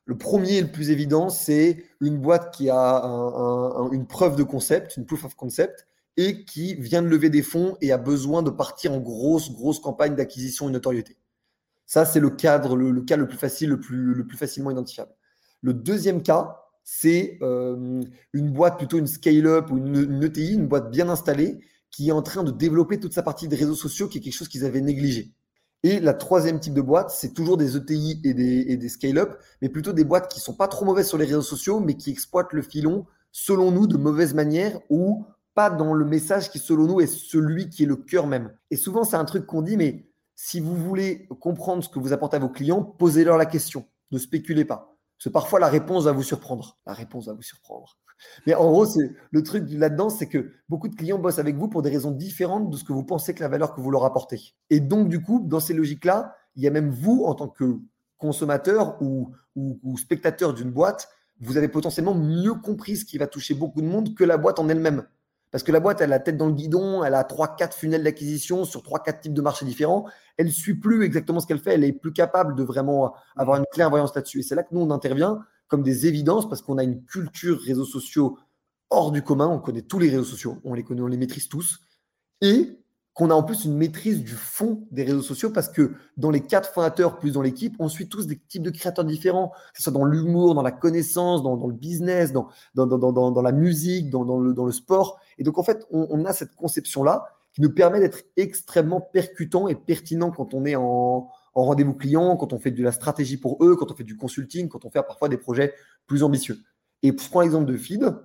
Le 0.05 0.17
premier 0.17 0.57
et 0.57 0.61
le 0.61 0.71
plus 0.71 0.89
évident, 0.89 1.29
c'est 1.29 1.85
une 2.01 2.17
boîte 2.17 2.53
qui 2.53 2.69
a 2.69 3.01
une 3.91 4.05
preuve 4.05 4.35
de 4.35 4.43
concept, 4.43 4.97
une 4.97 5.05
proof 5.05 5.23
of 5.23 5.35
concept, 5.35 5.87
qui 6.45 6.75
vient 6.75 7.01
de 7.01 7.07
lever 7.07 7.29
des 7.29 7.41
fonds 7.41 7.77
et 7.81 7.91
a 7.91 7.97
besoin 7.97 8.43
de 8.43 8.49
partir 8.49 8.91
en 8.93 8.99
grosse, 8.99 9.51
grosse 9.51 9.79
campagne 9.79 10.15
d'acquisition 10.15 10.69
et 10.69 10.71
notoriété. 10.71 11.17
Ça, 11.85 12.05
c'est 12.05 12.19
le 12.19 12.29
cadre, 12.29 12.75
le, 12.75 13.01
cas 13.01 13.17
le 13.17 13.27
plus 13.27 13.37
facile, 13.37 13.69
le 13.69 13.79
plus, 13.79 14.13
le 14.13 14.25
plus 14.25 14.37
facilement 14.37 14.71
identifiable. 14.71 15.11
Le 15.61 15.73
deuxième 15.73 16.23
cas, 16.23 16.57
c'est 16.83 17.37
euh, 17.41 18.01
une 18.33 18.51
boîte, 18.51 18.77
plutôt 18.77 18.97
une 18.97 19.07
scale-up 19.07 19.69
ou 19.71 19.77
une, 19.77 20.23
ETI, 20.23 20.53
une 20.53 20.67
boîte 20.67 20.89
bien 20.89 21.09
installée, 21.09 21.59
qui 21.89 22.09
est 22.09 22.13
en 22.13 22.21
train 22.21 22.43
de 22.43 22.51
développer 22.51 22.99
toute 22.99 23.13
sa 23.13 23.23
partie 23.23 23.47
des 23.47 23.55
réseaux 23.55 23.75
sociaux, 23.75 24.07
qui 24.07 24.19
est 24.19 24.21
quelque 24.21 24.33
chose 24.33 24.47
qu'ils 24.47 24.65
avaient 24.65 24.81
négligé. 24.81 25.33
Et 25.83 25.99
la 25.99 26.13
troisième 26.13 26.59
type 26.59 26.73
de 26.73 26.81
boîte, 26.81 27.09
c'est 27.09 27.33
toujours 27.33 27.57
des 27.57 27.75
ETI 27.75 28.21
et 28.23 28.33
des, 28.33 28.65
et 28.67 28.77
des 28.77 28.89
scale-up, 28.89 29.37
mais 29.61 29.69
plutôt 29.69 29.93
des 29.93 30.03
boîtes 30.03 30.31
qui 30.31 30.39
sont 30.39 30.53
pas 30.53 30.67
trop 30.67 30.85
mauvaises 30.85 31.07
sur 31.07 31.17
les 31.17 31.25
réseaux 31.25 31.41
sociaux, 31.41 31.79
mais 31.79 31.95
qui 31.95 32.11
exploitent 32.11 32.53
le 32.53 32.61
filon, 32.61 33.05
selon 33.31 33.71
nous, 33.71 33.87
de 33.87 33.97
mauvaise 33.97 34.33
manière 34.33 34.79
ou 34.89 35.25
pas 35.53 35.69
dans 35.69 35.93
le 35.93 36.05
message 36.05 36.49
qui, 36.49 36.59
selon 36.59 36.85
nous, 36.85 37.01
est 37.01 37.07
celui 37.07 37.69
qui 37.69 37.83
est 37.83 37.87
le 37.87 37.95
cœur 37.95 38.27
même. 38.27 38.55
Et 38.69 38.75
souvent, 38.75 39.03
c'est 39.03 39.17
un 39.17 39.25
truc 39.25 39.45
qu'on 39.45 39.61
dit, 39.61 39.77
mais 39.77 40.09
si 40.35 40.59
vous 40.59 40.75
voulez 40.75 41.27
comprendre 41.39 41.83
ce 41.83 41.89
que 41.89 41.99
vous 41.99 42.13
apportez 42.13 42.37
à 42.37 42.39
vos 42.39 42.49
clients, 42.49 42.83
posez-leur 42.83 43.37
la 43.37 43.45
question. 43.45 43.85
Ne 44.11 44.17
spéculez 44.17 44.65
pas. 44.65 44.97
Parce 45.23 45.33
parfois, 45.33 45.59
la 45.59 45.67
réponse 45.67 46.05
va 46.05 46.13
vous 46.13 46.23
surprendre. 46.23 46.77
La 46.85 46.93
réponse 46.93 47.27
va 47.27 47.33
vous 47.33 47.41
surprendre. 47.41 47.97
Mais 48.45 48.53
en 48.53 48.71
gros, 48.71 48.85
le 49.31 49.43
truc 49.43 49.65
là-dedans, 49.69 50.09
c'est 50.09 50.27
que 50.27 50.51
beaucoup 50.69 50.87
de 50.87 50.95
clients 50.95 51.19
bossent 51.19 51.39
avec 51.39 51.55
vous 51.55 51.67
pour 51.67 51.81
des 51.81 51.89
raisons 51.89 52.11
différentes 52.11 52.69
de 52.69 52.77
ce 52.77 52.83
que 52.83 52.93
vous 52.93 53.03
pensez 53.03 53.33
que 53.33 53.41
la 53.41 53.49
valeur 53.49 53.73
que 53.73 53.81
vous 53.81 53.91
leur 53.91 54.05
apportez. 54.05 54.53
Et 54.69 54.79
donc, 54.79 55.09
du 55.09 55.21
coup, 55.21 55.43
dans 55.43 55.59
ces 55.59 55.73
logiques-là, 55.73 56.35
il 56.55 56.63
y 56.63 56.67
a 56.67 56.71
même 56.71 56.89
vous, 56.89 57.23
en 57.25 57.35
tant 57.35 57.47
que 57.47 57.79
consommateur 58.17 59.01
ou 59.01 59.33
spectateur 59.97 60.53
d'une 60.53 60.71
boîte, 60.71 61.09
vous 61.39 61.57
avez 61.57 61.67
potentiellement 61.67 62.13
mieux 62.13 62.53
compris 62.53 62.97
ce 62.97 63.05
qui 63.05 63.17
va 63.17 63.25
toucher 63.25 63.55
beaucoup 63.55 63.81
de 63.81 63.87
monde 63.87 64.13
que 64.13 64.23
la 64.23 64.37
boîte 64.37 64.59
en 64.59 64.69
elle-même. 64.69 65.05
Parce 65.51 65.63
que 65.63 65.71
la 65.71 65.81
boîte, 65.81 65.99
elle 65.99 66.13
a 66.13 66.15
la 66.15 66.19
tête 66.19 66.37
dans 66.37 66.47
le 66.47 66.53
guidon, 66.53 67.03
elle 67.03 67.13
a 67.13 67.23
3-4 67.23 67.73
funnels 67.73 68.03
d'acquisition 68.03 68.63
sur 68.63 68.81
3-4 68.81 69.19
types 69.19 69.33
de 69.33 69.41
marchés 69.41 69.65
différents. 69.65 70.05
Elle 70.37 70.45
ne 70.47 70.51
suit 70.51 70.75
plus 70.75 71.03
exactement 71.03 71.41
ce 71.41 71.47
qu'elle 71.47 71.59
fait. 71.59 71.73
Elle 71.73 71.83
est 71.83 71.91
plus 71.91 72.13
capable 72.13 72.55
de 72.55 72.63
vraiment 72.63 73.13
avoir 73.35 73.57
une 73.57 73.65
clairvoyance 73.71 74.15
là-dessus. 74.15 74.39
Et 74.39 74.43
c'est 74.43 74.55
là 74.55 74.63
que 74.63 74.73
nous, 74.73 74.81
on 74.81 74.91
intervient 74.91 75.45
comme 75.67 75.83
des 75.83 76.07
évidences 76.07 76.47
parce 76.47 76.61
qu'on 76.61 76.77
a 76.77 76.83
une 76.83 77.03
culture 77.03 77.59
réseaux 77.59 77.85
sociaux 77.85 78.37
hors 78.89 79.11
du 79.11 79.21
commun. 79.23 79.47
On 79.47 79.59
connaît 79.59 79.81
tous 79.81 79.99
les 79.99 80.09
réseaux 80.09 80.23
sociaux. 80.23 80.57
On 80.63 80.73
les 80.73 80.83
connaît, 80.83 81.01
on 81.01 81.07
les 81.07 81.17
maîtrise 81.17 81.49
tous. 81.49 81.79
Et 82.39 82.80
qu'on 83.13 83.29
a 83.29 83.33
en 83.33 83.43
plus 83.43 83.65
une 83.65 83.75
maîtrise 83.75 84.23
du 84.23 84.31
fond 84.31 84.87
des 84.91 85.03
réseaux 85.03 85.21
sociaux 85.21 85.49
parce 85.49 85.67
que 85.67 85.93
dans 86.15 86.31
les 86.31 86.41
quatre 86.41 86.71
fondateurs 86.71 87.19
plus 87.19 87.33
dans 87.33 87.41
l'équipe, 87.41 87.75
on 87.79 87.89
suit 87.89 88.07
tous 88.07 88.25
des 88.25 88.39
types 88.39 88.63
de 88.63 88.69
créateurs 88.69 89.03
différents, 89.03 89.49
que 89.49 89.77
ce 89.77 89.83
soit 89.83 89.91
dans 89.91 90.05
l'humour, 90.05 90.55
dans 90.55 90.61
la 90.61 90.71
connaissance, 90.71 91.43
dans, 91.43 91.67
le 91.67 91.73
business, 91.73 92.31
dans, 92.31 92.47
la 92.73 93.51
musique, 93.51 94.09
dans, 94.09 94.39
le, 94.39 94.71
sport. 94.71 95.19
Et 95.37 95.43
donc 95.43 95.57
en 95.57 95.63
fait, 95.63 95.85
on, 95.91 96.23
a 96.23 96.31
cette 96.31 96.55
conception-là 96.55 97.25
qui 97.53 97.61
nous 97.61 97.73
permet 97.73 97.99
d'être 97.99 98.23
extrêmement 98.37 99.01
percutant 99.01 99.67
et 99.67 99.75
pertinent 99.75 100.31
quand 100.31 100.53
on 100.53 100.63
est 100.63 100.77
en, 100.77 101.29
en 101.53 101.63
rendez-vous 101.65 101.93
client, 101.93 102.37
quand 102.37 102.53
on 102.53 102.59
fait 102.59 102.71
de 102.71 102.81
la 102.81 102.93
stratégie 102.93 103.35
pour 103.35 103.61
eux, 103.61 103.75
quand 103.75 103.91
on 103.91 103.95
fait 103.95 104.05
du 104.05 104.15
consulting, 104.15 104.69
quand 104.69 104.85
on 104.85 104.89
fait 104.89 105.03
parfois 105.03 105.27
des 105.27 105.37
projets 105.37 105.73
plus 106.07 106.23
ambitieux. 106.23 106.59
Et 107.03 107.09
je 107.09 107.29
prends 107.29 107.41
l'exemple 107.41 107.65
de 107.65 107.75
Feed 107.75 108.15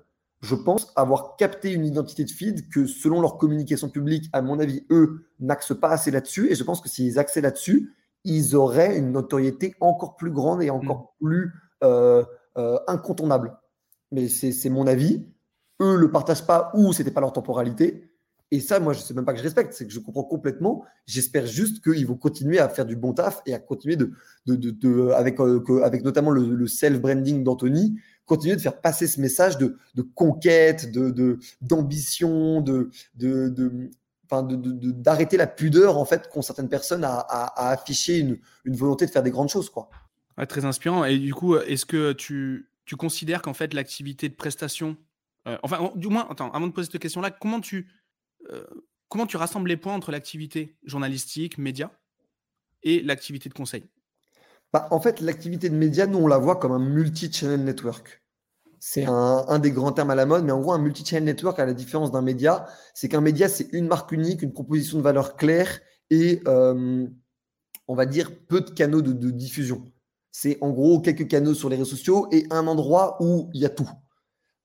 je 0.40 0.54
pense 0.54 0.92
avoir 0.96 1.36
capté 1.36 1.72
une 1.72 1.84
identité 1.84 2.24
de 2.24 2.30
feed 2.30 2.68
que 2.68 2.86
selon 2.86 3.20
leur 3.20 3.38
communication 3.38 3.88
publique, 3.88 4.28
à 4.32 4.42
mon 4.42 4.58
avis, 4.58 4.84
eux 4.90 5.26
n'axent 5.40 5.78
pas 5.78 5.88
assez 5.88 6.10
là-dessus. 6.10 6.50
Et 6.50 6.54
je 6.54 6.62
pense 6.62 6.80
que 6.80 6.88
s'ils 6.88 7.18
axaient 7.18 7.40
là-dessus, 7.40 7.94
ils 8.24 8.54
auraient 8.54 8.98
une 8.98 9.12
notoriété 9.12 9.74
encore 9.80 10.16
plus 10.16 10.30
grande 10.30 10.62
et 10.62 10.70
encore 10.70 11.14
mm. 11.20 11.24
plus 11.24 11.52
euh, 11.84 12.24
euh, 12.58 12.78
incontournable. 12.86 13.56
Mais 14.12 14.28
c'est 14.28 14.70
mon 14.70 14.86
avis. 14.86 15.26
Eux 15.80 15.92
ne 15.92 15.98
le 15.98 16.10
partagent 16.10 16.46
pas 16.46 16.70
ou 16.74 16.92
c'était 16.92 17.10
pas 17.10 17.20
leur 17.20 17.32
temporalité. 17.32 18.05
Et 18.52 18.60
ça, 18.60 18.78
moi, 18.78 18.92
je 18.92 19.00
sais 19.00 19.12
même 19.12 19.24
pas 19.24 19.32
que 19.32 19.38
je 19.38 19.44
respecte, 19.44 19.72
c'est 19.72 19.86
que 19.86 19.92
je 19.92 19.98
comprends 19.98 20.22
complètement. 20.22 20.84
J'espère 21.06 21.46
juste 21.46 21.82
qu'ils 21.82 22.06
vont 22.06 22.16
continuer 22.16 22.60
à 22.60 22.68
faire 22.68 22.86
du 22.86 22.94
bon 22.94 23.12
taf 23.12 23.42
et 23.44 23.54
à 23.54 23.58
continuer 23.58 23.96
de, 23.96 24.12
de, 24.46 24.54
de, 24.54 25.10
avec, 25.10 25.40
euh, 25.40 25.82
avec 25.82 26.04
notamment 26.04 26.30
le, 26.30 26.66
self-branding 26.68 27.42
d'Anthony, 27.42 27.98
continuer 28.24 28.54
de 28.54 28.60
faire 28.60 28.80
passer 28.80 29.08
ce 29.08 29.20
message 29.20 29.58
de, 29.58 29.76
conquête, 30.14 30.92
d'ambition, 31.60 32.60
de, 32.60 32.90
de, 33.16 33.90
d'arrêter 34.30 35.36
la 35.36 35.48
pudeur 35.48 35.98
en 35.98 36.04
fait 36.04 36.28
qu'ont 36.28 36.42
certaines 36.42 36.68
personnes 36.68 37.04
à, 37.04 37.70
afficher 37.70 38.18
une, 38.18 38.38
volonté 38.76 39.06
de 39.06 39.10
faire 39.10 39.24
des 39.24 39.30
grandes 39.32 39.48
choses 39.48 39.70
quoi. 39.70 39.90
très 40.48 40.64
inspirant. 40.64 41.04
Et 41.04 41.18
du 41.18 41.34
coup, 41.34 41.56
est-ce 41.56 41.84
que 41.84 42.12
tu, 42.12 42.68
tu 42.84 42.94
considères 42.94 43.42
qu'en 43.42 43.54
fait 43.54 43.74
l'activité 43.74 44.28
de 44.28 44.34
prestation, 44.34 44.96
euh, 45.48 45.58
enfin 45.64 45.90
du 45.96 46.06
moins, 46.06 46.28
attends, 46.30 46.52
avant 46.52 46.68
de 46.68 46.72
poser 46.72 46.88
cette 46.92 47.02
question-là, 47.02 47.32
comment 47.32 47.60
tu 47.60 47.88
comment 49.08 49.26
tu 49.26 49.36
rassembles 49.36 49.68
les 49.68 49.76
points 49.76 49.94
entre 49.94 50.12
l'activité 50.12 50.76
journalistique, 50.84 51.58
média, 51.58 51.90
et 52.82 53.02
l'activité 53.02 53.48
de 53.48 53.54
conseil? 53.54 53.84
Bah, 54.72 54.88
en 54.90 55.00
fait, 55.00 55.20
l'activité 55.20 55.68
de 55.68 55.76
média, 55.76 56.06
nous, 56.06 56.18
on 56.18 56.26
la 56.26 56.38
voit 56.38 56.56
comme 56.56 56.72
un 56.72 56.78
multi-channel 56.78 57.64
network. 57.64 58.22
c'est 58.78 59.06
un, 59.06 59.58
des 59.58 59.70
grands 59.70 59.92
termes 59.92 60.10
à 60.10 60.14
la 60.14 60.26
mode, 60.26 60.44
mais 60.44 60.52
en 60.52 60.60
gros, 60.60 60.72
un 60.72 60.78
multi-channel 60.78 61.24
network, 61.24 61.58
à 61.58 61.66
la 61.66 61.74
différence 61.74 62.12
d'un 62.12 62.22
média, 62.22 62.66
c'est 62.94 63.08
qu'un 63.08 63.20
média, 63.20 63.48
c'est 63.48 63.68
une 63.72 63.86
marque 63.86 64.12
unique, 64.12 64.42
une 64.42 64.52
proposition 64.52 64.98
de 64.98 65.02
valeur 65.02 65.36
claire 65.36 65.80
et, 66.10 66.42
euh, 66.46 67.06
on 67.88 67.94
va 67.94 68.06
dire, 68.06 68.30
peu 68.46 68.60
de 68.60 68.70
canaux 68.70 69.02
de, 69.02 69.30
diffusion. 69.30 69.84
C'est 70.30 70.58
en 70.60 70.70
gros 70.70 71.00
quelques 71.00 71.28
canaux 71.28 71.54
sur 71.54 71.68
les 71.68 71.76
réseaux 71.76 71.96
sociaux 71.96 72.28
et 72.30 72.46
un 72.50 72.66
endroit 72.66 73.16
où 73.20 73.50
il 73.54 73.62
y 73.62 73.64
a 73.64 73.70
tout. 73.70 73.88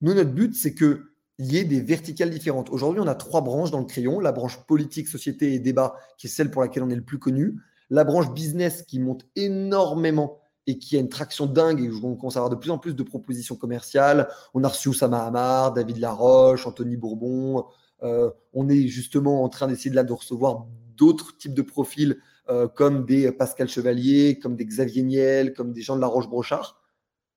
Nous, 0.00 0.14
notre 0.14 0.32
but, 0.32 0.54
c'est 0.54 0.74
qu'il 0.74 1.00
y 1.44 1.56
ait 1.58 1.64
des 1.64 1.80
verticales 1.80 2.30
différentes. 2.30 2.70
Aujourd'hui, 2.70 3.00
on 3.00 3.06
a 3.06 3.14
trois 3.14 3.40
branches 3.40 3.70
dans 3.70 3.80
le 3.80 3.86
crayon. 3.86 4.20
La 4.20 4.32
branche 4.32 4.58
politique, 4.66 5.08
société 5.08 5.54
et 5.54 5.58
débat, 5.58 5.94
qui 6.18 6.26
est 6.26 6.30
celle 6.30 6.50
pour 6.50 6.62
laquelle 6.62 6.82
on 6.82 6.90
est 6.90 6.96
le 6.96 7.04
plus 7.04 7.18
connu. 7.18 7.56
La 7.90 8.04
branche 8.04 8.32
business, 8.32 8.82
qui 8.82 9.00
monte 9.00 9.26
énormément 9.36 10.38
et 10.66 10.78
qui 10.78 10.96
a 10.96 11.00
une 11.00 11.08
traction 11.08 11.46
dingue 11.46 11.80
et 11.80 11.90
où 11.90 12.06
on 12.06 12.14
commence 12.14 12.36
à 12.36 12.40
avoir 12.40 12.50
de 12.50 12.56
plus 12.56 12.70
en 12.70 12.78
plus 12.78 12.94
de 12.94 13.02
propositions 13.02 13.56
commerciales. 13.56 14.28
On 14.54 14.62
a 14.64 14.68
reçu 14.68 14.88
Oussama 14.88 15.24
Hamar, 15.24 15.72
David 15.72 15.98
Laroche, 15.98 16.66
Anthony 16.66 16.96
Bourbon. 16.96 17.66
Euh, 18.02 18.30
on 18.52 18.68
est 18.68 18.86
justement 18.86 19.42
en 19.42 19.48
train 19.48 19.68
d'essayer 19.68 19.90
de, 19.90 20.00
de 20.00 20.12
recevoir 20.12 20.66
d'autres 20.96 21.36
types 21.36 21.54
de 21.54 21.62
profils 21.62 22.18
euh, 22.48 22.68
comme 22.68 23.04
des 23.04 23.30
Pascal 23.32 23.68
Chevalier, 23.68 24.38
comme 24.38 24.56
des 24.56 24.64
Xavier 24.64 25.02
Niel, 25.02 25.52
comme 25.54 25.72
des 25.72 25.82
gens 25.82 25.96
de 25.96 26.00
La 26.00 26.06
Roche-Brochard, 26.06 26.80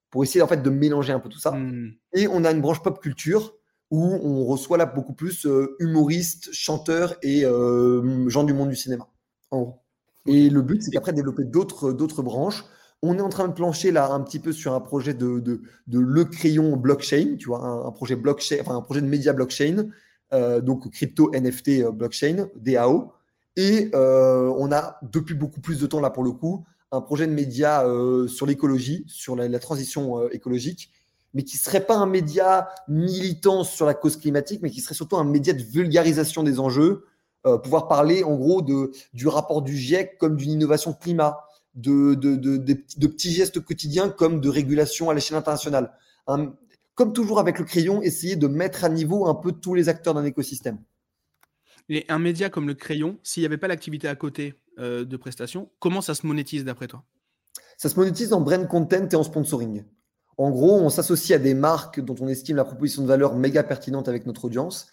pour 0.10 0.24
essayer 0.24 0.42
en 0.42 0.48
fait 0.48 0.62
de 0.62 0.70
mélanger 0.70 1.14
un 1.14 1.20
peu 1.20 1.30
tout 1.30 1.40
ça. 1.40 1.52
Hmm. 1.52 1.94
Et 2.14 2.28
on 2.28 2.44
a 2.44 2.52
une 2.52 2.62
branche 2.62 2.82
pop 2.82 3.00
culture 3.00 3.56
où 4.04 4.28
on 4.28 4.46
reçoit 4.46 4.78
là 4.78 4.86
beaucoup 4.86 5.14
plus 5.14 5.46
euh, 5.46 5.76
humoristes, 5.80 6.50
chanteurs 6.52 7.16
et 7.22 7.42
gens 7.42 8.44
du 8.44 8.54
monde 8.54 8.70
du 8.70 8.76
cinéma. 8.76 9.08
Et 10.28 10.50
le 10.50 10.62
but, 10.62 10.82
c'est 10.82 10.92
qu'après 10.92 11.14
développer 11.14 11.44
d'autres 11.44 12.22
branches 12.22 12.66
on 13.02 13.18
est 13.18 13.22
en 13.22 13.30
train 13.30 13.48
de 13.48 13.54
plancher 13.54 13.92
là 13.92 14.12
un 14.12 14.22
petit 14.22 14.40
peu 14.40 14.52
sur 14.52 14.74
un 14.74 14.80
projet 14.80 15.14
de, 15.14 15.40
de, 15.40 15.60
le 15.88 16.26
crayon 16.26 16.76
blockchain, 16.76 17.36
tu 17.38 17.48
vois, 17.48 17.60
un, 17.60 17.92
projet 17.92 18.16
blockchain, 18.16 18.58
enfin 18.62 18.76
un 18.76 18.82
projet 18.82 19.02
de 19.02 19.08
média 19.08 19.34
blockchain, 19.34 19.90
euh, 20.34 20.62
donc 20.62 20.90
crypto 20.92 21.32
NFT 21.34 21.84
euh, 21.84 21.92
blockchain, 21.92 22.48
DAO. 22.56 23.14
Et 23.58 23.90
euh, 23.94 24.52
on 24.58 24.72
a 24.72 24.98
depuis 25.04 25.36
beaucoup 25.36 25.62
plus 25.62 25.80
de 25.80 25.88
temps 25.88 26.02
là 26.02 26.10
pour 26.10 26.24
le 26.24 26.32
coup 26.32 26.66
un 26.92 27.02
projet 27.02 27.28
de 27.28 27.32
média 27.32 27.84
sur 28.28 28.46
l'écologie, 28.46 29.04
sur 29.08 29.36
la, 29.36 29.60
transition 29.60 30.30
écologique, 30.30 30.92
mais 31.36 31.44
qui 31.44 31.58
serait 31.58 31.86
pas 31.86 31.98
un 31.98 32.08
média 32.08 32.70
militant 32.88 33.64
sur 33.64 33.86
la 33.86 33.94
cause 33.94 34.18
climatique, 34.18 34.62
mais 34.64 34.72
qui 34.72 34.82
serait 34.82 34.96
surtout 34.96 35.18
un 35.18 35.26
média 35.26 35.54
de 35.54 35.62
vulgarisation 35.62 36.42
des 36.42 36.60
enjeux, 36.60 37.06
pouvoir 37.62 37.88
parler 37.88 38.24
en 38.24 38.36
gros 38.36 38.64
de, 38.64 38.92
du 39.14 39.28
rapport 39.28 39.62
du 39.62 39.78
GIEC 39.78 40.18
comme 40.18 40.36
d'une 40.36 40.50
innovation 40.50 40.94
climat, 40.94 41.46
de, 41.76 42.16
de, 42.16 43.06
petits 43.08 43.32
gestes 43.32 43.60
quotidiens 43.60 44.10
comme 44.10 44.40
de 44.40 44.50
régulation 44.50 45.10
à 45.10 45.14
l'échelle 45.14 45.38
internationale. 45.38 45.92
comme 46.96 47.14
toujours 47.14 47.40
avec 47.40 47.60
le 47.60 47.66
crayon, 47.66 48.02
essayer 48.02 48.38
de 48.38 48.48
mettre 48.48 48.86
à 48.86 48.90
niveau 48.90 49.28
un 49.28 49.36
peu 49.36 49.52
tous 49.52 49.74
les 49.76 49.90
acteurs 49.90 50.14
d'un 50.14 50.24
écosystème. 50.24 50.80
Et 51.90 52.06
un 52.08 52.18
média 52.18 52.50
comme 52.50 52.68
le 52.68 52.74
crayon, 52.74 53.20
s'il 53.22 53.42
n'y 53.42 53.46
avait 53.46 53.58
pas 53.58 53.68
l'activité 53.68 54.08
à 54.08 54.16
côté 54.16 54.56
euh, 54.80 55.06
de 55.06 55.18
prestations, 55.18 55.70
comment 55.80 56.02
ça 56.02 56.16
se 56.16 56.26
monétise 56.26 56.64
d'après 56.64 56.88
toi? 56.88 57.04
Ça 57.78 57.90
se 57.90 58.00
monétise 58.00 58.34
en 58.34 58.42
brand 58.42 58.68
content 58.68 59.08
et 59.12 59.16
en 59.16 59.24
sponsoring. 59.24 59.84
En 60.38 60.50
gros, 60.50 60.76
on 60.76 60.90
s'associe 60.90 61.40
à 61.40 61.42
des 61.42 61.54
marques 61.54 62.00
dont 62.00 62.16
on 62.20 62.28
estime 62.28 62.58
la 62.58 62.66
proposition 62.66 63.02
de 63.04 63.08
valeur 63.08 63.36
méga 63.36 63.64
pertinente 63.64 64.08
avec 64.08 64.26
notre 64.26 64.46
audience 64.46 64.88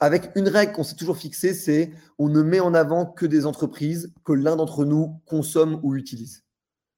avec 0.00 0.30
une 0.36 0.48
règle 0.48 0.72
qu'on 0.72 0.84
s'est 0.84 0.94
toujours 0.94 1.16
fixée, 1.16 1.54
c'est 1.54 1.92
on 2.18 2.28
ne 2.28 2.42
met 2.42 2.60
en 2.60 2.74
avant 2.74 3.06
que 3.06 3.26
des 3.26 3.46
entreprises 3.46 4.12
que 4.24 4.32
l'un 4.32 4.56
d'entre 4.56 4.84
nous 4.84 5.20
consomme 5.26 5.80
ou 5.82 5.96
utilise. 5.96 6.44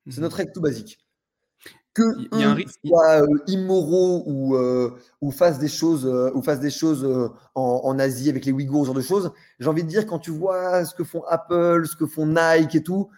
C'est 0.07 0.18
mhm. 0.18 0.24
notre 0.24 0.36
règle 0.36 0.53
tout 0.53 0.61
basique. 0.61 0.98
Que 1.92 2.03
y 2.38 2.44
a 2.44 2.51
un 2.53 2.57
soient 2.86 3.22
euh, 3.22 3.26
immoraux 3.48 4.22
ou, 4.26 4.55
euh, 4.55 4.96
ou 5.20 5.32
fassent 5.32 5.59
des 5.59 5.68
choses, 5.68 6.07
euh, 6.07 6.30
ou 6.34 6.42
fassent 6.42 6.61
des 6.61 6.70
choses 6.70 7.32
en, 7.57 7.98
Asie 7.98 8.28
avec 8.30 8.44
les 8.44 8.53
Ouïghours, 8.53 8.82
ce 8.82 8.86
genre 8.86 8.94
de 8.94 9.01
choses. 9.01 9.32
J'ai 9.59 9.68
envie 9.68 9.82
de 9.82 9.88
dire, 9.88 10.07
quand 10.07 10.20
tu 10.20 10.30
vois 10.30 10.84
ce 10.84 10.94
que 10.94 11.03
font 11.03 11.24
Apple, 11.24 11.86
ce 11.86 11.96
que 11.96 12.07
font 12.07 12.26
Nike 12.26 12.76
et 12.76 12.82
tout, 12.84 13.11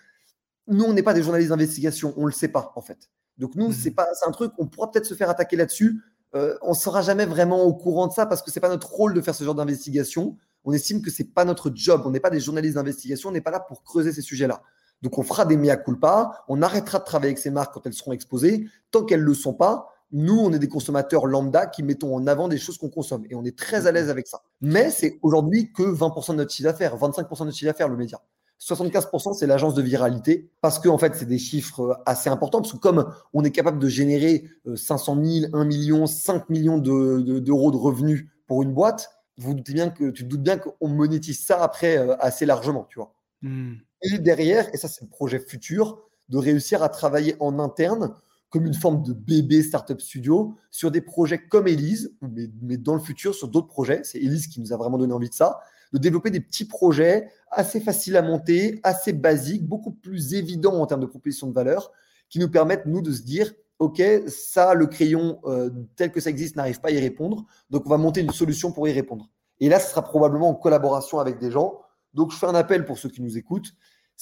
nous, 0.68 0.85
on 0.85 0.95
n'est 0.95 1.03
pas 1.03 1.12
des 1.12 1.22
journalistes 1.22 1.51
d'investigation, 1.51 2.14
on 2.16 2.22
ne 2.22 2.26
le 2.26 2.33
sait 2.33 2.49
pas 2.49 2.72
en 2.74 2.80
fait. 2.80 3.11
Donc 3.39 3.55
nous, 3.55 3.68
mhm. 3.68 3.72
c'est 3.72 3.91
pas, 3.91 4.09
c'est 4.14 4.26
un 4.26 4.33
truc, 4.33 4.53
on 4.59 4.66
pourra 4.66 4.91
peut-être 4.91 5.07
se 5.07 5.14
faire 5.14 5.30
attaquer 5.30 5.57
là-dessus, 5.57 6.01
euh, 6.35 6.57
on 6.62 6.70
ne 6.70 6.74
sera 6.74 7.03
jamais 7.03 7.26
vraiment 7.26 7.62
au 7.62 7.74
courant 7.74 8.07
de 8.07 8.12
ça 8.12 8.26
parce 8.26 8.43
que 8.43 8.51
ce 8.51 8.59
n'est 8.59 8.61
pas 8.61 8.68
notre 8.68 8.91
rôle 8.91 9.14
de 9.14 9.20
faire 9.20 9.35
ce 9.35 9.45
genre 9.45 9.55
d'investigation. 9.55 10.37
On 10.64 10.72
estime 10.72 11.03
que 11.03 11.11
ce 11.11 11.22
n'est 11.22 11.28
pas 11.28 11.45
notre 11.45 11.70
job. 11.74 12.03
On 12.05 12.11
n'est 12.11 12.20
pas 12.20 12.30
des 12.30 12.41
journalistes 12.41 12.76
d'investigation. 12.76 13.28
On 13.28 13.33
n'est 13.33 13.41
pas 13.41 13.51
là 13.51 13.61
pour 13.61 13.83
creuser 13.83 14.12
ces 14.12 14.22
sujets-là. 14.22 14.62
Donc, 15.03 15.18
on 15.18 15.22
fera 15.22 15.45
des 15.45 15.57
mea 15.57 15.76
culpa. 15.76 16.45
On 16.49 16.62
arrêtera 16.62 17.01
de 17.01 17.05
travailler 17.05 17.30
avec 17.30 17.39
ces 17.39 17.51
marques 17.51 17.74
quand 17.74 17.87
elles 17.87 17.93
seront 17.93 18.12
exposées. 18.12 18.68
Tant 18.91 19.05
qu'elles 19.05 19.20
ne 19.20 19.26
le 19.26 19.35
sont 19.35 19.53
pas, 19.53 19.89
nous, 20.12 20.39
on 20.39 20.53
est 20.53 20.59
des 20.59 20.68
consommateurs 20.68 21.26
lambda 21.26 21.66
qui 21.66 21.83
mettons 21.83 22.14
en 22.14 22.26
avant 22.26 22.49
des 22.49 22.59
choses 22.59 22.78
qu'on 22.78 22.91
consomme. 22.91 23.24
Et 23.28 23.35
on 23.35 23.45
est 23.45 23.59
très 23.59 23.87
à 23.87 23.93
l'aise 23.93 24.09
avec 24.09 24.26
ça. 24.26 24.43
Mais 24.61 24.91
c'est 24.91 25.18
aujourd'hui 25.22 25.72
que 25.72 25.83
20% 25.83 26.33
de 26.33 26.37
notre 26.37 26.53
chiffre 26.53 26.68
d'affaires, 26.68 26.97
25% 26.97 27.41
de 27.41 27.45
notre 27.45 27.57
chiffre 27.57 27.70
d'affaires, 27.70 27.89
le 27.89 27.97
média. 27.97 28.20
75%, 28.63 29.35
c'est 29.35 29.47
l'agence 29.47 29.75
de 29.75 29.83
viralité, 29.83 30.49
parce 30.61 30.79
que 30.79 30.89
en 30.89 30.99
fait, 30.99 31.15
c'est 31.17 31.27
des 31.27 31.39
chiffres 31.39 31.81
euh, 31.81 31.95
assez 32.07 32.31
importants, 32.31 32.61
parce 32.61 32.73
que 32.73 32.79
comme 32.79 33.13
on 33.33 33.43
est 33.45 33.51
capable 33.51 33.79
de 33.79 33.89
générer 33.89 34.45
500 34.75 35.23
000, 35.23 35.47
1 35.57 35.65
million, 35.65 36.07
5 36.07 36.49
millions 36.49 36.79
d'euros 36.79 37.71
de, 37.73 37.77
revenus 37.77 38.27
pour 38.47 38.63
une 38.63 38.73
boîte, 38.73 39.11
vous 39.37 39.55
doutez 39.55 39.73
bien 39.73 39.91
que 39.91 40.11
tu 40.11 40.25
te 40.25 40.29
doutes 40.29 40.43
bien 40.43 40.59
qu'on 40.59 40.89
monétise 40.89 41.45
ça 41.45 41.63
après 41.63 41.99
euh, 41.99 42.17
assez 42.21 42.47
largement, 42.47 42.87
tu 42.89 42.99
vois. 42.99 43.15
Hmm. 43.43 43.75
Et 44.03 44.19
derrière, 44.19 44.73
et 44.73 44.77
ça 44.77 44.89
c'est 44.89 45.03
le 45.03 45.09
projet 45.09 45.41
futur, 45.41 45.99
de 46.29 46.39
réussir 46.39 46.83
à 46.83 46.89
travailler 46.89 47.37
en 47.41 47.59
interne 47.59 48.15
comme 48.53 48.67
une 48.67 48.75
forme 48.75 49.03
de 49.03 49.15
bébé 49.15 49.63
startup 49.63 50.01
studio 50.01 50.55
sur 50.71 50.91
des 50.91 51.01
projets 51.01 51.39
comme 51.39 51.67
Elise, 51.67 52.15
mais, 52.61 52.77
dans 52.77 52.95
le 52.95 53.01
futur 53.01 53.35
sur 53.35 53.49
d'autres 53.49 53.67
projets. 53.67 54.03
C'est 54.05 54.19
Elise 54.19 54.47
qui 54.47 54.61
nous 54.61 54.75
a 54.75 54.77
vraiment 54.77 54.99
donné 54.99 55.15
envie 55.15 55.31
de 55.31 55.35
ça 55.35 55.61
de 55.93 55.99
développer 55.99 56.31
des 56.31 56.41
petits 56.41 56.65
projets 56.65 57.29
assez 57.51 57.81
faciles 57.81 58.17
à 58.17 58.23
monter, 58.23 58.81
assez 58.83 59.13
basiques, 59.13 59.67
beaucoup 59.67 59.91
plus 59.91 60.35
évidents 60.35 60.81
en 60.81 60.87
termes 60.87 61.03
de 61.03 61.07
proposition 61.07 61.47
de 61.47 61.53
valeur, 61.53 61.93
qui 62.29 62.39
nous 62.39 62.51
permettent, 62.51 62.87
nous, 62.87 63.03
de 63.03 63.13
se 63.13 63.23
dire, 63.23 63.53
OK, 63.79 64.03
ça, 64.27 64.75
le 64.75 64.87
crayon 64.87 65.39
euh, 65.45 65.71
tel 65.97 66.11
que 66.11 66.21
ça 66.21 66.31
existe 66.31 66.57
n'arrive 66.57 66.81
pas 66.81 66.89
à 66.89 66.93
y 66.93 66.99
répondre, 66.99 67.45
donc 67.69 67.85
on 67.87 67.91
va 67.91 67.99
monter 67.99 68.23
une 68.23 68.31
solution 68.31 68.73
pour 68.73 68.89
y 68.89 68.93
répondre. 68.93 69.29
Et 69.61 69.69
là, 69.69 69.79
ce 69.79 69.91
sera 69.91 70.03
probablement 70.03 70.49
en 70.49 70.55
collaboration 70.55 71.19
avec 71.19 71.39
des 71.39 71.51
gens. 71.51 71.81
Donc, 72.15 72.33
je 72.33 72.37
fais 72.37 72.47
un 72.47 72.55
appel 72.55 72.85
pour 72.85 72.99
ceux 72.99 73.09
qui 73.09 73.23
nous 73.23 73.37
écoutent. 73.37 73.73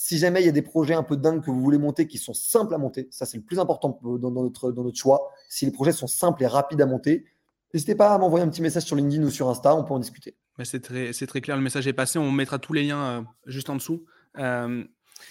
Si 0.03 0.17
jamais 0.17 0.41
il 0.41 0.47
y 0.47 0.49
a 0.49 0.53
des 0.53 0.63
projets 0.63 0.95
un 0.95 1.03
peu 1.03 1.17
dingues 1.17 1.43
que 1.43 1.51
vous 1.51 1.61
voulez 1.61 1.77
monter 1.77 2.07
qui 2.07 2.17
sont 2.17 2.33
simples 2.33 2.73
à 2.73 2.79
monter, 2.79 3.07
ça 3.11 3.27
c'est 3.27 3.37
le 3.37 3.43
plus 3.43 3.59
important 3.59 4.01
dans 4.03 4.31
notre, 4.31 4.73
dans 4.73 4.83
notre 4.83 4.97
choix. 4.97 5.31
Si 5.51 5.67
les 5.67 5.73
projets 5.73 5.93
sont 5.93 6.07
simples 6.07 6.43
et 6.43 6.47
rapides 6.47 6.81
à 6.81 6.87
monter, 6.87 7.27
n'hésitez 7.75 7.95
pas 7.95 8.15
à 8.15 8.19
m'envoyer 8.19 8.45
un 8.45 8.49
petit 8.49 8.63
message 8.63 8.85
sur 8.85 8.97
LinkedIn 8.97 9.23
ou 9.23 9.31
sur 9.31 9.51
Insta, 9.51 9.75
on 9.77 9.85
peut 9.85 9.93
en 9.93 9.99
discuter 9.99 10.37
c'est 10.65 10.81
très, 10.81 11.13
très, 11.13 11.41
clair, 11.41 11.57
le 11.57 11.63
message 11.63 11.87
est 11.87 11.93
passé. 11.93 12.19
On 12.19 12.33
mettra 12.33 12.59
tous 12.59 12.73
les 12.73 12.85
liens 12.85 13.03
euh, 13.03 13.23
juste 13.47 13.71
en 13.71 13.77
dessous. 13.77 14.05
Euh, 14.39 14.85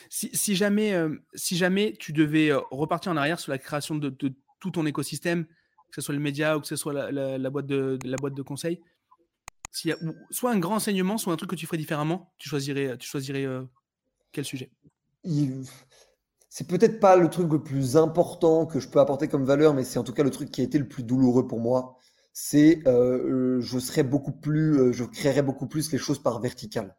si, 0.09 0.55
jamais, 0.55 0.93
euh, 0.93 1.15
si 1.33 1.57
jamais 1.57 1.95
tu 1.99 2.13
devais 2.13 2.51
repartir 2.71 3.11
en 3.11 3.17
arrière 3.17 3.39
sur 3.39 3.51
la 3.51 3.57
création 3.57 3.95
de, 3.95 4.09
tout 4.09 4.71
ton 4.71 4.85
écosystème, 4.85 5.45
que 5.45 5.95
ce 5.95 6.01
soit 6.01 6.13
le 6.13 6.19
média 6.19 6.57
ou 6.57 6.61
que 6.61 6.67
ce 6.67 6.75
soit 6.75 6.93
la, 7.11 7.49
boîte, 7.49 7.65
de, 7.65 7.97
la 8.05 8.17
boîte 8.17 8.35
de 8.35 8.41
conseil, 8.43 8.81
soit 9.71 10.51
un 10.51 10.59
grand 10.59 10.75
enseignement, 10.75 11.17
soit 11.17 11.33
un 11.33 11.37
truc 11.37 11.49
que 11.49 11.55
tu 11.55 11.65
ferais 11.65 11.77
différemment, 11.77 12.31
tu 12.37 12.49
choisirais, 12.49 12.97
tu 12.97 13.07
choisirais 13.07 13.47
quel 14.31 14.45
sujet? 14.45 14.71
C'est 16.49 16.67
peut-être 16.67 16.99
pas 16.99 17.15
le 17.15 17.29
truc 17.29 17.51
le 17.51 17.63
plus 17.63 17.97
important 17.97 18.65
que 18.65 18.79
je 18.79 18.87
peux 18.87 18.99
apporter 18.99 19.27
comme 19.27 19.45
valeur, 19.45 19.73
mais 19.73 19.83
c'est 19.83 19.99
en 19.99 20.03
tout 20.03 20.13
cas 20.13 20.23
le 20.23 20.31
truc 20.31 20.51
qui 20.51 20.61
a 20.61 20.63
été 20.63 20.77
le 20.77 20.87
plus 20.87 21.03
douloureux 21.03 21.47
pour 21.47 21.59
moi 21.59 21.99
c'est 22.41 22.87
euh, 22.87 23.59
je 23.59 23.79
serais 23.79 24.03
beaucoup 24.03 24.31
plus, 24.31 24.79
euh, 24.79 24.91
je 24.93 25.03
créerais 25.03 25.41
beaucoup 25.41 25.67
plus 25.67 25.91
les 25.91 25.97
choses 25.97 26.23
par 26.23 26.39
vertical. 26.39 26.95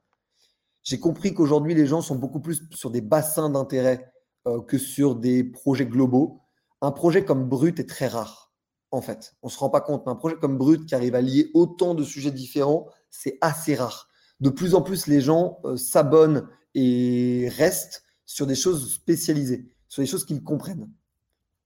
J'ai 0.83 1.01
compris 1.01 1.33
qu'aujourd'hui 1.33 1.75
les 1.75 1.87
gens 1.87 2.03
sont 2.03 2.17
beaucoup 2.17 2.41
plus 2.41 2.63
sur 2.73 2.91
des 2.91 3.01
bassins 3.01 3.49
d'intérêt 3.49 4.13
euh, 4.47 4.61
que 4.61 4.77
sur 4.77 5.15
des 5.15 5.43
projets 5.45 5.87
globaux. 5.87 6.43
Un 6.83 6.93
projet 6.93 7.25
comme 7.25 7.49
Brut 7.49 7.81
est 7.81 7.89
très 7.89 8.07
rare, 8.07 8.53
en 8.91 9.01
fait. 9.01 9.35
On 9.43 9.49
se 9.49 9.59
rend 9.59 9.71
pas 9.71 9.81
compte, 9.81 10.05
mais 10.05 10.13
un 10.13 10.17
projet 10.17 10.37
comme 10.37 10.59
Brut 10.59 10.85
qui 10.87 10.95
arrive 10.95 11.15
à 11.15 11.23
lier 11.23 11.51
autant 11.55 11.95
de 11.95 12.05
sujets 12.05 12.31
différents, 12.31 12.89
c'est 13.09 13.39
assez 13.41 13.75
rare. 13.75 14.09
De 14.41 14.51
plus 14.51 14.75
en 14.75 14.83
plus, 14.83 15.07
les 15.07 15.23
gens 15.23 15.59
s'abonnent 15.77 16.49
et 16.75 17.49
restent 17.57 18.05
sur 18.27 18.47
des 18.47 18.55
choses 18.55 18.93
spécialisées, 18.95 19.67
sur 19.89 20.03
des 20.03 20.07
choses 20.07 20.25
qu'ils 20.25 20.43
comprennent, 20.43 20.89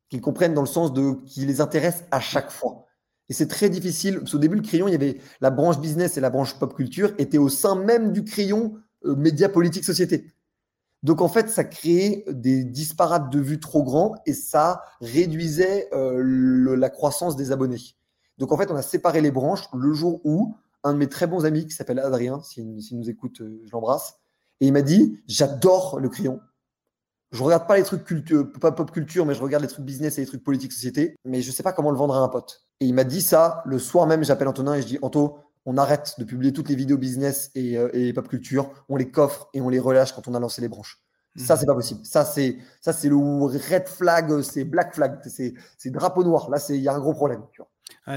qu'ils 0.09 0.21
comprennent 0.21 0.55
dans 0.55 0.63
le 0.63 0.67
sens 0.67 0.93
de 0.93 1.15
qui 1.27 1.45
les 1.45 1.61
intéressent 1.61 2.05
à 2.11 2.21
chaque 2.21 2.51
fois. 2.51 2.87
Et 3.29 3.33
c'est 3.33 3.49
très 3.49 3.71
difficile, 3.71 4.19
parce 4.19 4.33
qu'au 4.33 4.39
début, 4.39 4.57
le 4.57 4.63
crayon, 4.63 4.89
il 4.89 4.93
y 4.93 4.95
avait 4.95 5.19
la 5.41 5.51
branche 5.51 5.79
business 5.79 6.17
et 6.17 6.21
la 6.21 6.31
branche 6.31 6.59
pop 6.59 6.75
culture 6.75 7.15
étaient 7.19 7.39
au 7.39 7.49
sein 7.49 7.75
même 7.75 8.13
du 8.13 8.25
crayon 8.25 8.77
euh, 9.05 9.17
média 9.17 9.49
politique 9.49 9.85
société. 9.85 10.33
Donc 11.03 11.21
en 11.21 11.29
fait, 11.29 11.51
ça 11.51 11.65
créait 11.65 12.25
des 12.29 12.65
disparates 12.65 13.31
de 13.31 13.39
vues 13.39 13.61
trop 13.61 13.83
grands 13.83 14.15
et 14.25 14.33
ça 14.33 14.83
réduisait 15.03 15.89
euh, 15.93 16.77
la 16.77 16.89
croissance 16.89 17.37
des 17.37 17.53
abonnés. 17.53 17.95
Donc 18.39 18.53
en 18.53 18.57
fait, 18.57 18.71
on 18.71 18.77
a 18.77 18.83
séparé 18.83 19.21
les 19.21 19.31
branches 19.31 19.69
le 19.75 19.93
jour 19.93 20.23
où 20.25 20.57
un 20.83 20.95
de 20.95 20.99
mes 20.99 21.09
très 21.09 21.27
bons 21.27 21.45
amis 21.45 21.67
qui 21.67 21.73
s'appelle 21.73 21.99
Adrien, 21.99 22.41
s'il 22.43 22.75
nous 22.93 23.11
écoute, 23.11 23.43
euh, 23.43 23.61
je 23.65 23.71
l'embrasse, 23.73 24.19
et 24.61 24.67
il 24.69 24.73
m'a 24.73 24.83
dit, 24.83 25.21
j'adore 25.27 26.01
le 26.01 26.09
crayon. 26.09 26.41
Je 27.33 27.43
regarde 27.43 27.67
pas 27.67 27.77
les 27.77 27.83
trucs 27.83 28.05
culture, 28.05 28.47
pas 28.61 28.71
pop 28.71 28.93
culture, 28.93 29.27
mais 29.27 29.35
je 29.35 29.43
regarde 29.43 29.63
les 29.63 29.69
trucs 29.69 29.85
business 29.85 30.19
et 30.19 30.21
les 30.21 30.27
trucs 30.27 30.45
politique 30.45 30.73
société. 30.73 31.17
Mais 31.25 31.43
je 31.43 31.51
sais 31.51 31.65
pas 31.65 31.73
comment 31.73 31.91
le 31.91 31.97
vendre 31.97 32.15
à 32.15 32.21
un 32.21 32.29
pote. 32.29 32.65
Et 32.79 32.87
il 32.87 32.95
m'a 32.95 33.03
dit 33.03 33.23
ça 33.23 33.63
le 33.67 33.81
soir 33.81 34.07
même. 34.07 34.23
J'appelle 34.23 34.47
Antonin 34.47 34.75
et 34.75 34.83
je 34.83 34.87
dis 34.87 34.99
Anto, 35.03 35.39
on 35.67 35.77
arrête 35.77 36.15
de 36.19 36.25
publier 36.25 36.53
toutes 36.53 36.69
les 36.69 36.77
vidéos 36.77 36.97
business 36.97 37.51
et, 37.57 37.77
euh, 37.77 38.13
pop 38.15 38.29
culture. 38.29 38.71
On 38.89 38.95
les 38.95 39.11
coffre 39.11 39.49
et 39.53 39.61
on 39.61 39.69
les 39.69 39.81
relâche 39.81 40.13
quand 40.13 40.29
on 40.29 40.35
a 40.35 40.39
lancé 40.39 40.61
les 40.61 40.69
branches. 40.69 41.01
Ça, 41.37 41.55
mhm. 41.55 41.61
c'est 41.61 41.67
pas 41.67 41.75
possible. 41.75 42.01
Ça, 42.05 42.25
c'est 42.25 42.59
ça, 42.81 42.93
c'est 42.93 43.09
le 43.09 43.17
red 43.17 43.89
flag, 43.89 44.41
c'est 44.43 44.65
black 44.65 44.95
flag, 44.95 45.19
c'est 45.27 45.91
drapeau 45.91 46.23
noir. 46.23 46.49
Là, 46.51 46.65
il 46.69 46.77
y 46.77 46.89
a 46.89 46.95
un 46.95 47.01
gros 47.01 47.15
problème. 47.15 47.43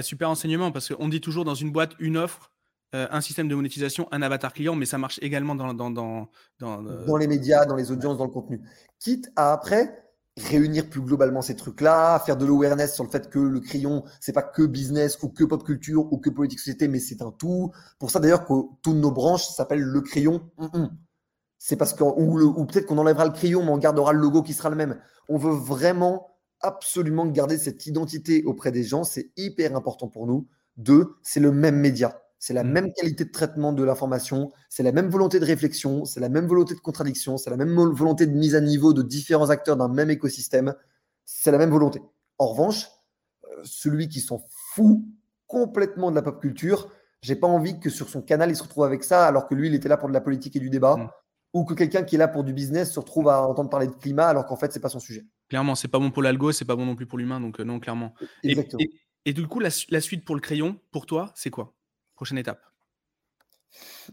super 0.01 0.29
enseignement 0.29 0.71
parce 0.71 0.93
qu'on 0.93 1.09
dit 1.09 1.21
toujours 1.21 1.43
dans 1.43 1.55
une 1.55 1.71
boîte 1.71 1.93
une 1.97 2.17
offre, 2.17 2.51
euh, 2.95 3.07
un 3.11 3.21
système 3.21 3.47
de 3.47 3.55
monétisation, 3.55 4.07
un 4.11 4.21
avatar 4.21 4.53
client, 4.53 4.75
mais 4.75 4.85
ça 4.85 4.97
marche 4.97 5.19
également 5.21 5.55
dans 5.55 5.73
dans, 5.73 5.89
dans, 5.89 6.29
dans, 6.59 6.85
euh, 6.85 7.05
dans 7.05 7.17
les 7.17 7.27
médias, 7.27 7.65
dans 7.65 7.75
les 7.75 7.91
audiences, 7.91 8.17
dans 8.17 8.25
le 8.25 8.31
contenu. 8.31 8.61
Quitte 8.99 9.29
à 9.35 9.51
après 9.53 10.03
réunir 10.38 10.89
plus 10.89 11.01
globalement 11.01 11.41
ces 11.41 11.55
trucs-là, 11.55 12.19
faire 12.19 12.38
de 12.38 12.45
l'awareness 12.45 12.93
sur 12.93 13.03
le 13.03 13.09
fait 13.09 13.29
que 13.29 13.39
le 13.39 13.59
crayon, 13.59 14.03
c'est 14.21 14.33
pas 14.33 14.43
que 14.43 14.61
business 14.63 15.17
ou 15.23 15.29
que 15.29 15.43
pop 15.43 15.63
culture 15.63 16.11
ou 16.13 16.17
que 16.19 16.29
politique 16.29 16.59
société, 16.59 16.88
mais 16.88 16.99
c'est 16.99 17.21
un 17.21 17.31
tout. 17.31 17.71
Pour 17.99 18.11
ça 18.11 18.19
d'ailleurs 18.19 18.45
que 18.45 18.53
toutes 18.83 18.97
nos 18.97 19.11
branches 19.11 19.47
s'appellent 19.47 19.81
le 19.81 20.01
crayon. 20.01 20.49
C'est 21.57 21.75
parce 21.75 21.93
que 21.93 22.03
ou, 22.03 22.39
ou 22.39 22.65
peut-être 22.65 22.85
qu'on 22.85 22.99
enlèvera 22.99 23.25
le 23.25 23.31
crayon, 23.31 23.63
mais 23.63 23.71
on 23.71 23.79
gardera 23.79 24.13
le 24.13 24.19
logo 24.19 24.43
qui 24.43 24.53
sera 24.53 24.69
le 24.69 24.75
même. 24.75 24.99
On 25.27 25.38
veut 25.38 25.55
vraiment 25.55 26.38
absolument 26.61 27.25
garder 27.25 27.57
cette 27.57 27.85
identité 27.88 28.43
auprès 28.43 28.71
des 28.71 28.83
gens. 28.83 29.03
C'est 29.03 29.31
hyper 29.38 29.75
important 29.75 30.07
pour 30.07 30.27
nous. 30.27 30.47
Deux, 30.77 31.15
c'est 31.23 31.39
le 31.39 31.51
même 31.51 31.77
média. 31.77 32.21
C'est 32.39 32.53
la 32.53 32.63
mmh. 32.63 32.71
même 32.71 32.93
qualité 32.93 33.25
de 33.25 33.31
traitement 33.31 33.73
de 33.73 33.83
l'information, 33.83 34.51
c'est 34.69 34.83
la 34.83 34.91
même 34.91 35.09
volonté 35.09 35.39
de 35.39 35.45
réflexion, 35.45 36.05
c'est 36.05 36.19
la 36.19 36.29
même 36.29 36.45
volonté 36.45 36.75
de 36.75 36.79
contradiction, 36.79 37.38
c'est 37.38 37.49
la 37.49 37.57
même 37.57 37.73
volonté 37.73 38.27
de 38.27 38.31
mise 38.31 38.55
à 38.55 38.61
niveau 38.61 38.93
de 38.93 39.01
différents 39.01 39.49
acteurs 39.49 39.75
d'un 39.75 39.88
même 39.88 40.11
écosystème. 40.11 40.75
C'est 41.25 41.51
la 41.51 41.57
même 41.57 41.71
volonté. 41.71 42.01
En 42.38 42.47
revanche, 42.47 42.88
euh, 43.45 43.61
celui 43.63 44.07
qui 44.07 44.21
s'en 44.21 44.45
fout 44.73 44.99
complètement 45.47 46.11
de 46.11 46.15
la 46.15 46.21
pop 46.21 46.39
culture, 46.39 46.91
j'ai 47.21 47.35
pas 47.35 47.47
envie 47.47 47.79
que 47.79 47.89
sur 47.89 48.07
son 48.07 48.21
canal 48.21 48.51
il 48.51 48.55
se 48.55 48.63
retrouve 48.63 48.83
avec 48.83 49.03
ça 49.03 49.25
alors 49.25 49.47
que 49.47 49.55
lui 49.55 49.67
il 49.67 49.73
était 49.73 49.89
là 49.89 49.97
pour 49.97 50.07
de 50.07 50.13
la 50.13 50.21
politique 50.21 50.55
et 50.55 50.59
du 50.59 50.69
débat. 50.69 50.97
Mmh. 50.97 51.09
Ou 51.53 51.63
que 51.63 51.73
quelqu'un 51.73 52.03
qui 52.03 52.15
est 52.15 52.19
là 52.19 52.27
pour 52.27 52.43
du 52.43 52.53
business 52.53 52.91
se 52.91 52.99
retrouve 52.99 53.29
à 53.29 53.41
entendre 53.41 53.69
parler 53.69 53.88
de 53.88 53.93
climat 53.93 54.27
alors 54.27 54.45
qu'en 54.45 54.57
fait 54.57 54.71
c'est 54.71 54.79
pas 54.79 54.89
son 54.89 54.99
sujet. 54.99 55.25
Clairement, 55.49 55.73
c'est 55.73 55.88
pas 55.88 55.97
bon 55.97 56.11
pour 56.11 56.21
l'algo, 56.21 56.51
c'est 56.51 56.65
pas 56.65 56.75
bon 56.75 56.85
non 56.85 56.95
plus 56.95 57.07
pour 57.07 57.17
l'humain, 57.17 57.39
donc 57.39 57.59
euh, 57.59 57.63
non 57.63 57.79
clairement. 57.79 58.13
Et, 58.43 59.33
du 59.33 59.45
coup, 59.45 59.59
la 59.59 59.69
suite 59.69 60.23
pour 60.23 60.35
le 60.35 60.41
crayon, 60.41 60.79
pour 60.91 61.05
toi, 61.05 61.33
c'est 61.35 61.49
quoi? 61.49 61.76
Prochaine 62.18 62.39
étape 62.39 62.59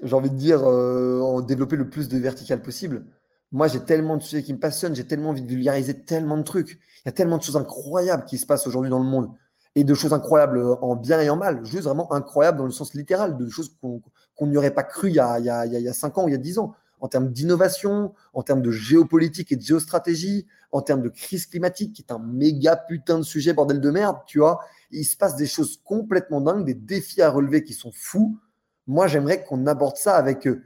J'ai 0.03 0.15
envie 0.15 0.29
de 0.29 0.37
dire 0.37 0.61
euh, 0.63 1.21
en 1.23 1.41
développer 1.41 1.77
le 1.77 1.89
plus 1.89 2.07
de 2.07 2.19
vertical 2.19 2.61
possible. 2.61 3.07
Moi, 3.51 3.67
j'ai 3.67 3.81
tellement 3.81 4.19
de 4.19 4.23
sujets 4.23 4.43
qui 4.43 4.53
me 4.53 4.59
passionnent, 4.59 4.95
j'ai 4.95 5.07
tellement 5.07 5.31
envie 5.31 5.41
de 5.41 5.49
vulgariser 5.49 6.05
tellement 6.05 6.37
de 6.37 6.43
trucs. 6.43 6.73
Il 6.73 7.07
y 7.07 7.09
a 7.09 7.13
tellement 7.13 7.39
de 7.39 7.43
choses 7.43 7.57
incroyables 7.57 8.27
qui 8.27 8.37
se 8.37 8.45
passent 8.45 8.67
aujourd'hui 8.67 8.91
dans 8.91 8.99
le 8.99 9.07
monde. 9.07 9.31
Et 9.75 9.85
de 9.85 9.95
choses 9.95 10.13
incroyables 10.13 10.63
en 10.83 10.97
bien 10.97 11.19
et 11.23 11.31
en 11.31 11.37
mal. 11.37 11.65
Juste 11.65 11.85
vraiment 11.85 12.13
incroyables 12.13 12.59
dans 12.59 12.67
le 12.67 12.73
sens 12.73 12.93
littéral, 12.93 13.39
de 13.39 13.49
choses 13.49 13.75
qu'on 13.81 14.47
n'y 14.47 14.59
aurait 14.59 14.75
pas 14.75 14.85
cru 14.85 15.09
il 15.09 15.15
y, 15.15 15.21
a, 15.21 15.39
il, 15.39 15.47
y 15.47 15.51
a, 15.51 15.65
il 15.65 15.73
y 15.73 15.89
a 15.89 15.93
5 15.95 16.19
ans 16.19 16.25
ou 16.25 16.29
il 16.29 16.33
y 16.33 16.35
a 16.35 16.39
10 16.39 16.59
ans. 16.59 16.75
En 17.05 17.09
termes 17.09 17.31
d'innovation, 17.31 18.15
en 18.33 18.43
termes 18.43 18.63
de 18.63 18.71
géopolitique 18.71 19.53
et 19.53 19.57
de 19.57 19.63
géostratégie, 19.63 20.47
en 20.73 20.81
termes 20.81 21.03
de 21.03 21.11
crise 21.11 21.45
climatique, 21.45 21.93
qui 21.93 22.01
est 22.01 22.11
un 22.11 22.19
méga 22.19 22.77
putain 22.77 23.19
de 23.19 23.25
sujet, 23.25 23.53
bordel 23.53 23.79
de 23.79 23.91
merde, 23.91 24.17
tu 24.27 24.39
vois 24.39 24.61
il 24.95 25.05
se 25.05 25.17
passe 25.17 25.37
des 25.37 25.47
choses 25.47 25.81
complètement 25.85 26.41
dingues, 26.41 26.65
des 26.65 26.75
défis 26.75 27.23
à 27.23 27.31
relever 27.31 27.65
qui 27.65 27.75
sont 27.75 27.93
fous. 27.93 28.39
Moi, 28.87 29.07
j'aimerais 29.07 29.45
qu'on 29.45 29.67
aborde 29.67 29.97
ça 29.97 30.17
avec 30.17 30.47
euh, 30.47 30.63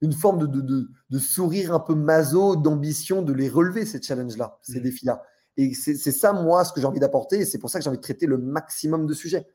une 0.00 0.12
forme 0.12 0.48
de, 0.48 1.18
sourire 1.18 1.74
un 1.74 1.80
peu 1.80 1.94
maso, 1.94 2.56
d'ambition 2.56 3.22
de 3.22 3.32
les 3.32 3.48
relever, 3.48 3.84
ces 3.86 4.00
challenges-là, 4.00 4.58
ces 4.62 4.80
mmh. 4.80 4.82
défis-là. 4.82 5.22
Et 5.58 5.72
c'est 5.72 5.96
ça, 5.96 6.34
moi, 6.34 6.64
ce 6.66 6.72
que 6.72 6.80
j'ai 6.80 6.86
envie 6.86 7.00
d'apporter. 7.00 7.40
Et 7.40 7.44
c'est 7.46 7.58
pour 7.58 7.70
ça 7.70 7.78
que 7.78 7.82
j'ai 7.82 7.88
envie 7.88 7.96
de 7.96 8.02
traiter 8.02 8.26
le 8.26 8.36
maximum 8.36 9.06
de 9.06 9.14
sujets. 9.14 9.46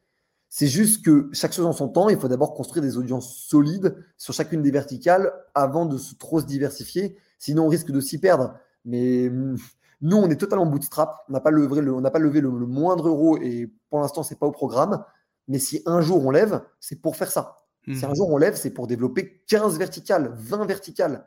C'est 0.54 0.68
juste 0.68 1.06
que 1.06 1.30
chaque 1.32 1.54
chose 1.54 1.66
en 1.66 1.72
son 1.72 1.88
temps, 1.88 2.10
il 2.10 2.20
faut 2.20 2.28
d'abord 2.28 2.54
construire 2.54 2.84
des 2.84 2.98
audiences 2.98 3.38
solides 3.38 3.96
sur 4.18 4.34
chacune 4.34 4.62
des 4.62 4.70
verticales 4.70 5.32
avant 5.56 5.86
de 5.86 5.98
se, 5.98 6.14
trop 6.14 6.42
se 6.42 6.46
diversifier. 6.46 7.16
Sinon, 7.40 7.68
on 7.68 7.68
risque 7.70 7.90
de 7.90 8.02
s'y 8.02 8.20
perdre. 8.20 8.54
Mais 8.84 9.30
mmh, 9.30 9.56
nous, 10.02 10.18
on 10.18 10.30
est 10.30 10.36
totalement 10.36 10.66
bootstrap. 10.66 11.24
On 11.30 11.32
n'a 11.32 11.40
pas 11.40 11.52
levé 11.52 11.80
le, 11.80 11.94
on 11.94 12.02
pas 12.02 12.20
levé 12.20 12.42
le, 12.42 12.50
moindre 12.50 13.08
euro 13.08 13.38
et 13.38 13.72
pour 13.90 14.02
l'instant, 14.02 14.24
c'est 14.24 14.38
pas 14.38 14.46
au 14.46 14.52
programme. 14.52 15.06
Mais 15.48 15.58
si 15.58 15.82
un 15.86 16.02
jour 16.02 16.26
on 16.26 16.32
lève, 16.32 16.62
c'est 16.82 17.02
pour 17.02 17.16
faire 17.16 17.32
ça. 17.32 17.64
Si 17.96 18.06
un 18.06 18.14
jour 18.14 18.30
on 18.30 18.38
lève, 18.38 18.56
c'est 18.56 18.72
pour 18.72 18.88
développer 18.88 19.44
15 19.48 19.80
verticales, 19.80 20.34
20 20.36 20.66
verticales. 20.66 21.26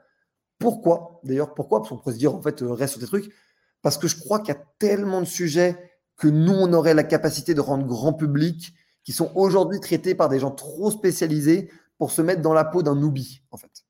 Pourquoi? 0.58 1.20
D'ailleurs, 1.24 1.54
pourquoi? 1.54 1.80
Parce 1.80 1.88
qu'on 1.88 1.96
pourrait 1.96 2.12
se 2.12 2.18
dire, 2.18 2.34
en 2.34 2.42
fait, 2.42 2.62
euh, 2.62 2.72
reste 2.72 2.92
sur 2.92 3.00
tes 3.00 3.06
trucs. 3.06 3.32
Parce 3.80 3.96
que 3.96 4.06
je 4.06 4.20
crois 4.20 4.40
qu'il 4.40 4.54
y 4.54 4.56
a 4.56 4.62
tellement 4.78 5.20
de 5.20 5.26
sujets 5.26 5.92
que 6.16 6.28
nous, 6.28 6.52
on 6.52 6.72
aurait 6.74 6.94
la 6.94 7.04
capacité 7.04 7.54
de 7.54 7.60
rendre 7.60 7.86
grand 7.86 8.12
public, 8.12 8.74
qui 9.04 9.12
sont 9.12 9.30
aujourd'hui 9.34 9.80
traités 9.80 10.14
par 10.14 10.28
des 10.28 10.40
gens 10.40 10.50
trop 10.50 10.90
spécialisés 10.90 11.70
pour 11.98 12.10
se 12.10 12.22
mettre 12.22 12.42
dans 12.42 12.54
la 12.54 12.64
peau 12.64 12.82
d'un 12.82 12.96
newbie, 12.96 13.42
en 13.50 13.56
fait. 13.56 13.84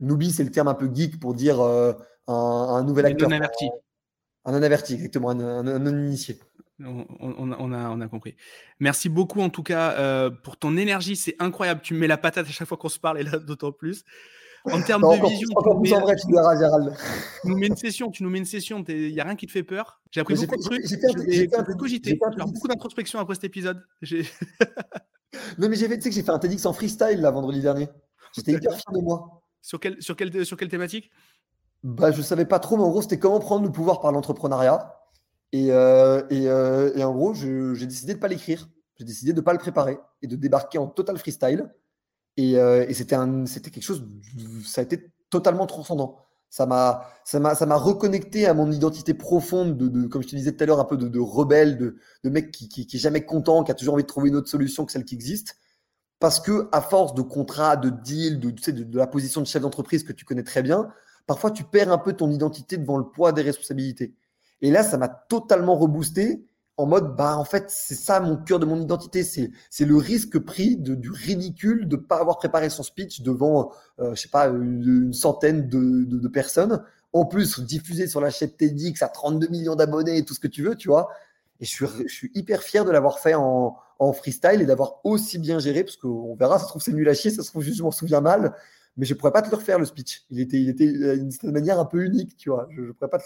Newbie, 0.00 0.32
c'est 0.32 0.42
le 0.42 0.50
terme 0.50 0.68
un 0.68 0.74
peu 0.74 0.90
geek 0.92 1.20
pour 1.20 1.34
dire 1.34 1.60
euh, 1.60 1.92
un, 2.26 2.82
nouvel 2.82 3.06
acteur. 3.06 3.30
Un 4.44 4.52
non-averti, 4.52 4.94
exactement, 4.94 5.30
un, 5.30 5.62
non-initié. 5.62 6.40
On, 6.80 7.52
a, 7.52 7.90
on 7.90 8.00
a 8.00 8.08
compris. 8.08 8.34
Merci 8.80 9.08
beaucoup 9.08 9.40
en 9.40 9.50
tout 9.50 9.62
cas 9.62 9.92
euh, 9.92 10.30
pour 10.30 10.56
ton 10.56 10.76
énergie, 10.76 11.14
c'est 11.14 11.36
incroyable. 11.38 11.80
Tu 11.80 11.94
me 11.94 12.00
mets 12.00 12.08
la 12.08 12.18
patate 12.18 12.48
à 12.48 12.50
chaque 12.50 12.66
fois 12.66 12.76
qu'on 12.76 12.88
se 12.88 12.98
parle 12.98 13.20
et 13.20 13.22
là 13.22 13.38
d'autant 13.38 13.70
plus. 13.70 14.04
En 14.64 14.82
termes 14.82 15.02
de 15.02 15.28
vision, 15.28 15.48
tu, 15.48 15.54
nous 17.48 17.56
mets 17.56 17.66
une 17.66 17.76
session, 17.76 18.10
tu 18.10 18.22
nous 18.22 18.30
mets 18.30 18.38
une 18.38 18.44
session, 18.44 18.84
il 18.86 19.12
n'y 19.12 19.20
a 19.20 19.24
rien 19.24 19.34
qui 19.34 19.46
te 19.46 19.52
fait 19.52 19.64
peur. 19.64 20.00
J'ai 20.10 20.20
appris 20.20 20.34
beaucoup 20.34 20.56
de 20.56 20.62
trucs, 20.62 20.84
j'ai 22.04 22.16
beaucoup 22.16 22.68
d'introspection 22.68 23.18
après 23.18 23.34
cet 23.34 23.44
épisode. 23.44 23.82
non 25.58 25.68
mais 25.68 25.76
j'ai 25.76 25.88
fait, 25.88 25.96
tu 25.96 26.02
sais 26.02 26.10
que 26.10 26.14
j'ai 26.14 26.22
fait 26.22 26.30
un 26.30 26.38
TEDx 26.38 26.64
en 26.66 26.72
freestyle 26.72 27.20
là 27.20 27.30
vendredi 27.30 27.60
dernier. 27.60 27.88
J'étais 28.34 28.52
hyper 28.52 28.72
fier 28.72 28.92
de 28.92 29.00
moi. 29.00 29.42
Sur, 29.60 29.80
quel, 29.80 30.00
sur, 30.02 30.16
quelle, 30.16 30.46
sur 30.46 30.56
quelle 30.56 30.68
thématique? 30.68 31.10
Bah, 31.82 32.10
Je 32.10 32.22
savais 32.22 32.44
pas 32.44 32.58
trop, 32.58 32.76
mais 32.76 32.82
en 32.82 32.90
gros, 32.90 33.02
c'était 33.02 33.18
comment 33.18 33.40
prendre 33.40 33.64
le 33.64 33.72
pouvoir 33.72 34.00
par 34.00 34.12
l'entrepreneuriat. 34.12 34.96
Et, 35.52 35.70
euh, 35.70 36.22
euh, 36.32 36.92
et, 36.94 37.04
en 37.04 37.12
gros, 37.12 37.34
j'ai 37.34 37.86
décidé 37.86 38.12
de 38.12 38.18
ne 38.18 38.22
pas 38.22 38.28
l'écrire. 38.28 38.68
J'ai 38.98 39.04
décidé 39.04 39.32
de 39.32 39.38
ne 39.38 39.44
pas 39.44 39.52
le 39.52 39.58
préparer 39.58 39.98
et 40.22 40.26
de 40.26 40.36
débarquer 40.36 40.78
en 40.78 40.86
total 40.86 41.18
freestyle. 41.18 41.70
Et, 42.36 42.58
euh, 42.58 42.86
et 42.88 42.94
c'était 42.94 43.16
quelque 43.16 43.82
chose, 43.82 44.06
ça 44.64 44.80
a 44.80 44.84
été 44.84 45.12
totalement 45.30 45.66
transcendant. 45.66 46.18
Ça 46.48 46.66
m'a 46.66 47.06
reconnecté 47.76 48.46
à 48.46 48.54
mon 48.54 48.70
identité 48.70 49.14
profonde, 49.14 49.76
de, 49.78 49.88
de, 49.88 50.06
comme 50.06 50.22
je 50.22 50.28
te 50.28 50.36
disais 50.36 50.52
tout 50.52 50.62
à 50.62 50.66
l'heure, 50.66 50.80
un 50.80 50.84
peu 50.84 50.96
de, 50.96 51.18
rebelle, 51.18 51.78
de, 51.78 51.96
de 52.24 52.30
mec 52.30 52.50
qui, 52.50 52.68
qui, 52.68 52.86
qui, 52.86 52.96
est 52.96 53.00
jamais 53.00 53.24
content, 53.24 53.64
qui 53.64 53.70
a 53.70 53.74
toujours 53.74 53.94
envie 53.94 54.02
de 54.02 54.08
trouver 54.08 54.28
une 54.28 54.36
autre 54.36 54.48
solution 54.48 54.84
que 54.84 54.92
celle 54.92 55.04
qui 55.04 55.14
existe. 55.14 55.56
Parce 56.20 56.40
que, 56.40 56.68
à 56.70 56.82
force 56.82 57.14
de 57.14 57.22
contrats, 57.22 57.76
de 57.76 57.90
deals, 57.90 58.38
de, 58.38 58.50
tu 58.50 58.62
sais, 58.62 58.72
de 58.72 58.98
la 58.98 59.06
position 59.06 59.40
de 59.40 59.46
chef 59.46 59.62
d'entreprise 59.62 60.04
que 60.04 60.12
tu 60.12 60.24
connais 60.24 60.44
très 60.44 60.62
bien, 60.62 60.88
parfois 61.26 61.50
tu 61.50 61.64
perds 61.64 61.90
un 61.90 61.98
peu 61.98 62.12
ton 62.12 62.30
identité 62.30 62.76
devant 62.76 62.98
le 62.98 63.04
poids 63.04 63.32
des 63.32 63.42
responsabilités. 63.42 64.14
Et 64.60 64.70
là, 64.70 64.82
ça 64.82 64.98
m'a 64.98 65.08
totalement 65.08 65.74
reboosté 65.74 66.44
en 66.76 66.86
mode, 66.86 67.16
bah, 67.16 67.36
en 67.36 67.44
fait, 67.44 67.66
c'est 67.68 67.94
ça 67.94 68.20
mon 68.20 68.36
cœur 68.36 68.58
de 68.58 68.64
mon 68.64 68.80
identité. 68.80 69.22
C'est, 69.22 69.50
c'est 69.70 69.84
le 69.84 69.96
risque 69.96 70.38
pris 70.38 70.76
de, 70.76 70.94
du 70.94 71.10
ridicule 71.10 71.86
de 71.86 71.96
ne 71.96 72.00
pas 72.00 72.18
avoir 72.18 72.38
préparé 72.38 72.70
son 72.70 72.82
speech 72.82 73.22
devant, 73.22 73.72
euh, 74.00 74.14
je 74.14 74.22
sais 74.22 74.28
pas, 74.28 74.46
une, 74.46 75.12
centaine 75.12 75.68
de, 75.68 76.04
de, 76.04 76.28
personnes. 76.28 76.82
En 77.12 77.26
plus, 77.26 77.60
diffusé 77.60 78.06
sur 78.06 78.20
la 78.20 78.30
chaîne 78.30 78.50
TEDx 78.50 79.02
à 79.02 79.08
32 79.08 79.48
millions 79.48 79.76
d'abonnés 79.76 80.16
et 80.18 80.24
tout 80.24 80.34
ce 80.34 80.40
que 80.40 80.48
tu 80.48 80.62
veux, 80.62 80.74
tu 80.74 80.88
vois. 80.88 81.10
Et 81.60 81.66
je 81.66 81.70
suis, 81.70 81.86
je 82.06 82.12
suis 82.12 82.30
hyper 82.34 82.62
fier 82.62 82.84
de 82.84 82.90
l'avoir 82.90 83.18
fait 83.20 83.34
en, 83.34 83.76
en 83.98 84.12
freestyle 84.12 84.62
et 84.62 84.66
d'avoir 84.66 85.00
aussi 85.04 85.38
bien 85.38 85.58
géré, 85.58 85.84
parce 85.84 85.96
qu'on 85.96 86.34
verra, 86.34 86.58
ça 86.58 86.64
se 86.64 86.68
trouve 86.70 86.82
c'est 86.82 86.92
nul 86.92 87.08
à 87.08 87.14
chier, 87.14 87.30
ça 87.30 87.42
se 87.42 87.50
trouve 87.50 87.62
juste 87.62 87.78
je 87.78 87.82
m'en 87.82 87.92
souviens 87.92 88.20
mal, 88.20 88.54
mais 88.96 89.06
je 89.06 89.14
pourrais 89.14 89.30
pas 89.30 89.42
te 89.42 89.50
le 89.50 89.56
refaire 89.56 89.78
le 89.78 89.84
speech. 89.84 90.24
Il 90.30 90.40
était, 90.40 90.60
il 90.60 90.68
était 90.68 90.90
d'une 91.18 91.30
certaine 91.30 91.52
manière 91.52 91.78
un 91.78 91.84
peu 91.84 92.02
unique, 92.02 92.36
tu 92.36 92.50
vois. 92.50 92.66
Je, 92.70 92.86
je 92.86 92.92
pourrais 92.92 93.10
pas. 93.10 93.18
Te... 93.18 93.24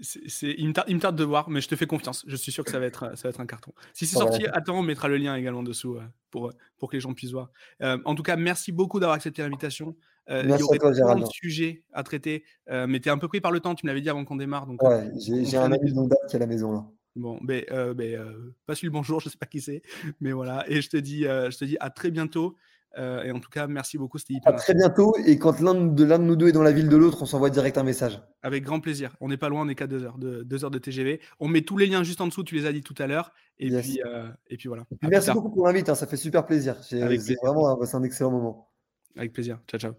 C'est, 0.00 0.54
il, 0.58 0.68
me 0.68 0.98
tarde, 1.00 1.16
de 1.16 1.24
voir, 1.24 1.50
mais 1.50 1.60
je 1.60 1.66
te 1.66 1.74
fais 1.74 1.86
confiance. 1.86 2.24
Je 2.28 2.36
suis 2.36 2.52
sûr 2.52 2.64
que 2.64 2.70
ça 2.70 2.78
va 2.78 2.86
être, 2.86 3.16
ça 3.16 3.22
va 3.24 3.30
être 3.30 3.40
un 3.40 3.46
carton. 3.46 3.72
Si 3.92 4.06
c'est 4.06 4.16
sorti, 4.16 4.46
attends, 4.46 4.78
on 4.78 4.82
mettra 4.82 5.08
le 5.08 5.16
lien 5.16 5.34
également 5.34 5.64
dessous 5.64 5.96
euh, 5.96 6.02
pour, 6.30 6.52
pour 6.78 6.88
que 6.88 6.96
les 6.96 7.00
gens 7.00 7.12
puissent 7.14 7.32
voir. 7.32 7.50
Euh, 7.82 7.98
en 8.04 8.14
tout 8.14 8.22
cas, 8.22 8.36
merci 8.36 8.70
beaucoup 8.70 9.00
d'avoir 9.00 9.16
accepté 9.16 9.42
l'invitation. 9.42 9.96
Euh, 10.30 10.44
merci 10.46 10.62
il 10.62 10.76
y 10.76 10.80
aurait 10.80 10.94
plein 10.94 11.16
de 11.16 11.26
sujets 11.26 11.82
à 11.92 12.04
traiter, 12.04 12.44
euh, 12.70 12.86
mais 12.86 13.00
tu 13.00 13.08
es 13.08 13.12
un 13.12 13.18
peu 13.18 13.26
pris 13.26 13.40
par 13.40 13.50
le 13.50 13.58
temps, 13.58 13.74
tu 13.74 13.84
me 13.84 13.90
l'avais 13.90 14.00
dit 14.00 14.08
avant 14.08 14.24
qu'on 14.24 14.36
démarre. 14.36 14.66
Donc, 14.66 14.80
ouais, 14.84 15.10
j'ai, 15.16 15.56
un 15.56 15.72
ami 15.72 15.92
date 15.92 16.18
qui 16.28 16.34
est 16.34 16.36
à 16.36 16.38
la 16.38 16.46
maison 16.46 16.72
là. 16.72 16.86
Bon, 17.16 17.38
ben, 17.42 17.64
ben 17.94 18.54
passe 18.64 18.82
le 18.82 18.90
bonjour, 18.90 19.20
je 19.20 19.28
sais 19.28 19.36
pas 19.36 19.46
qui 19.46 19.60
c'est, 19.60 19.82
mais 20.20 20.30
voilà. 20.30 20.64
Et 20.68 20.80
je 20.80 20.88
te 20.88 20.96
dis, 20.96 21.24
je 21.24 21.58
te 21.58 21.64
dis 21.64 21.76
à 21.80 21.90
très 21.90 22.12
bientôt. 22.12 22.56
Euh, 22.98 23.22
et 23.22 23.30
en 23.30 23.40
tout 23.40 23.50
cas, 23.50 23.66
merci 23.66 23.98
beaucoup, 23.98 24.18
c'était 24.18 24.34
hyper. 24.34 24.52
À 24.52 24.56
très 24.56 24.74
bientôt. 24.74 25.14
Et 25.24 25.38
quand 25.38 25.60
l'un 25.60 25.74
de, 25.74 26.04
l'un 26.04 26.18
de 26.18 26.24
nous 26.24 26.36
deux 26.36 26.48
est 26.48 26.52
dans 26.52 26.62
la 26.62 26.72
ville 26.72 26.88
de 26.88 26.96
l'autre, 26.96 27.22
on 27.22 27.26
s'envoie 27.26 27.50
direct 27.50 27.78
un 27.78 27.82
message. 27.82 28.20
Avec 28.42 28.64
grand 28.64 28.80
plaisir. 28.80 29.16
On 29.20 29.28
n'est 29.28 29.36
pas 29.36 29.48
loin, 29.48 29.62
on 29.62 29.68
est 29.68 29.74
qu'à 29.74 29.86
deux 29.86 30.04
heures 30.04 30.18
de, 30.18 30.42
deux 30.42 30.64
heures 30.64 30.70
de 30.70 30.78
TGV. 30.78 31.20
On 31.40 31.48
met 31.48 31.62
tous 31.62 31.76
les 31.76 31.86
liens 31.86 32.02
juste 32.02 32.20
en 32.20 32.26
dessous, 32.26 32.44
tu 32.44 32.54
les 32.54 32.66
as 32.66 32.72
dit 32.72 32.82
tout 32.82 32.94
à 32.98 33.06
l'heure. 33.06 33.32
Et, 33.58 33.70
puis, 33.70 34.00
euh, 34.04 34.28
et 34.48 34.56
puis 34.56 34.68
voilà. 34.68 34.84
merci 35.02 35.30
beaucoup 35.32 35.50
pour 35.50 35.66
l'invite, 35.66 35.88
hein, 35.88 35.94
ça 35.94 36.06
fait 36.06 36.16
super 36.16 36.44
plaisir. 36.46 36.76
C'est, 36.82 37.00
vraiment 37.42 37.82
c'est 37.84 37.96
un 37.96 38.02
excellent 38.02 38.30
moment. 38.30 38.68
Avec 39.16 39.32
plaisir. 39.32 39.60
Ciao, 39.68 39.78
ciao. 39.78 39.92